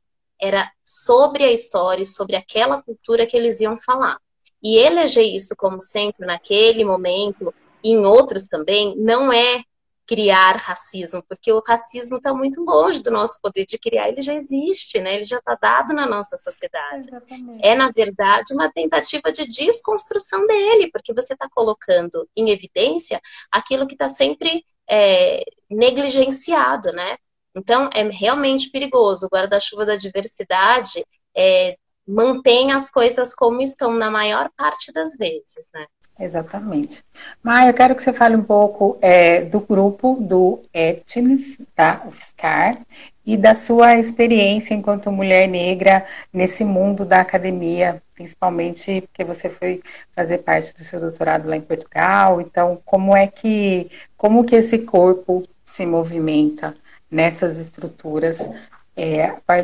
Era 0.40 0.70
sobre 0.84 1.44
a 1.44 1.52
história, 1.52 2.04
sobre 2.04 2.36
aquela 2.36 2.82
cultura 2.82 3.26
que 3.26 3.36
eles 3.36 3.60
iam 3.60 3.76
falar. 3.78 4.18
E 4.62 4.78
eleger 4.78 5.24
isso 5.24 5.54
como 5.56 5.80
centro 5.80 6.26
naquele 6.26 6.84
momento, 6.84 7.52
e 7.82 7.90
em 7.90 8.04
outros 8.04 8.46
também, 8.46 8.96
não 8.96 9.32
é 9.32 9.62
criar 10.06 10.56
racismo, 10.56 11.22
porque 11.28 11.52
o 11.52 11.62
racismo 11.66 12.16
está 12.16 12.34
muito 12.34 12.62
longe 12.62 13.02
do 13.02 13.10
nosso 13.10 13.40
poder 13.40 13.64
de 13.64 13.78
criar, 13.78 14.08
ele 14.08 14.20
já 14.20 14.34
existe, 14.34 15.00
né? 15.00 15.14
ele 15.14 15.24
já 15.24 15.38
está 15.38 15.56
dado 15.60 15.94
na 15.94 16.06
nossa 16.06 16.36
sociedade. 16.36 17.08
Exatamente. 17.08 17.66
É, 17.66 17.74
na 17.74 17.90
verdade, 17.90 18.52
uma 18.52 18.70
tentativa 18.70 19.32
de 19.32 19.46
desconstrução 19.46 20.46
dele, 20.46 20.90
porque 20.92 21.14
você 21.14 21.32
está 21.32 21.48
colocando 21.50 22.28
em 22.36 22.50
evidência 22.50 23.20
aquilo 23.50 23.86
que 23.86 23.94
está 23.94 24.08
sempre 24.08 24.64
é, 24.88 25.44
negligenciado, 25.70 26.92
né? 26.92 27.16
Então, 27.54 27.90
é 27.92 28.02
realmente 28.08 28.70
perigoso. 28.70 29.26
O 29.26 29.34
guarda-chuva 29.34 29.84
da 29.84 29.96
diversidade 29.96 31.04
é, 31.36 31.76
mantém 32.06 32.72
as 32.72 32.90
coisas 32.90 33.34
como 33.34 33.60
estão 33.60 33.92
na 33.92 34.10
maior 34.10 34.50
parte 34.56 34.92
das 34.92 35.16
vezes, 35.16 35.70
né? 35.74 35.86
Exatamente. 36.18 37.02
Maia, 37.42 37.70
eu 37.70 37.74
quero 37.74 37.96
que 37.96 38.02
você 38.02 38.12
fale 38.12 38.36
um 38.36 38.44
pouco 38.44 38.98
é, 39.00 39.44
do 39.44 39.60
grupo 39.60 40.18
do 40.20 40.62
Etnis, 40.72 41.58
da 41.74 42.02
UFSCar, 42.06 42.78
e 43.24 43.36
da 43.36 43.54
sua 43.54 43.96
experiência 43.96 44.74
enquanto 44.74 45.10
mulher 45.10 45.48
negra 45.48 46.04
nesse 46.32 46.64
mundo 46.64 47.04
da 47.04 47.20
academia, 47.20 48.02
principalmente 48.14 49.00
porque 49.02 49.24
você 49.24 49.48
foi 49.48 49.80
fazer 50.14 50.38
parte 50.38 50.74
do 50.74 50.82
seu 50.82 51.00
doutorado 51.00 51.48
lá 51.48 51.56
em 51.56 51.60
Portugal. 51.60 52.40
Então, 52.40 52.80
como 52.84 53.16
é 53.16 53.26
que, 53.26 53.90
como 54.16 54.44
que 54.44 54.56
esse 54.56 54.78
corpo 54.78 55.44
se 55.64 55.86
movimenta 55.86 56.76
nessas 57.12 57.58
estruturas, 57.58 58.38
é, 58.96 59.24
a 59.46 59.56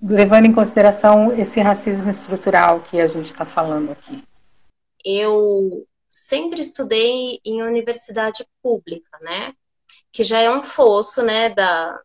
levando 0.00 0.46
em 0.46 0.54
consideração 0.54 1.36
esse 1.36 1.60
racismo 1.60 2.08
estrutural 2.08 2.80
que 2.80 3.00
a 3.00 3.08
gente 3.08 3.26
está 3.26 3.44
falando 3.44 3.90
aqui? 3.90 4.22
Eu 5.04 5.84
sempre 6.08 6.60
estudei 6.60 7.40
em 7.44 7.62
universidade 7.62 8.46
pública, 8.62 9.18
né? 9.20 9.52
Que 10.12 10.22
já 10.22 10.40
é 10.40 10.50
um 10.50 10.62
fosso, 10.62 11.22
né, 11.22 11.50
da, 11.50 12.00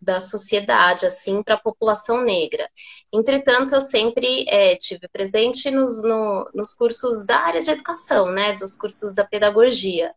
da 0.00 0.20
sociedade, 0.20 1.04
assim, 1.04 1.42
para 1.42 1.54
a 1.54 1.60
população 1.60 2.22
negra. 2.22 2.70
Entretanto, 3.12 3.74
eu 3.74 3.82
sempre 3.82 4.46
é, 4.48 4.76
tive 4.76 5.08
presente 5.08 5.70
nos, 5.70 6.02
no, 6.02 6.50
nos 6.54 6.74
cursos 6.74 7.26
da 7.26 7.38
área 7.38 7.62
de 7.62 7.70
educação, 7.70 8.30
né, 8.30 8.54
dos 8.54 8.76
cursos 8.76 9.14
da 9.14 9.24
pedagogia, 9.24 10.12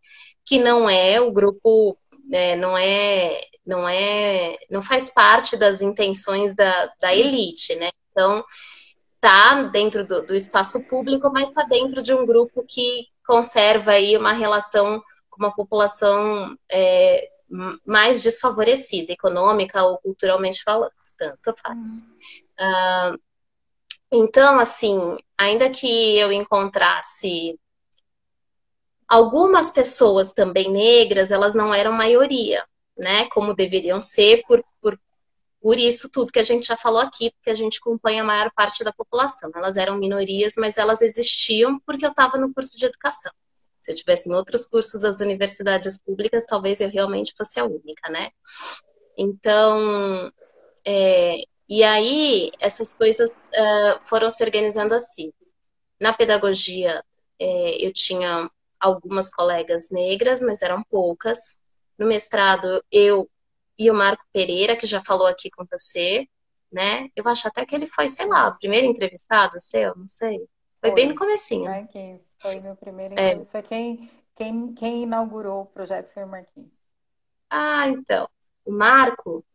que 0.46 0.60
não 0.60 0.90
é 0.90 1.20
o 1.20 1.32
grupo, 1.32 1.98
é, 2.32 2.56
não 2.56 2.78
é 2.78 3.42
não 3.66 3.88
é, 3.88 4.58
não 4.70 4.82
faz 4.82 5.10
parte 5.10 5.56
das 5.56 5.82
intenções 5.82 6.56
da, 6.56 6.92
da 7.00 7.16
elite, 7.16 7.76
né? 7.76 7.90
Então, 8.10 8.44
tá 9.20 9.64
dentro 9.64 10.06
do, 10.06 10.22
do 10.22 10.36
espaço 10.36 10.84
público, 10.84 11.32
mas 11.32 11.50
está 11.50 11.64
dentro 11.64 12.04
de 12.04 12.14
um 12.14 12.26
grupo 12.26 12.64
que 12.68 13.08
conserva 13.26 13.92
aí 13.92 14.18
uma 14.18 14.34
relação 14.34 15.02
com 15.30 15.44
uma 15.44 15.56
população 15.56 16.58
é, 16.70 17.30
mais 17.86 18.22
desfavorecida, 18.22 19.14
econômica 19.14 19.84
ou 19.84 19.98
culturalmente 20.00 20.62
falando, 20.64 20.92
tanto 21.18 21.54
faz. 21.62 22.02
Uhum. 22.02 23.16
Uh, 23.16 23.20
então, 24.12 24.60
assim, 24.60 25.18
ainda 25.38 25.70
que 25.70 26.18
eu 26.18 26.32
encontrasse 26.32 27.60
algumas 29.08 29.72
pessoas 29.72 30.34
também 30.34 30.72
negras, 30.72 31.32
elas 31.32 31.56
não 31.56 31.74
eram 31.74 31.92
maioria, 31.92 32.64
né? 32.98 33.28
Como 33.30 33.54
deveriam 33.54 34.00
ser 34.02 34.44
por, 34.48 34.64
por 34.82 35.00
por 35.64 35.80
isso 35.80 36.10
tudo 36.10 36.34
que 36.34 36.40
a 36.40 36.44
gente 36.44 36.68
já 36.68 36.76
falou 36.76 37.00
aqui, 37.00 37.32
porque 37.32 37.50
a 37.50 37.56
gente 37.56 37.80
acompanha 37.80 38.22
a 38.22 38.26
maior 38.26 38.52
parte 38.52 38.84
da 38.84 38.92
população. 38.92 39.50
Elas 39.56 39.78
eram 39.78 39.98
minorias, 39.98 40.56
mas 40.58 40.78
elas 40.78 41.02
existiam 41.02 41.80
porque 41.86 42.06
eu 42.06 42.10
estava 42.10 42.38
no 42.38 42.54
curso 42.54 42.78
de 42.78 42.86
educação. 42.86 43.32
Se 43.80 43.94
eu 43.94 43.96
tivesse 43.96 44.30
em 44.30 44.34
outros 44.34 44.66
cursos 44.66 45.00
das 45.00 45.22
universidades 45.22 45.98
públicas, 45.98 46.46
talvez 46.46 46.82
eu 46.82 46.90
realmente 46.90 47.34
fosse 47.38 47.62
a 47.62 47.66
única, 47.66 48.10
né? 48.10 48.32
Então, 49.18 50.30
é, 50.86 51.38
e 51.70 51.82
aí 51.82 52.52
essas 52.60 52.94
coisas 52.94 53.48
uh, 53.48 54.02
foram 54.02 54.30
se 54.30 54.44
organizando 54.44 54.94
assim. 54.94 55.32
Na 55.98 56.12
pedagogia, 56.12 57.02
é, 57.40 57.86
eu 57.86 57.94
tinha 57.94 58.52
algumas 58.78 59.32
colegas 59.32 59.90
negras, 59.92 60.42
mas 60.44 60.62
eram 60.62 60.84
poucas. 60.84 61.58
No 61.98 62.08
mestrado, 62.08 62.84
eu 62.92 63.30
e 63.78 63.90
o 63.90 63.94
Marco 63.94 64.24
Pereira, 64.32 64.76
que 64.76 64.86
já 64.86 65.04
falou 65.04 65.28
aqui 65.28 65.50
com 65.50 65.66
você, 65.66 66.28
né? 66.72 67.08
Eu 67.16 67.28
acho 67.28 67.48
até 67.48 67.66
que 67.66 67.76
ele 67.76 67.88
foi, 67.88 68.10
sei 68.10 68.26
lá, 68.26 68.48
o 68.48 68.58
primeiro 68.58 68.88
entrevistado 68.88 69.60
seu, 69.60 69.96
não 69.96 70.08
sei. 70.08 70.38
Foi, 70.38 70.90
foi 70.90 70.92
bem 70.92 71.10
no 71.10 71.16
comecinho. 71.16 71.66
Marquinhos, 71.66 72.22
foi 72.40 72.60
meu 72.62 72.76
primeiro 72.76 73.14
é. 73.18 73.46
Foi 73.46 73.62
quem, 73.62 74.12
quem, 74.36 74.74
quem 74.74 75.04
inaugurou 75.04 75.62
o 75.62 75.66
projeto 75.66 76.12
foi 76.14 76.24
o 76.24 76.28
Marquinhos. 76.28 76.72
Ah, 77.50 77.88
então. 77.88 78.28
O 78.66 78.72
Marco 78.72 79.46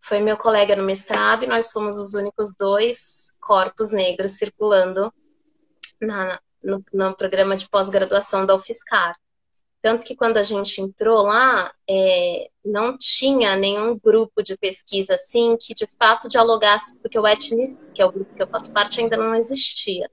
foi 0.00 0.20
meu 0.20 0.36
colega 0.36 0.76
no 0.76 0.82
mestrado 0.82 1.44
e 1.44 1.48
nós 1.48 1.70
fomos 1.72 1.96
os 1.96 2.12
únicos 2.14 2.54
dois 2.56 3.34
corpos 3.40 3.92
negros 3.92 4.32
circulando 4.32 5.12
na, 6.00 6.40
no, 6.62 6.84
no 6.92 7.16
programa 7.16 7.56
de 7.56 7.68
pós-graduação 7.68 8.44
da 8.44 8.54
UFSCar. 8.54 9.16
Tanto 9.82 10.06
que 10.06 10.14
quando 10.14 10.36
a 10.36 10.44
gente 10.44 10.80
entrou 10.80 11.22
lá, 11.24 11.74
é, 11.90 12.48
não 12.64 12.96
tinha 12.96 13.56
nenhum 13.56 13.98
grupo 13.98 14.40
de 14.40 14.56
pesquisa 14.56 15.14
assim 15.14 15.56
que 15.60 15.74
de 15.74 15.88
fato 15.98 16.28
dialogasse, 16.28 16.96
porque 16.98 17.18
o 17.18 17.26
Etnis, 17.26 17.90
que 17.92 18.00
é 18.00 18.06
o 18.06 18.12
grupo 18.12 18.32
que 18.32 18.40
eu 18.40 18.46
faço 18.46 18.72
parte, 18.72 19.00
ainda 19.00 19.16
não 19.16 19.34
existia. 19.34 20.08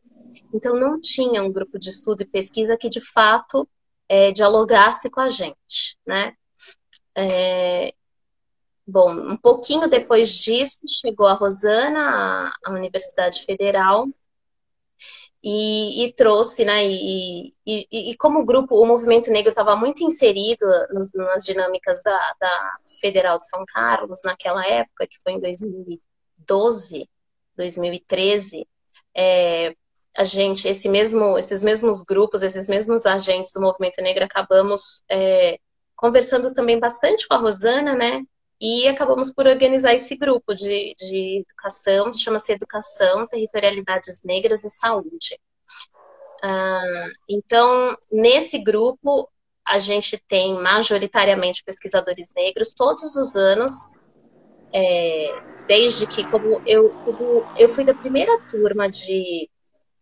Então 0.51 0.75
não 0.75 0.99
tinha 0.99 1.43
um 1.43 1.51
grupo 1.51 1.77
de 1.77 1.89
estudo 1.89 2.23
e 2.23 2.25
pesquisa 2.25 2.75
que 2.75 2.89
de 2.89 2.99
fato 2.99 3.69
é, 4.09 4.31
dialogasse 4.31 5.07
com 5.07 5.19
a 5.19 5.29
gente, 5.29 5.95
né? 6.03 6.33
É, 7.15 7.93
bom, 8.87 9.11
um 9.13 9.37
pouquinho 9.37 9.87
depois 9.87 10.33
disso, 10.33 10.81
chegou 10.87 11.27
a 11.27 11.33
Rosana, 11.33 12.51
à 12.65 12.71
Universidade 12.71 13.43
Federal, 13.43 14.07
e, 15.43 16.05
e 16.05 16.13
trouxe, 16.13 16.65
né? 16.65 16.85
E, 16.85 17.53
e, 17.65 18.11
e, 18.11 18.17
como 18.17 18.45
grupo, 18.45 18.75
o 18.75 18.85
movimento 18.85 19.31
negro 19.31 19.49
estava 19.49 19.75
muito 19.75 20.03
inserido 20.03 20.65
nos, 20.91 21.13
nas 21.13 21.45
dinâmicas 21.45 22.01
da, 22.03 22.35
da 22.39 22.77
Federal 22.99 23.39
de 23.39 23.47
São 23.47 23.63
Carlos 23.67 24.21
naquela 24.23 24.65
época, 24.65 25.07
que 25.07 25.17
foi 25.21 25.33
em 25.33 25.39
2012, 25.39 27.09
2013. 27.55 28.67
É, 29.15 29.73
a 30.17 30.23
gente, 30.23 30.67
esse 30.67 30.89
mesmo, 30.89 31.37
esses 31.37 31.63
mesmos 31.63 32.03
grupos, 32.03 32.43
esses 32.43 32.67
mesmos 32.67 33.05
agentes 33.05 33.53
do 33.53 33.61
movimento 33.61 34.01
negro, 34.01 34.25
acabamos 34.25 35.03
é, 35.09 35.57
conversando 35.95 36.53
também 36.53 36.79
bastante 36.79 37.27
com 37.27 37.35
a 37.35 37.37
Rosana, 37.37 37.95
né? 37.95 38.21
E 38.61 38.87
acabamos 38.87 39.31
por 39.31 39.47
organizar 39.47 39.93
esse 39.93 40.17
grupo 40.17 40.53
de, 40.53 40.93
de 40.97 41.45
educação, 41.45 42.11
chama-se 42.11 42.51
Educação, 42.51 43.25
Territorialidades 43.27 44.21
Negras 44.23 44.65
e 44.65 44.69
Saúde. 44.69 45.39
Ah, 46.43 47.07
então, 47.27 47.97
nesse 48.11 48.57
grupo, 48.59 49.29
a 49.65 49.79
gente 49.79 50.17
tem 50.27 50.53
majoritariamente 50.55 51.63
pesquisadores 51.63 52.33
negros 52.35 52.73
todos 52.73 53.15
os 53.15 53.35
anos, 53.35 53.71
é, 54.73 55.41
desde 55.67 56.07
que, 56.07 56.29
como 56.29 56.61
eu, 56.65 56.89
como 57.05 57.45
eu 57.57 57.69
fui 57.69 57.85
da 57.85 57.93
primeira 57.93 58.39
turma 58.47 58.89
de, 58.89 59.49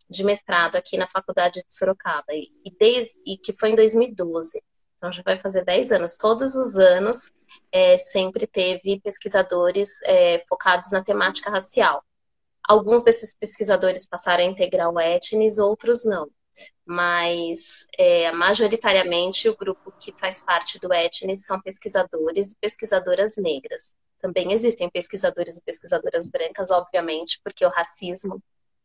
de 0.10 0.24
mestrado 0.24 0.78
aqui 0.78 0.98
na 0.98 1.08
Faculdade 1.10 1.62
de 1.68 1.74
Sorocaba, 1.74 2.34
e, 2.34 2.50
desde, 2.80 3.20
e 3.26 3.38
que 3.38 3.52
foi 3.54 3.72
em 3.72 3.76
2012. 3.76 4.62
Então, 4.98 5.12
já 5.12 5.22
vai 5.24 5.38
fazer 5.38 5.64
10 5.64 5.92
anos. 5.92 6.18
Todos 6.18 6.56
os 6.56 6.78
anos 6.78 7.32
é, 7.72 7.98
sempre 7.98 8.48
teve 8.48 9.00
pesquisadores 9.00 10.02
é, 10.04 10.40
focados 10.40 10.92
na 10.92 11.04
temática 11.04 11.50
racial. 11.50 12.04
Alguns 12.68 13.04
desses 13.04 13.36
pesquisadores 13.36 14.06
passaram 14.06 14.44
a 14.44 14.48
integrar 14.48 14.90
o 14.90 15.00
Etnis, 15.00 15.58
outros 15.58 16.04
não. 16.04 16.30
Mas, 16.86 17.86
é, 17.98 18.32
majoritariamente, 18.32 19.48
o 19.48 19.56
grupo 19.56 19.94
que 20.00 20.14
faz 20.20 20.42
parte 20.42 20.80
do 20.80 20.92
Etnis 20.94 21.46
são 21.46 21.62
pesquisadores 21.62 22.52
e 22.52 22.56
pesquisadoras 22.60 23.38
negras. 23.38 23.96
Também 24.20 24.52
existem 24.52 24.90
pesquisadores 24.90 25.58
e 25.58 25.64
pesquisadoras 25.64 26.28
brancas, 26.28 26.72
obviamente, 26.72 27.40
porque 27.44 27.66
o 27.66 27.70
racismo 27.70 28.42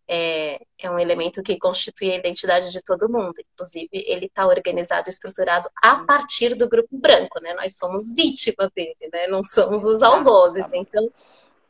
é, 0.08 0.60
é 0.78 0.90
um 0.90 0.98
elemento 0.98 1.42
que 1.42 1.58
constitui 1.58 2.10
a 2.12 2.16
identidade 2.16 2.70
de 2.70 2.82
todo 2.82 3.08
mundo. 3.08 3.34
Inclusive, 3.52 3.88
ele 3.92 4.26
está 4.26 4.46
organizado 4.46 5.08
e 5.08 5.10
estruturado 5.10 5.68
a 5.82 6.04
partir 6.04 6.54
do 6.54 6.68
grupo 6.68 6.98
branco, 6.98 7.40
né? 7.40 7.54
Nós 7.54 7.76
somos 7.76 8.14
vítima 8.14 8.70
dele, 8.74 9.08
né? 9.12 9.26
Não 9.28 9.42
somos 9.44 9.84
os 9.84 10.02
algozes. 10.02 10.72
Então, 10.72 11.10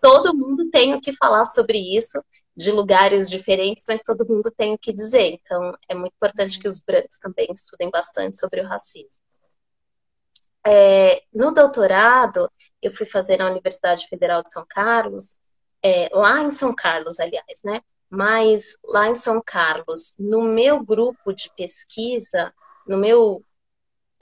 todo 0.00 0.36
mundo 0.36 0.70
tem 0.70 0.94
o 0.94 1.00
que 1.00 1.12
falar 1.12 1.44
sobre 1.44 1.78
isso, 1.78 2.22
de 2.56 2.70
lugares 2.70 3.30
diferentes, 3.30 3.84
mas 3.88 4.02
todo 4.02 4.26
mundo 4.28 4.52
tem 4.56 4.74
o 4.74 4.78
que 4.78 4.92
dizer. 4.92 5.38
Então, 5.40 5.76
é 5.88 5.94
muito 5.94 6.14
importante 6.14 6.58
que 6.58 6.68
os 6.68 6.80
brancos 6.80 7.18
também 7.18 7.46
estudem 7.50 7.90
bastante 7.90 8.38
sobre 8.38 8.60
o 8.60 8.66
racismo. 8.66 9.22
É, 10.66 11.22
no 11.32 11.52
doutorado, 11.52 12.50
eu 12.80 12.90
fui 12.90 13.06
fazer 13.06 13.36
na 13.36 13.50
Universidade 13.50 14.06
Federal 14.06 14.42
de 14.42 14.50
São 14.50 14.64
Carlos, 14.68 15.38
é, 15.82 16.08
lá 16.12 16.42
em 16.42 16.50
São 16.50 16.72
Carlos, 16.72 17.18
aliás, 17.18 17.62
né? 17.64 17.80
Mas 18.14 18.76
lá 18.84 19.08
em 19.08 19.14
São 19.14 19.40
Carlos, 19.42 20.14
no 20.18 20.42
meu 20.42 20.84
grupo 20.84 21.32
de 21.32 21.50
pesquisa, 21.56 22.52
no 22.86 22.98
meu 22.98 23.42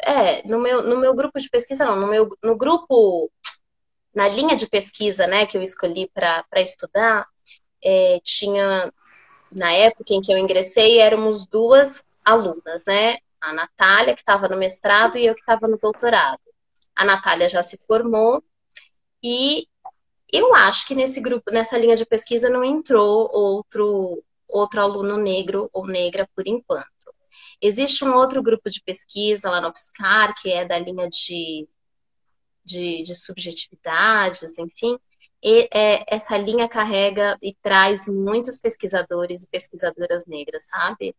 é, 0.01 0.47
no 0.47 0.61
meu, 0.61 0.81
no 0.81 0.97
meu 0.97 1.13
grupo 1.13 1.41
de 1.41 1.51
pesquisa, 1.51 1.85
não, 1.85 1.99
no 1.99 2.07
meu 2.07 2.31
no 2.41 2.57
grupo, 2.57 3.29
na 4.15 4.29
linha 4.29 4.55
de 4.55 4.69
pesquisa, 4.69 5.27
né, 5.27 5.45
que 5.45 5.57
eu 5.57 5.63
escolhi 5.63 6.09
para 6.15 6.45
estudar, 6.57 7.27
é, 7.83 8.21
tinha, 8.23 8.93
na 9.51 9.73
época 9.73 10.15
em 10.15 10.21
que 10.21 10.33
eu 10.33 10.39
ingressei, 10.39 11.01
éramos 11.01 11.45
duas 11.45 12.05
alunas, 12.25 12.85
né, 12.87 13.19
a 13.41 13.53
Natália, 13.53 14.15
que 14.15 14.21
estava 14.21 14.49
no 14.49 14.57
mestrado, 14.57 15.19
e 15.19 15.27
eu 15.27 15.35
que 15.35 15.41
estava 15.41 15.67
no 15.67 15.79
doutorado. 15.79 16.41
A 16.95 17.05
Natália 17.05 17.49
já 17.49 17.63
se 17.63 17.77
formou, 17.87 18.41
e 19.23 19.67
eu 20.33 20.55
acho 20.55 20.87
que 20.87 20.95
nesse 20.95 21.21
grupo, 21.21 21.51
nessa 21.51 21.79
linha 21.79 21.97
de 21.97 22.07
pesquisa, 22.07 22.49
não 22.49 22.65
entrou 22.65 23.29
outro, 23.33 24.23
outro 24.49 24.81
aluno 24.81 25.17
negro 25.17 25.69
ou 25.73 25.87
negra 25.87 26.29
por 26.35 26.47
enquanto. 26.47 26.87
Existe 27.61 28.05
um 28.05 28.15
outro 28.15 28.43
grupo 28.43 28.71
de 28.71 28.83
pesquisa 28.83 29.51
lá 29.51 29.61
no 29.61 29.69
UFSCar, 29.69 30.35
que 30.41 30.51
é 30.51 30.65
da 30.65 30.79
linha 30.79 31.09
de, 31.09 31.69
de, 32.65 33.03
de 33.03 33.15
subjetividades, 33.15 34.59
enfim. 34.59 34.99
E, 35.43 35.69
é, 35.73 36.05
essa 36.09 36.37
linha 36.37 36.69
carrega 36.69 37.39
e 37.43 37.55
traz 37.55 38.07
muitos 38.09 38.59
pesquisadores 38.59 39.45
e 39.45 39.49
pesquisadoras 39.49 40.27
negras, 40.27 40.69
sabe? 40.69 41.15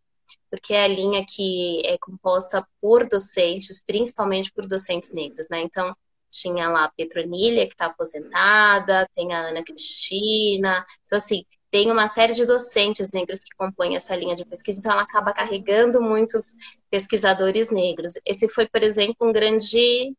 Porque 0.50 0.74
é 0.74 0.84
a 0.84 0.88
linha 0.88 1.26
que 1.28 1.82
é 1.86 1.98
composta 1.98 2.66
por 2.80 3.08
docentes, 3.08 3.82
principalmente 3.86 4.52
por 4.52 4.68
docentes 4.68 5.12
negros, 5.12 5.48
né? 5.50 5.62
Então, 5.62 5.96
tinha 6.32 6.70
lá 6.70 6.86
a 6.86 6.92
Petronília, 6.92 7.68
que 7.68 7.74
está 7.74 7.88
aposentada, 7.88 9.08
tem 9.14 9.34
a 9.34 9.50
Ana 9.50 9.64
Cristina. 9.64 10.86
Então, 11.06 11.18
assim, 11.18 11.44
tem 11.72 11.92
uma 11.92 12.08
série 12.08 12.34
de 12.34 12.46
docentes 12.46 13.12
negros 13.12 13.44
que 13.44 13.56
compõem 13.56 13.96
essa 13.96 14.16
linha 14.16 14.36
de 14.36 14.46
pesquisa, 14.46 14.80
então 14.80 14.92
ela 14.92 15.04
acaba 15.04 15.34
carregando 15.34 16.02
muitos 16.02 16.54
pesquisadores 16.90 17.72
negros. 17.72 18.14
Esse 18.26 18.50
foi, 18.50 18.68
por 18.68 18.84
exemplo, 18.84 19.16
um 19.22 19.32
grande 19.32 20.14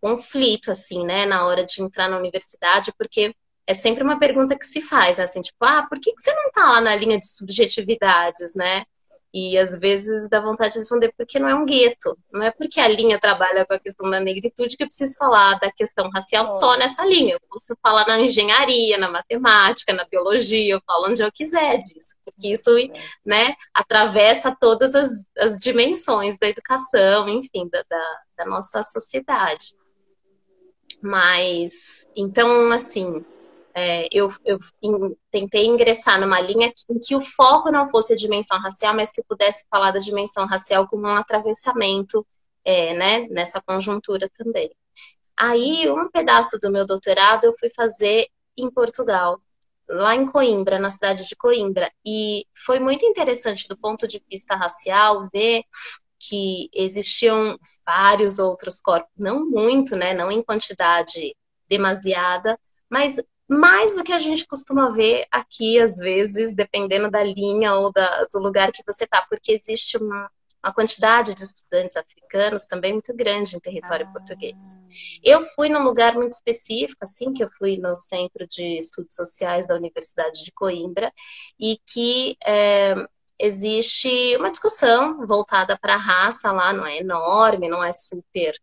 conflito, 0.00 0.70
assim, 0.70 1.04
né, 1.04 1.26
na 1.26 1.46
hora 1.46 1.64
de 1.64 1.82
entrar 1.82 2.08
na 2.08 2.18
universidade, 2.18 2.92
porque 2.96 3.34
é 3.66 3.74
sempre 3.74 4.02
uma 4.04 4.18
pergunta 4.18 4.56
que 4.56 4.66
se 4.66 4.80
faz, 4.80 5.18
né, 5.18 5.24
assim, 5.24 5.40
tipo, 5.40 5.58
ah, 5.62 5.86
por 5.88 5.98
que, 5.98 6.12
que 6.12 6.20
você 6.20 6.32
não 6.34 6.46
está 6.46 6.64
lá 6.72 6.80
na 6.80 6.94
linha 6.94 7.18
de 7.18 7.26
subjetividades, 7.26 8.54
né? 8.54 8.84
E 9.38 9.56
às 9.56 9.78
vezes 9.78 10.28
dá 10.28 10.40
vontade 10.40 10.72
de 10.72 10.80
responder 10.80 11.12
porque 11.16 11.38
não 11.38 11.48
é 11.48 11.54
um 11.54 11.64
gueto. 11.64 12.18
Não 12.32 12.42
é 12.42 12.50
porque 12.50 12.80
a 12.80 12.88
linha 12.88 13.20
trabalha 13.20 13.64
com 13.64 13.74
a 13.74 13.78
questão 13.78 14.10
da 14.10 14.18
negritude 14.18 14.76
que 14.76 14.82
eu 14.82 14.88
preciso 14.88 15.16
falar 15.16 15.58
da 15.60 15.70
questão 15.70 16.08
racial 16.12 16.44
só 16.44 16.76
nessa 16.76 17.04
linha. 17.04 17.34
Eu 17.34 17.40
posso 17.48 17.76
falar 17.80 18.04
na 18.06 18.20
engenharia, 18.20 18.98
na 18.98 19.08
matemática, 19.08 19.92
na 19.92 20.04
biologia, 20.04 20.74
eu 20.74 20.82
falo 20.84 21.08
onde 21.08 21.22
eu 21.22 21.30
quiser 21.30 21.78
disso. 21.78 22.16
Porque 22.24 22.52
isso 22.52 22.70
né, 23.24 23.54
atravessa 23.72 24.56
todas 24.58 24.94
as, 24.94 25.24
as 25.38 25.56
dimensões 25.58 26.36
da 26.36 26.48
educação, 26.48 27.28
enfim, 27.28 27.68
da, 27.70 27.84
da, 27.88 28.20
da 28.38 28.46
nossa 28.46 28.82
sociedade. 28.82 29.74
Mas, 31.00 32.08
então, 32.16 32.72
assim, 32.72 33.24
é, 33.78 34.08
eu, 34.10 34.26
eu 34.44 34.58
in, 34.82 35.16
tentei 35.30 35.66
ingressar 35.66 36.20
numa 36.20 36.40
linha 36.40 36.72
em 36.90 36.98
que 36.98 37.14
o 37.14 37.20
foco 37.20 37.70
não 37.70 37.86
fosse 37.86 38.12
a 38.12 38.16
dimensão 38.16 38.58
racial, 38.58 38.92
mas 38.92 39.12
que 39.12 39.20
eu 39.20 39.24
pudesse 39.28 39.64
falar 39.70 39.92
da 39.92 40.00
dimensão 40.00 40.46
racial 40.46 40.88
como 40.88 41.06
um 41.06 41.14
atravessamento 41.14 42.26
é, 42.64 42.92
né, 42.94 43.28
nessa 43.30 43.62
conjuntura 43.62 44.28
também. 44.36 44.70
Aí, 45.36 45.88
um 45.88 46.10
pedaço 46.10 46.58
do 46.58 46.72
meu 46.72 46.84
doutorado 46.84 47.44
eu 47.44 47.52
fui 47.58 47.70
fazer 47.70 48.26
em 48.56 48.68
Portugal, 48.68 49.40
lá 49.88 50.16
em 50.16 50.26
Coimbra, 50.26 50.80
na 50.80 50.90
cidade 50.90 51.28
de 51.28 51.36
Coimbra. 51.36 51.88
E 52.04 52.44
foi 52.66 52.80
muito 52.80 53.06
interessante 53.06 53.68
do 53.68 53.78
ponto 53.78 54.08
de 54.08 54.20
vista 54.28 54.56
racial 54.56 55.28
ver 55.32 55.62
que 56.18 56.68
existiam 56.74 57.56
vários 57.86 58.40
outros 58.40 58.80
corpos, 58.80 59.12
não 59.16 59.48
muito, 59.48 59.94
né, 59.94 60.12
não 60.14 60.32
em 60.32 60.42
quantidade 60.42 61.36
demasiada, 61.68 62.58
mas 62.90 63.22
mais 63.48 63.96
do 63.96 64.04
que 64.04 64.12
a 64.12 64.18
gente 64.18 64.46
costuma 64.46 64.90
ver 64.90 65.26
aqui, 65.30 65.80
às 65.80 65.96
vezes, 65.96 66.54
dependendo 66.54 67.10
da 67.10 67.24
linha 67.24 67.74
ou 67.74 67.90
da, 67.90 68.26
do 68.32 68.38
lugar 68.38 68.70
que 68.72 68.82
você 68.86 69.04
está, 69.04 69.24
porque 69.28 69.52
existe 69.52 69.96
uma, 69.96 70.30
uma, 70.62 70.74
quantidade 70.74 71.34
de 71.34 71.42
estudantes 71.42 71.96
africanos 71.96 72.66
também 72.66 72.92
muito 72.92 73.14
grande 73.14 73.56
em 73.56 73.60
território 73.60 74.06
ah. 74.06 74.12
português. 74.12 74.76
Eu 75.24 75.42
fui 75.42 75.70
num 75.70 75.82
lugar 75.82 76.14
muito 76.14 76.32
específico, 76.32 76.98
assim, 77.02 77.32
que 77.32 77.42
eu 77.42 77.48
fui 77.48 77.78
no 77.78 77.96
Centro 77.96 78.46
de 78.46 78.78
Estudos 78.78 79.14
Sociais 79.14 79.66
da 79.66 79.74
Universidade 79.74 80.44
de 80.44 80.52
Coimbra, 80.52 81.10
e 81.58 81.80
que 81.90 82.36
é, 82.44 82.94
existe 83.38 84.36
uma 84.36 84.50
discussão 84.50 85.26
voltada 85.26 85.78
para 85.78 85.94
a 85.94 85.98
raça 85.98 86.52
lá, 86.52 86.72
não 86.72 86.84
é 86.84 86.98
enorme, 86.98 87.68
não 87.68 87.82
é 87.82 87.92
super. 87.92 88.54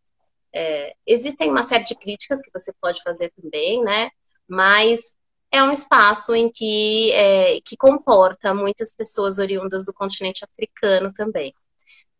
É, 0.53 0.93
existem 1.07 1.49
uma 1.49 1.63
série 1.63 1.83
de 1.85 1.95
críticas 1.95 2.41
que 2.41 2.51
você 2.53 2.71
pode 2.79 3.01
fazer 3.01 3.33
também, 3.35 3.83
né? 3.83 4.11
Mas 4.47 5.15
é 5.51 5.63
um 5.63 5.71
espaço 5.71 6.35
em 6.35 6.51
que, 6.51 7.11
é, 7.13 7.59
que 7.61 7.77
comporta 7.77 8.53
muitas 8.53 8.93
pessoas 8.93 9.39
oriundas 9.39 9.85
do 9.85 9.93
continente 9.93 10.43
africano 10.43 11.13
também, 11.13 11.53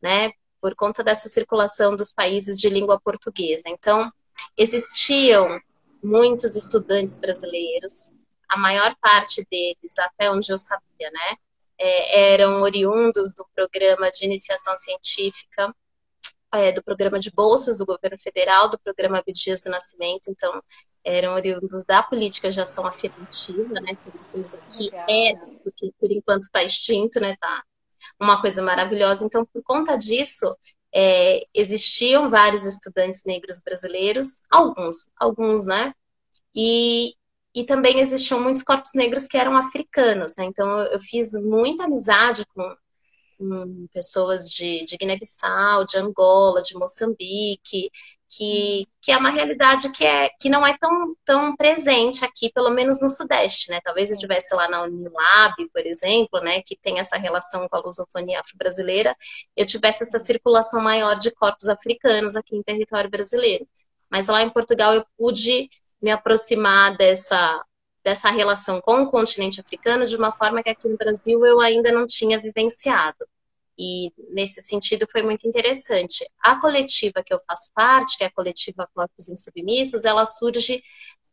né? 0.02 0.32
Por 0.62 0.76
conta 0.76 1.04
dessa 1.04 1.28
circulação 1.28 1.96
dos 1.96 2.14
países 2.14 2.58
de 2.58 2.70
língua 2.70 3.00
portuguesa. 3.00 3.64
Então, 3.68 4.12
existiam 4.58 5.60
muitos 6.02 6.56
estudantes 6.56 7.18
brasileiros, 7.18 8.14
a 8.48 8.58
maior 8.58 8.96
parte 9.02 9.46
deles, 9.52 9.98
até 10.00 10.32
onde 10.32 10.52
eu 10.52 10.58
sabia, 10.58 11.12
né? 11.12 11.36
É, 11.78 12.34
eram 12.34 12.62
oriundos 12.62 13.36
do 13.36 13.46
programa 13.54 14.10
de 14.12 14.26
iniciação 14.26 14.78
científica, 14.78 15.76
é, 16.54 16.72
do 16.72 16.82
programa 16.82 17.20
de 17.20 17.32
bolsas 17.32 17.78
do 17.78 17.86
governo 17.86 18.18
federal, 18.18 18.70
do 18.70 18.80
programa 18.80 19.20
Abdias 19.20 19.62
do 19.62 19.70
Nascimento. 19.70 20.30
Então, 20.30 20.64
eram 21.06 21.34
oriundos 21.34 21.86
da 21.86 22.02
política 22.02 22.50
de 22.50 22.60
ação 22.60 22.86
afirmativa, 22.88 23.80
né, 23.80 23.96
que 23.96 24.10
é 24.10 24.12
uma 24.12 24.26
coisa 24.32 24.58
que 24.70 24.84
Legal. 24.86 25.06
era, 25.08 25.48
porque 25.64 25.94
por 26.00 26.12
enquanto 26.12 26.44
está 26.44 26.64
extinto, 26.64 27.20
né, 27.20 27.38
tá 27.40 27.64
uma 28.20 28.42
coisa 28.42 28.62
maravilhosa. 28.64 29.26
Então, 29.26 29.46
por 29.46 29.62
conta 29.64 29.96
disso, 29.98 30.56
é, 30.94 31.46
existiam 31.54 32.28
vários 32.30 32.66
estudantes 32.66 33.24
negros 33.24 33.62
brasileiros, 33.64 34.44
alguns, 34.50 35.08
alguns, 35.16 35.66
né, 35.66 35.94
e, 36.56 37.14
e 37.54 37.64
também 37.66 38.00
existiam 38.00 38.42
muitos 38.42 38.64
corpos 38.64 38.92
negros 38.96 39.28
que 39.28 39.38
eram 39.38 39.56
africanos, 39.56 40.34
né, 40.36 40.46
então 40.46 40.80
eu, 40.80 40.94
eu 40.94 41.00
fiz 41.00 41.34
muita 41.34 41.84
amizade 41.84 42.44
com, 42.48 42.76
com 43.38 43.88
pessoas 43.94 44.50
de, 44.50 44.86
de 44.86 44.98
Guiné-Bissau, 44.98 45.86
de 45.86 45.98
Angola, 45.98 46.64
de 46.64 46.76
Moçambique, 46.76 47.92
que, 48.36 48.88
que 49.02 49.12
é 49.12 49.18
uma 49.18 49.30
realidade 49.30 49.92
que, 49.92 50.06
é, 50.06 50.30
que 50.40 50.50
não 50.50 50.66
é 50.66 50.78
tão, 50.78 51.16
tão 51.24 51.56
presente 51.56 52.26
aqui, 52.26 52.52
pelo 52.52 52.70
menos 52.70 53.02
no 53.02 53.10
Sudeste, 53.10 53.70
né? 53.70 53.80
Talvez 53.84 54.10
eu 54.10 54.16
estivesse 54.16 54.54
lá 54.56 54.68
na 54.68 54.84
Unilab, 54.84 55.70
por 55.72 55.86
exemplo, 55.86 56.40
né, 56.42 56.62
que 56.62 56.76
tem 56.76 57.00
essa 57.00 57.18
relação 57.18 57.68
com 57.70 57.76
a 57.78 57.80
lusofonia 57.80 58.42
afro-brasileira, 58.42 59.16
eu 59.56 59.66
tivesse 59.66 60.04
essa 60.04 60.20
circulação 60.20 60.82
maior 60.82 61.16
de 61.16 61.32
corpos 61.32 61.68
africanos 61.68 62.36
aqui 62.36 62.56
em 62.56 62.64
território 62.64 63.10
brasileiro. 63.10 63.68
Mas 64.10 64.28
lá 64.28 64.42
em 64.42 64.50
Portugal 64.50 64.94
eu 64.94 65.06
pude 65.18 65.70
me 66.02 66.12
aproximar 66.12 66.96
dessa, 66.98 67.64
dessa 68.04 68.30
relação 68.30 68.82
com 68.82 69.04
o 69.04 69.12
continente 69.12 69.62
africano 69.62 70.06
de 70.06 70.16
uma 70.16 70.32
forma 70.32 70.62
que 70.62 70.70
aqui 70.70 70.88
no 70.88 70.98
Brasil 70.98 71.46
eu 71.46 71.60
ainda 71.60 71.92
não 71.92 72.06
tinha 72.06 72.40
vivenciado. 72.40 73.26
E 73.78 74.12
nesse 74.30 74.62
sentido 74.62 75.06
foi 75.12 75.22
muito 75.22 75.48
interessante. 75.48 76.26
A 76.42 76.60
coletiva 76.60 77.24
que 77.24 77.34
eu 77.34 77.40
faço 77.46 77.72
parte, 77.74 78.18
que 78.18 78.24
é 78.24 78.28
a 78.28 78.32
coletiva 78.32 78.90
Corpos 78.94 79.30
Insubmissos, 79.30 80.06
ela 80.06 80.26
surge 80.26 80.82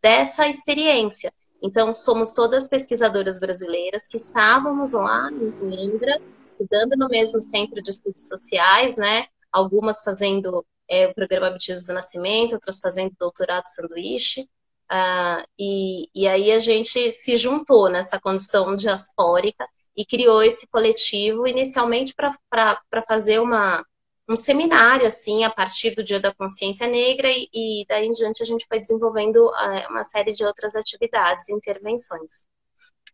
dessa 0.00 0.48
experiência. 0.48 1.32
Então, 1.62 1.92
somos 1.92 2.32
todas 2.32 2.68
pesquisadoras 2.68 3.38
brasileiras 3.38 4.08
que 4.08 4.16
estávamos 4.16 4.92
lá 4.92 5.30
em 5.30 5.52
Coimbra, 5.52 6.20
estudando 6.44 6.96
no 6.96 7.08
mesmo 7.08 7.40
centro 7.40 7.80
de 7.80 7.90
estudos 7.90 8.26
sociais, 8.26 8.96
né? 8.96 9.26
Algumas 9.52 10.02
fazendo 10.02 10.66
é, 10.88 11.06
o 11.06 11.14
programa 11.14 11.48
Objetivos 11.48 11.86
do 11.86 11.94
Nascimento, 11.94 12.54
outras 12.54 12.80
fazendo 12.80 13.14
doutorado 13.16 13.66
sanduíche. 13.66 14.42
Uh, 14.90 15.46
e, 15.58 16.08
e 16.14 16.26
aí 16.26 16.50
a 16.50 16.58
gente 16.58 17.12
se 17.12 17.36
juntou 17.36 17.88
nessa 17.88 18.20
condição 18.20 18.74
diaspórica 18.74 19.66
e 19.96 20.04
criou 20.04 20.42
esse 20.42 20.66
coletivo 20.68 21.46
inicialmente 21.46 22.14
para 22.14 23.02
fazer 23.06 23.40
uma, 23.40 23.84
um 24.28 24.36
seminário 24.36 25.06
assim 25.06 25.44
a 25.44 25.50
partir 25.50 25.94
do 25.94 26.02
Dia 26.02 26.20
da 26.20 26.34
Consciência 26.34 26.86
Negra 26.86 27.28
e, 27.30 27.48
e 27.52 27.84
daí 27.88 28.06
em 28.06 28.12
diante 28.12 28.42
a 28.42 28.46
gente 28.46 28.66
foi 28.66 28.78
desenvolvendo 28.78 29.36
uh, 29.36 29.90
uma 29.90 30.04
série 30.04 30.32
de 30.32 30.44
outras 30.44 30.74
atividades 30.74 31.48
intervenções. 31.48 32.46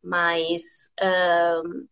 Mas 0.02 0.92
uh, 1.00 1.88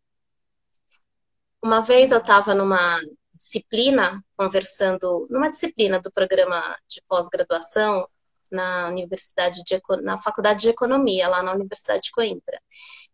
uma 1.62 1.80
vez 1.80 2.12
eu 2.12 2.18
estava 2.18 2.54
numa 2.54 3.00
disciplina 3.34 4.22
conversando 4.36 5.26
numa 5.28 5.50
disciplina 5.50 6.00
do 6.00 6.10
programa 6.10 6.76
de 6.88 7.02
pós-graduação 7.06 8.08
na 8.50 8.88
universidade 8.88 9.62
de, 9.64 9.80
na 10.02 10.18
faculdade 10.18 10.62
de 10.62 10.70
economia 10.70 11.28
lá 11.28 11.42
na 11.42 11.52
Universidade 11.52 12.04
de 12.04 12.12
Coimbra 12.12 12.60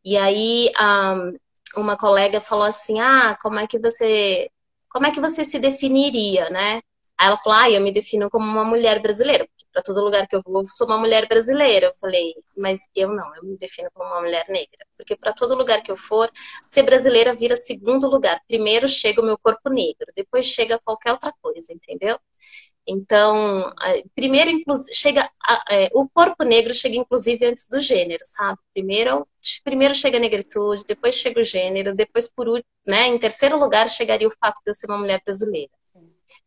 e 0.05 0.16
aí 0.16 0.70
um, 0.79 1.37
uma 1.77 1.97
colega 1.97 2.41
falou 2.41 2.64
assim: 2.66 3.01
"Ah, 3.01 3.37
como 3.43 3.59
é 3.59 3.66
que 3.66 3.79
você 3.79 4.51
como 4.91 5.07
é 5.07 5.11
que 5.12 5.20
você 5.20 5.45
se 5.45 5.59
definiria, 5.59 6.51
né?" 6.51 6.83
Aí 7.18 7.27
ela 7.29 7.37
falou: 7.37 7.59
"Ah, 7.61 7.70
eu 7.70 7.81
me 7.83 7.93
defino 7.93 8.29
como 8.31 8.45
uma 8.47 8.64
mulher 8.64 9.01
brasileira, 9.01 9.47
porque 9.47 9.64
para 9.73 9.83
todo 9.83 10.03
lugar 10.05 10.27
que 10.29 10.37
eu 10.37 10.43
vou, 10.45 10.61
eu 10.62 10.66
sou 10.66 10.87
uma 10.87 10.99
mulher 10.99 11.27
brasileira". 11.29 11.87
Eu 11.89 11.95
falei: 11.95 12.35
"Mas 12.57 12.89
eu 12.95 13.09
não, 13.14 13.35
eu 13.37 13.43
me 13.45 13.57
defino 13.59 13.89
como 13.95 14.09
uma 14.11 14.20
mulher 14.20 14.45
negra, 14.49 14.87
porque 14.97 15.16
para 15.16 15.33
todo 15.33 15.55
lugar 15.57 15.83
que 15.83 15.91
eu 15.91 15.97
for, 15.97 16.31
ser 16.64 16.83
brasileira 16.85 17.35
vira 17.35 17.57
segundo 17.57 18.09
lugar. 18.09 18.41
Primeiro 18.49 18.89
chega 18.89 19.20
o 19.23 19.25
meu 19.25 19.39
corpo 19.39 19.70
negro, 19.70 20.07
depois 20.16 20.47
chega 20.47 20.79
qualquer 20.85 21.12
outra 21.12 21.33
coisa, 21.43 21.73
entendeu?" 21.73 22.18
Então, 22.87 23.72
primeiro 24.14 24.51
chega 24.93 25.30
é, 25.70 25.89
o 25.93 26.09
corpo 26.09 26.45
negro 26.45 26.74
chega 26.74 26.97
inclusive 26.97 27.47
antes 27.47 27.68
do 27.68 27.80
gênero, 27.80 28.22
sabe? 28.24 28.59
Primeiro, 28.74 29.26
primeiro 29.62 29.95
chega 29.95 30.16
a 30.16 30.20
negritude, 30.20 30.85
depois 30.87 31.14
chega 31.14 31.41
o 31.41 31.45
gênero, 31.45 31.95
depois 31.95 32.30
por 32.30 32.49
né, 32.87 33.07
em 33.07 33.18
terceiro 33.18 33.57
lugar 33.59 33.89
chegaria 33.89 34.26
o 34.26 34.33
fato 34.33 34.61
de 34.64 34.70
eu 34.70 34.74
ser 34.74 34.87
uma 34.91 34.99
mulher 34.99 35.20
brasileira. 35.24 35.70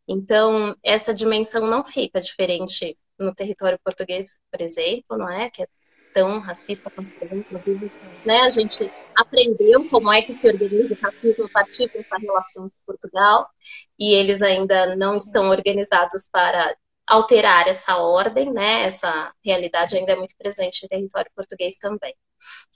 Então, 0.07 0.75
essa 0.83 1.13
dimensão 1.13 1.67
não 1.67 1.83
fica 1.83 2.19
diferente 2.19 2.97
no 3.19 3.33
território 3.33 3.79
português, 3.83 4.39
por 4.51 4.61
exemplo, 4.61 5.17
não 5.17 5.29
é? 5.29 5.49
Que 5.49 5.63
é 5.63 5.67
tão 6.15 6.39
racista 6.39 6.89
quanto 6.89 7.11
o 7.11 7.17
Brasil, 7.17 7.39
inclusive, 7.39 7.91
né, 8.25 8.39
a 8.39 8.49
gente 8.49 8.89
aprendeu 9.13 9.89
como 9.89 10.11
é 10.11 10.21
que 10.21 10.31
se 10.31 10.47
organiza 10.47 10.95
o 10.95 10.97
racismo 11.01 11.45
a 11.45 11.49
partir 11.49 11.91
dessa 11.91 12.17
relação 12.17 12.69
com 12.69 12.85
Portugal, 12.85 13.49
e 13.99 14.15
eles 14.15 14.41
ainda 14.41 14.95
não 14.95 15.17
estão 15.17 15.49
organizados 15.49 16.29
para 16.31 16.73
alterar 17.05 17.67
essa 17.67 17.97
ordem, 17.97 18.51
né? 18.51 18.83
Essa 18.83 19.31
realidade 19.43 19.95
ainda 19.95 20.13
é 20.13 20.15
muito 20.15 20.35
presente 20.37 20.85
em 20.85 20.87
território 20.87 21.29
português 21.35 21.77
também. 21.77 22.15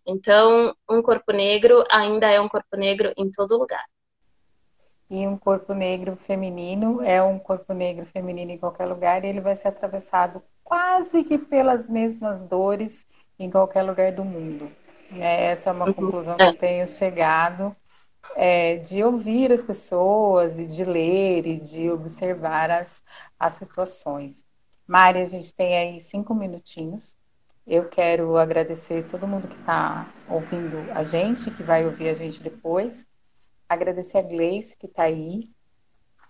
Então, 0.05 0.75
um 0.87 1.01
corpo 1.01 1.31
negro 1.31 1.83
ainda 1.89 2.29
é 2.29 2.39
um 2.39 2.47
corpo 2.47 2.75
negro 2.75 3.11
em 3.17 3.31
todo 3.31 3.57
lugar. 3.57 3.85
E 5.09 5.25
um 5.25 5.37
corpo 5.37 5.73
negro 5.73 6.15
feminino 6.17 7.01
é 7.01 7.23
um 7.23 7.39
corpo 7.39 7.73
negro 7.73 8.05
feminino 8.05 8.51
em 8.51 8.57
qualquer 8.59 8.85
lugar, 8.85 9.23
e 9.23 9.29
ele 9.29 9.41
vai 9.41 9.55
ser 9.55 9.69
atravessado 9.69 10.43
quase 10.63 11.23
que 11.23 11.39
pelas 11.39 11.89
mesmas 11.89 12.43
dores 12.43 13.07
em 13.39 13.49
qualquer 13.49 13.83
lugar 13.83 14.11
do 14.11 14.23
mundo. 14.23 14.71
É, 15.17 15.45
essa 15.45 15.69
é 15.69 15.73
uma 15.73 15.87
uhum. 15.87 15.93
conclusão 15.93 16.37
que 16.37 16.43
eu 16.43 16.57
tenho 16.57 16.85
chegado. 16.87 17.75
é, 18.35 18.77
de 18.77 19.03
ouvir 19.03 19.51
as 19.51 19.63
pessoas 19.63 20.57
e 20.57 20.65
de 20.65 20.83
ler 20.83 21.45
e 21.47 21.59
de 21.59 21.89
observar 21.89 22.69
as, 22.69 23.01
as 23.39 23.53
situações. 23.53 24.45
Mari, 24.87 25.19
a 25.19 25.25
gente 25.25 25.53
tem 25.53 25.77
aí 25.77 26.01
cinco 26.01 26.33
minutinhos. 26.33 27.15
Eu 27.65 27.87
quero 27.87 28.37
agradecer 28.37 29.07
todo 29.09 29.27
mundo 29.27 29.47
que 29.47 29.55
está 29.55 30.07
ouvindo 30.27 30.91
a 30.93 31.03
gente, 31.03 31.51
que 31.51 31.61
vai 31.63 31.85
ouvir 31.85 32.09
a 32.09 32.13
gente 32.13 32.41
depois. 32.41 33.05
Agradecer 33.67 34.17
a 34.17 34.21
Gleice 34.23 34.75
que 34.75 34.87
está 34.87 35.03
aí, 35.03 35.49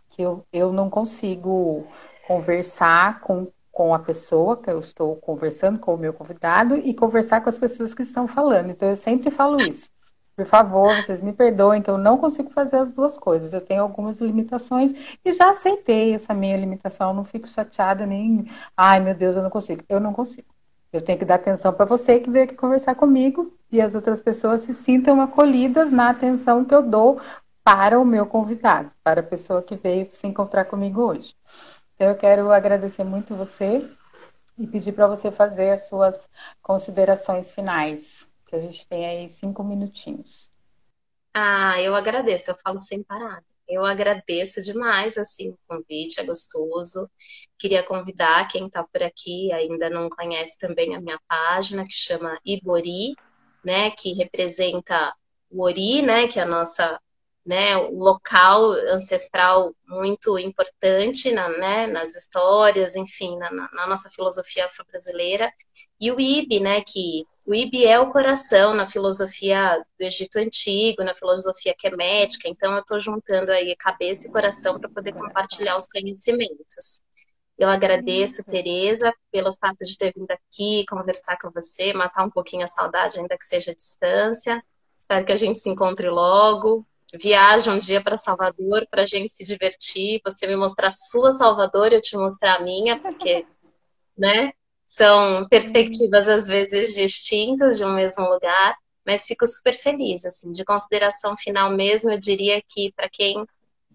que 0.10 0.22
eu, 0.22 0.46
eu 0.52 0.74
não 0.74 0.90
consigo 0.90 1.88
conversar 2.28 3.22
com, 3.22 3.48
com 3.72 3.94
a 3.94 4.00
pessoa 4.00 4.58
que 4.58 4.70
eu 4.70 4.80
estou 4.80 5.16
conversando, 5.18 5.80
com 5.80 5.94
o 5.94 5.98
meu 5.98 6.14
convidado, 6.14 6.76
e 6.76 6.94
conversar 6.94 7.42
com 7.42 7.50
as 7.50 7.58
pessoas 7.58 7.94
que 7.94 8.04
estão 8.04 8.28
falando. 8.28 8.72
Então, 8.72 8.90
eu 8.90 8.98
sempre 8.98 9.32
falo 9.32 9.58
isso. 9.62 9.90
Por 10.36 10.46
favor, 10.46 10.96
vocês 10.96 11.22
me 11.22 11.34
perdoem 11.34 11.82
que 11.82 11.90
eu 11.90 11.98
não 11.98 12.18
consigo 12.18 12.50
fazer 12.50 12.78
as 12.78 12.94
duas 12.94 13.18
coisas. 13.18 13.52
Eu 13.52 13.60
tenho 13.60 13.82
algumas 13.82 14.22
limitações 14.22 14.94
e 15.24 15.34
já 15.34 15.50
aceitei 15.50 16.14
essa 16.14 16.34
minha 16.34 16.56
limitação. 16.56 17.10
Eu 17.10 17.14
não 17.14 17.26
fico 17.26 17.46
chateada 17.46 18.06
nem, 18.06 18.50
ai 18.76 19.02
meu 19.02 19.14
Deus, 19.14 19.36
eu 19.36 19.44
não 19.44 19.50
consigo. 19.50 19.84
Eu 19.90 20.00
não 20.00 20.14
consigo. 20.14 20.48
Eu 20.94 21.02
tenho 21.02 21.20
que 21.20 21.26
dar 21.26 21.36
atenção 21.36 21.74
para 21.74 21.84
você 21.84 22.22
que 22.22 22.30
veio 22.30 22.46
aqui 22.46 22.56
conversar 22.56 22.96
comigo 22.96 23.54
e 23.70 23.82
as 23.82 23.94
outras 23.94 24.22
pessoas 24.22 24.62
se 24.62 24.74
sintam 24.74 25.20
acolhidas 25.20 25.92
na 25.92 26.10
atenção 26.10 26.64
que 26.64 26.74
eu 26.74 26.82
dou 26.82 27.20
para 27.62 28.00
o 28.00 28.06
meu 28.06 28.26
convidado, 28.26 28.92
para 29.04 29.20
a 29.20 29.24
pessoa 29.24 29.62
que 29.62 29.76
veio 29.76 30.10
se 30.10 30.26
encontrar 30.26 30.66
comigo 30.66 31.02
hoje. 31.02 31.36
Eu 32.00 32.16
quero 32.16 32.50
agradecer 32.50 33.04
muito 33.04 33.36
você 33.36 33.86
e 34.58 34.66
pedir 34.66 34.94
para 34.94 35.06
você 35.06 35.30
fazer 35.30 35.72
as 35.72 35.90
suas 35.90 36.30
considerações 36.62 37.52
finais, 37.52 38.26
que 38.48 38.56
a 38.56 38.60
gente 38.60 38.88
tem 38.88 39.06
aí 39.06 39.28
cinco 39.28 39.66
minutinhos. 39.66 40.50
Ah, 41.34 41.82
eu 41.82 41.94
agradeço, 41.94 42.52
eu 42.52 42.56
falo 42.64 42.78
sem 42.78 43.04
parar. 43.04 43.44
Eu 43.68 43.86
agradeço 43.86 44.62
demais 44.62 45.18
assim 45.18 45.50
o 45.50 45.60
convite, 45.68 46.22
é 46.22 46.24
gostoso. 46.24 47.06
Queria 47.58 47.84
convidar 47.84 48.48
quem 48.48 48.68
está 48.68 48.82
por 48.82 49.04
aqui 49.04 49.52
ainda 49.52 49.90
não 49.90 50.10
conhece 50.10 50.58
também 50.58 50.96
a 50.96 51.02
minha 51.02 51.20
página 51.28 51.84
que 51.84 51.94
chama 51.94 52.40
Ibori, 52.46 53.14
né, 53.64 53.92
que 53.92 54.14
representa 54.14 55.14
o 55.52 55.64
Ori, 55.64 56.02
né, 56.02 56.28
que 56.30 56.40
é 56.40 56.44
a 56.44 56.48
nossa 56.48 56.98
né, 57.50 57.76
um 57.76 57.98
local 57.98 58.64
ancestral 58.94 59.74
muito 59.88 60.38
importante 60.38 61.32
na, 61.32 61.50
né, 61.50 61.88
nas 61.88 62.16
histórias, 62.16 62.96
enfim, 62.96 63.36
na, 63.40 63.50
na 63.50 63.88
nossa 63.88 64.08
filosofia 64.12 64.66
afro-brasileira, 64.66 65.52
e 66.00 66.12
o 66.12 66.20
IB, 66.20 66.60
né, 66.60 66.82
que 66.82 67.26
o 67.48 67.56
IB 67.56 67.86
é 67.86 68.00
o 68.00 68.12
coração 68.12 68.76
na 68.76 68.86
filosofia 68.86 69.84
do 69.98 70.06
Egito 70.06 70.38
Antigo, 70.38 71.04
na 71.04 71.16
filosofia 71.16 71.74
quemética, 71.76 72.48
então 72.48 72.74
eu 72.74 72.82
estou 72.82 73.00
juntando 73.00 73.52
aí 73.52 73.76
cabeça 73.80 74.28
e 74.28 74.32
coração 74.32 74.80
para 74.80 74.88
poder 74.88 75.14
compartilhar 75.14 75.76
os 75.76 75.90
conhecimentos. 75.90 77.02
Eu 77.58 77.68
agradeço, 77.68 78.44
Tereza, 78.44 79.12
pelo 79.32 79.56
fato 79.56 79.84
de 79.88 79.98
ter 79.98 80.14
vindo 80.16 80.30
aqui 80.30 80.86
conversar 80.88 81.36
com 81.42 81.50
você, 81.50 81.94
matar 81.94 82.24
um 82.24 82.30
pouquinho 82.30 82.64
a 82.64 82.68
saudade, 82.68 83.20
ainda 83.20 83.36
que 83.36 83.44
seja 83.44 83.72
à 83.72 83.74
distância. 83.74 84.64
Espero 84.96 85.26
que 85.26 85.32
a 85.32 85.36
gente 85.36 85.58
se 85.58 85.68
encontre 85.68 86.10
logo 86.10 86.86
viaja 87.18 87.72
um 87.72 87.80
dia 87.80 88.04
para 88.04 88.18
Salvador 88.18 88.86
para 88.90 89.04
a 89.04 89.06
gente 89.06 89.34
se 89.34 89.44
divertir, 89.44 90.22
você 90.24 90.48
me 90.48 90.56
mostrar 90.56 90.88
a 90.88 90.92
sua 90.92 91.32
Salvador, 91.32 91.92
eu 91.92 92.02
te 92.02 92.16
mostrar 92.18 92.56
a 92.56 92.62
minha, 92.62 93.00
porque, 93.00 93.46
né, 94.18 94.52
são 94.86 95.48
perspectivas 95.48 96.28
às 96.28 96.48
vezes 96.48 96.96
distintas 96.96 97.78
de 97.78 97.86
um 97.86 97.94
mesmo 97.94 98.28
lugar, 98.28 98.76
mas 99.06 99.26
fico 99.26 99.46
super 99.48 99.74
feliz, 99.74 100.26
assim, 100.26 100.52
de 100.52 100.64
consideração 100.66 101.36
final 101.36 101.72
mesmo, 101.72 102.12
eu 102.12 102.20
diria 102.20 102.62
que 102.68 102.92
para 102.94 103.10
quem 103.10 103.46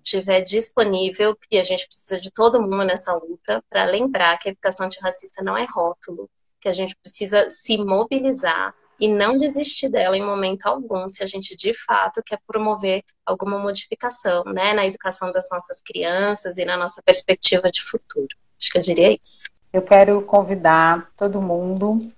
estiver 0.03 0.43
disponível, 0.43 1.37
e 1.51 1.59
a 1.59 1.63
gente 1.63 1.87
precisa 1.87 2.21
de 2.21 2.31
todo 2.31 2.61
mundo 2.61 2.85
nessa 2.85 3.15
luta, 3.15 3.65
para 3.71 3.85
lembrar 3.85 4.39
que 4.39 4.49
a 4.49 4.53
educação 4.53 4.87
antirracista 4.87 5.43
não 5.43 5.57
é 5.57 5.65
rótulo, 5.65 6.29
que 6.61 6.69
a 6.69 6.73
gente 6.73 6.95
precisa 6.97 7.49
se 7.49 7.79
mobilizar, 7.79 8.75
e 9.05 9.09
não 9.09 9.37
desistir 9.37 9.91
dela 9.91 10.17
em 10.17 10.25
momento 10.25 10.65
algum, 10.65 11.07
se 11.09 11.23
a 11.23 11.27
gente 11.27 11.55
de 11.55 11.75
fato 11.75 12.23
quer 12.25 12.39
promover 12.47 13.05
alguma 13.27 13.59
modificação 13.59 14.43
né, 14.45 14.73
na 14.73 14.87
educação 14.87 15.31
das 15.31 15.47
nossas 15.51 15.83
crianças 15.83 16.57
e 16.57 16.65
na 16.65 16.75
nossa 16.75 17.03
perspectiva 17.03 17.71
de 17.71 17.83
futuro. 17.83 18.35
Acho 18.59 18.71
que 18.73 18.79
eu 18.79 18.83
diria 18.83 19.13
isso. 19.13 19.51
Eu 19.71 19.83
quero 19.83 20.23
convidar 20.23 21.11
todo 21.19 21.43
mundo 21.43 22.11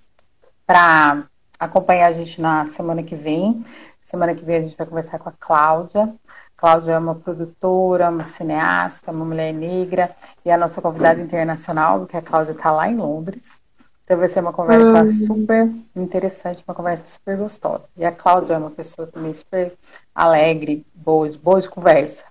para 0.65 1.25
acompanhar 1.59 2.07
a 2.07 2.13
gente 2.13 2.41
na 2.41 2.65
semana 2.67 3.03
que 3.03 3.17
vem. 3.17 3.67
Semana 4.01 4.33
que 4.33 4.45
vem 4.45 4.57
a 4.59 4.63
gente 4.63 4.77
vai 4.77 4.87
conversar 4.87 5.19
com 5.19 5.29
a 5.29 5.33
Cláudia. 5.33 6.15
Cláudia 6.57 6.93
é 6.93 6.99
uma 6.99 7.17
produtora, 7.17 8.11
uma 8.11 8.23
cineasta, 8.23 9.11
uma 9.11 9.25
mulher 9.25 9.53
negra 9.53 10.15
e 10.45 10.53
a 10.53 10.57
nossa 10.57 10.81
convidada 10.81 11.21
internacional, 11.21 11.99
porque 11.99 12.17
a 12.17 12.23
Cláudia 12.23 12.53
está 12.53 12.71
lá 12.71 12.89
em 12.89 12.95
Londres. 12.95 13.66
Então 14.07 14.19
vai 14.19 14.29
ser 14.29 14.39
uma 14.39 14.53
conversa 14.53 15.05
super 15.27 15.69
interessante, 15.95 16.63
uma 16.67 16.75
conversa 16.75 17.05
super 17.07 17.37
gostosa. 17.37 17.89
E 17.97 18.05
a 18.05 18.13
Cláudia 18.13 18.55
é 18.55 18.59
uma 18.59 18.71
pessoa 18.71 19.09
também 19.09 19.35
super 19.35 19.73
alegre, 20.15 20.87
boa, 20.95 21.29
boa 21.43 21.61
de 21.61 21.69
conversa. 21.69 22.25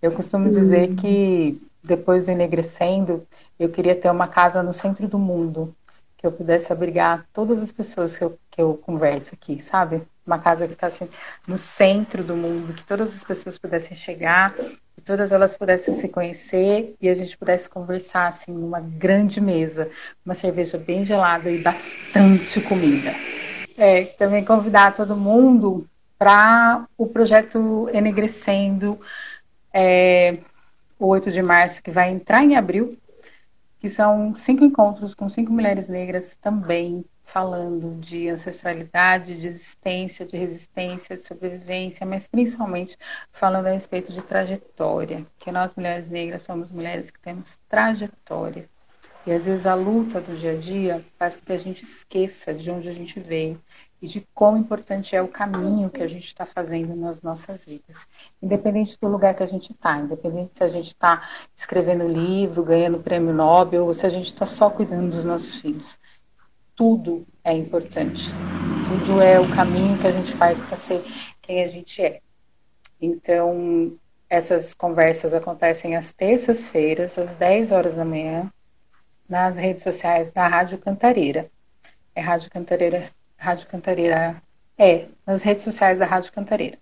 Eu 0.00 0.12
costumo 0.12 0.46
hum. 0.46 0.50
dizer 0.50 0.94
que 0.94 1.60
depois 1.82 2.26
do 2.26 2.30
enegrecendo, 2.30 3.26
eu 3.58 3.68
queria 3.68 3.96
ter 3.96 4.08
uma 4.08 4.28
casa 4.28 4.62
no 4.62 4.72
centro 4.72 5.08
do 5.08 5.18
mundo, 5.18 5.74
que 6.16 6.24
eu 6.24 6.30
pudesse 6.30 6.72
abrigar 6.72 7.26
todas 7.32 7.60
as 7.60 7.72
pessoas 7.72 8.16
que 8.16 8.22
eu, 8.22 8.38
que 8.48 8.62
eu 8.62 8.74
converso 8.74 9.34
aqui, 9.34 9.60
sabe? 9.60 10.02
Uma 10.24 10.38
casa 10.38 10.68
que 10.68 10.74
está 10.74 10.86
assim, 10.86 11.08
no 11.46 11.58
centro 11.58 12.22
do 12.22 12.36
mundo, 12.36 12.72
que 12.72 12.84
todas 12.84 13.12
as 13.12 13.24
pessoas 13.24 13.58
pudessem 13.58 13.96
chegar 13.96 14.54
todas 15.02 15.32
elas 15.32 15.54
pudessem 15.54 15.94
se 15.94 16.08
conhecer 16.08 16.96
e 17.00 17.08
a 17.08 17.14
gente 17.14 17.36
pudesse 17.36 17.68
conversar 17.68 18.28
assim 18.28 18.52
numa 18.52 18.80
grande 18.80 19.40
mesa, 19.40 19.90
uma 20.24 20.34
cerveja 20.34 20.78
bem 20.78 21.04
gelada 21.04 21.50
e 21.50 21.62
bastante 21.62 22.60
comida. 22.60 23.14
É, 23.76 24.04
também 24.04 24.44
convidar 24.44 24.94
todo 24.94 25.16
mundo 25.16 25.86
para 26.18 26.86
o 26.96 27.06
projeto 27.06 27.90
Enegrecendo, 27.92 28.98
é, 29.72 30.38
o 30.98 31.06
8 31.08 31.30
de 31.30 31.42
março, 31.42 31.82
que 31.82 31.90
vai 31.90 32.10
entrar 32.10 32.42
em 32.42 32.56
abril, 32.56 32.96
que 33.78 33.90
são 33.90 34.34
cinco 34.34 34.64
encontros 34.64 35.14
com 35.14 35.28
cinco 35.28 35.52
mulheres 35.52 35.88
negras 35.88 36.36
também 36.40 37.04
falando 37.26 37.98
de 37.98 38.28
ancestralidade, 38.28 39.38
de 39.38 39.48
existência, 39.48 40.24
de 40.24 40.36
resistência, 40.36 41.16
de 41.16 41.22
sobrevivência, 41.24 42.06
mas 42.06 42.28
principalmente 42.28 42.96
falando 43.32 43.66
a 43.66 43.72
respeito 43.72 44.12
de 44.12 44.22
trajetória, 44.22 45.26
que 45.36 45.50
nós 45.50 45.74
mulheres 45.74 46.08
negras 46.08 46.42
somos 46.42 46.70
mulheres 46.70 47.10
que 47.10 47.18
temos 47.18 47.58
trajetória. 47.68 48.66
E 49.26 49.32
às 49.32 49.44
vezes 49.44 49.66
a 49.66 49.74
luta 49.74 50.20
do 50.20 50.36
dia 50.36 50.52
a 50.52 50.56
dia 50.56 51.04
faz 51.18 51.34
com 51.34 51.44
que 51.44 51.52
a 51.52 51.58
gente 51.58 51.82
esqueça 51.82 52.54
de 52.54 52.70
onde 52.70 52.88
a 52.88 52.94
gente 52.94 53.18
veio 53.18 53.60
e 54.00 54.06
de 54.06 54.24
quão 54.32 54.56
importante 54.56 55.16
é 55.16 55.20
o 55.20 55.26
caminho 55.26 55.90
que 55.90 56.02
a 56.02 56.06
gente 56.06 56.26
está 56.26 56.46
fazendo 56.46 56.94
nas 56.94 57.22
nossas 57.22 57.64
vidas. 57.64 58.06
Independente 58.40 58.96
do 59.00 59.08
lugar 59.08 59.34
que 59.34 59.42
a 59.42 59.46
gente 59.46 59.72
está, 59.72 59.98
independente 59.98 60.52
se 60.54 60.62
a 60.62 60.68
gente 60.68 60.86
está 60.86 61.28
escrevendo 61.56 62.06
livro, 62.06 62.62
ganhando 62.62 63.00
prêmio 63.00 63.34
Nobel, 63.34 63.84
ou 63.84 63.92
se 63.92 64.06
a 64.06 64.10
gente 64.10 64.26
está 64.26 64.46
só 64.46 64.70
cuidando 64.70 65.10
dos 65.10 65.24
nossos 65.24 65.56
filhos 65.56 65.98
tudo 66.76 67.26
é 67.42 67.52
importante. 67.54 68.28
Tudo 68.86 69.20
é 69.20 69.40
o 69.40 69.48
caminho 69.56 69.98
que 69.98 70.06
a 70.06 70.12
gente 70.12 70.32
faz 70.34 70.60
para 70.60 70.76
ser 70.76 71.02
quem 71.40 71.64
a 71.64 71.68
gente 71.68 72.00
é. 72.02 72.20
Então, 73.00 73.98
essas 74.28 74.74
conversas 74.74 75.32
acontecem 75.32 75.96
às 75.96 76.12
terças-feiras, 76.12 77.18
às 77.18 77.34
10 77.34 77.72
horas 77.72 77.94
da 77.94 78.04
manhã, 78.04 78.52
nas 79.28 79.56
redes 79.56 79.82
sociais 79.82 80.30
da 80.30 80.46
Rádio 80.46 80.78
Cantareira. 80.78 81.50
É 82.14 82.20
Rádio 82.20 82.50
Cantareira, 82.50 83.10
Rádio 83.36 83.66
Cantareira, 83.66 84.42
é, 84.78 85.06
nas 85.26 85.42
redes 85.42 85.64
sociais 85.64 85.98
da 85.98 86.04
Rádio 86.06 86.32
Cantareira. 86.32 86.78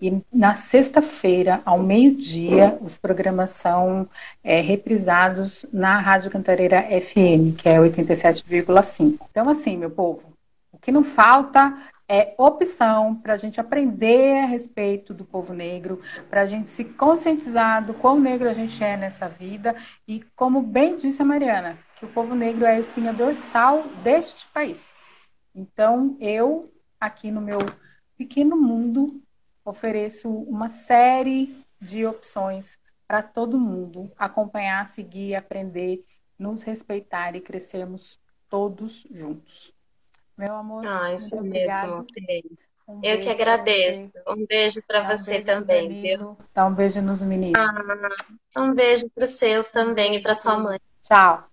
E 0.00 0.20
na 0.32 0.54
sexta-feira, 0.54 1.62
ao 1.64 1.78
meio-dia, 1.78 2.78
os 2.80 2.96
programas 2.96 3.50
são 3.50 4.08
é, 4.42 4.60
reprisados 4.60 5.64
na 5.72 5.98
Rádio 6.00 6.30
Cantareira 6.30 6.82
FM, 6.82 7.56
que 7.56 7.68
é 7.68 7.78
87,5. 7.78 9.18
Então, 9.30 9.48
assim, 9.48 9.76
meu 9.76 9.90
povo, 9.90 10.22
o 10.72 10.78
que 10.78 10.90
não 10.90 11.04
falta 11.04 11.76
é 12.08 12.34
opção 12.36 13.14
para 13.14 13.34
a 13.34 13.36
gente 13.36 13.58
aprender 13.60 14.42
a 14.42 14.46
respeito 14.46 15.14
do 15.14 15.24
povo 15.24 15.54
negro, 15.54 16.00
para 16.28 16.42
a 16.42 16.46
gente 16.46 16.68
se 16.68 16.84
conscientizar 16.84 17.84
do 17.86 17.94
quão 17.94 18.20
negro 18.20 18.50
a 18.50 18.52
gente 18.52 18.82
é 18.84 18.96
nessa 18.96 19.28
vida 19.28 19.74
e, 20.06 20.22
como 20.36 20.60
bem 20.60 20.96
disse 20.96 21.22
a 21.22 21.24
Mariana, 21.24 21.78
que 21.96 22.04
o 22.04 22.08
povo 22.08 22.34
negro 22.34 22.64
é 22.64 22.72
a 22.72 22.78
espinha 22.78 23.12
dorsal 23.12 23.84
deste 24.02 24.46
país. 24.48 24.92
Então, 25.54 26.16
eu, 26.20 26.70
aqui 27.00 27.30
no 27.30 27.40
meu 27.40 27.60
pequeno 28.18 28.56
mundo, 28.56 29.22
ofereço 29.64 30.28
uma 30.28 30.68
série 30.68 31.64
de 31.80 32.06
opções 32.06 32.78
para 33.06 33.22
todo 33.22 33.58
mundo 33.58 34.10
acompanhar, 34.16 34.86
seguir, 34.86 35.34
aprender, 35.34 36.02
nos 36.38 36.62
respeitar 36.62 37.34
e 37.36 37.40
crescermos 37.40 38.18
todos 38.48 39.06
juntos. 39.10 39.72
Meu 40.36 40.54
amor, 40.54 40.86
ah, 40.86 41.12
isso 41.12 41.36
muito 41.36 41.52
mesmo. 41.52 42.06
Um 42.88 43.00
eu 43.02 43.20
que 43.20 43.28
agradeço. 43.28 44.10
Um 44.26 44.44
beijo 44.46 44.82
para 44.86 45.02
um 45.02 45.06
você 45.08 45.32
beijo 45.32 45.46
também, 45.46 45.88
viu? 46.02 46.36
Dá 46.52 46.66
um 46.66 46.74
beijo 46.74 47.00
nos 47.00 47.22
meninos. 47.22 47.58
Ah, 47.58 48.60
um 48.60 48.74
beijo 48.74 49.08
para 49.10 49.24
os 49.24 49.30
seus 49.30 49.70
também 49.70 50.16
e 50.16 50.20
para 50.20 50.34
sua 50.34 50.58
mãe. 50.58 50.80
Tchau. 51.02 51.44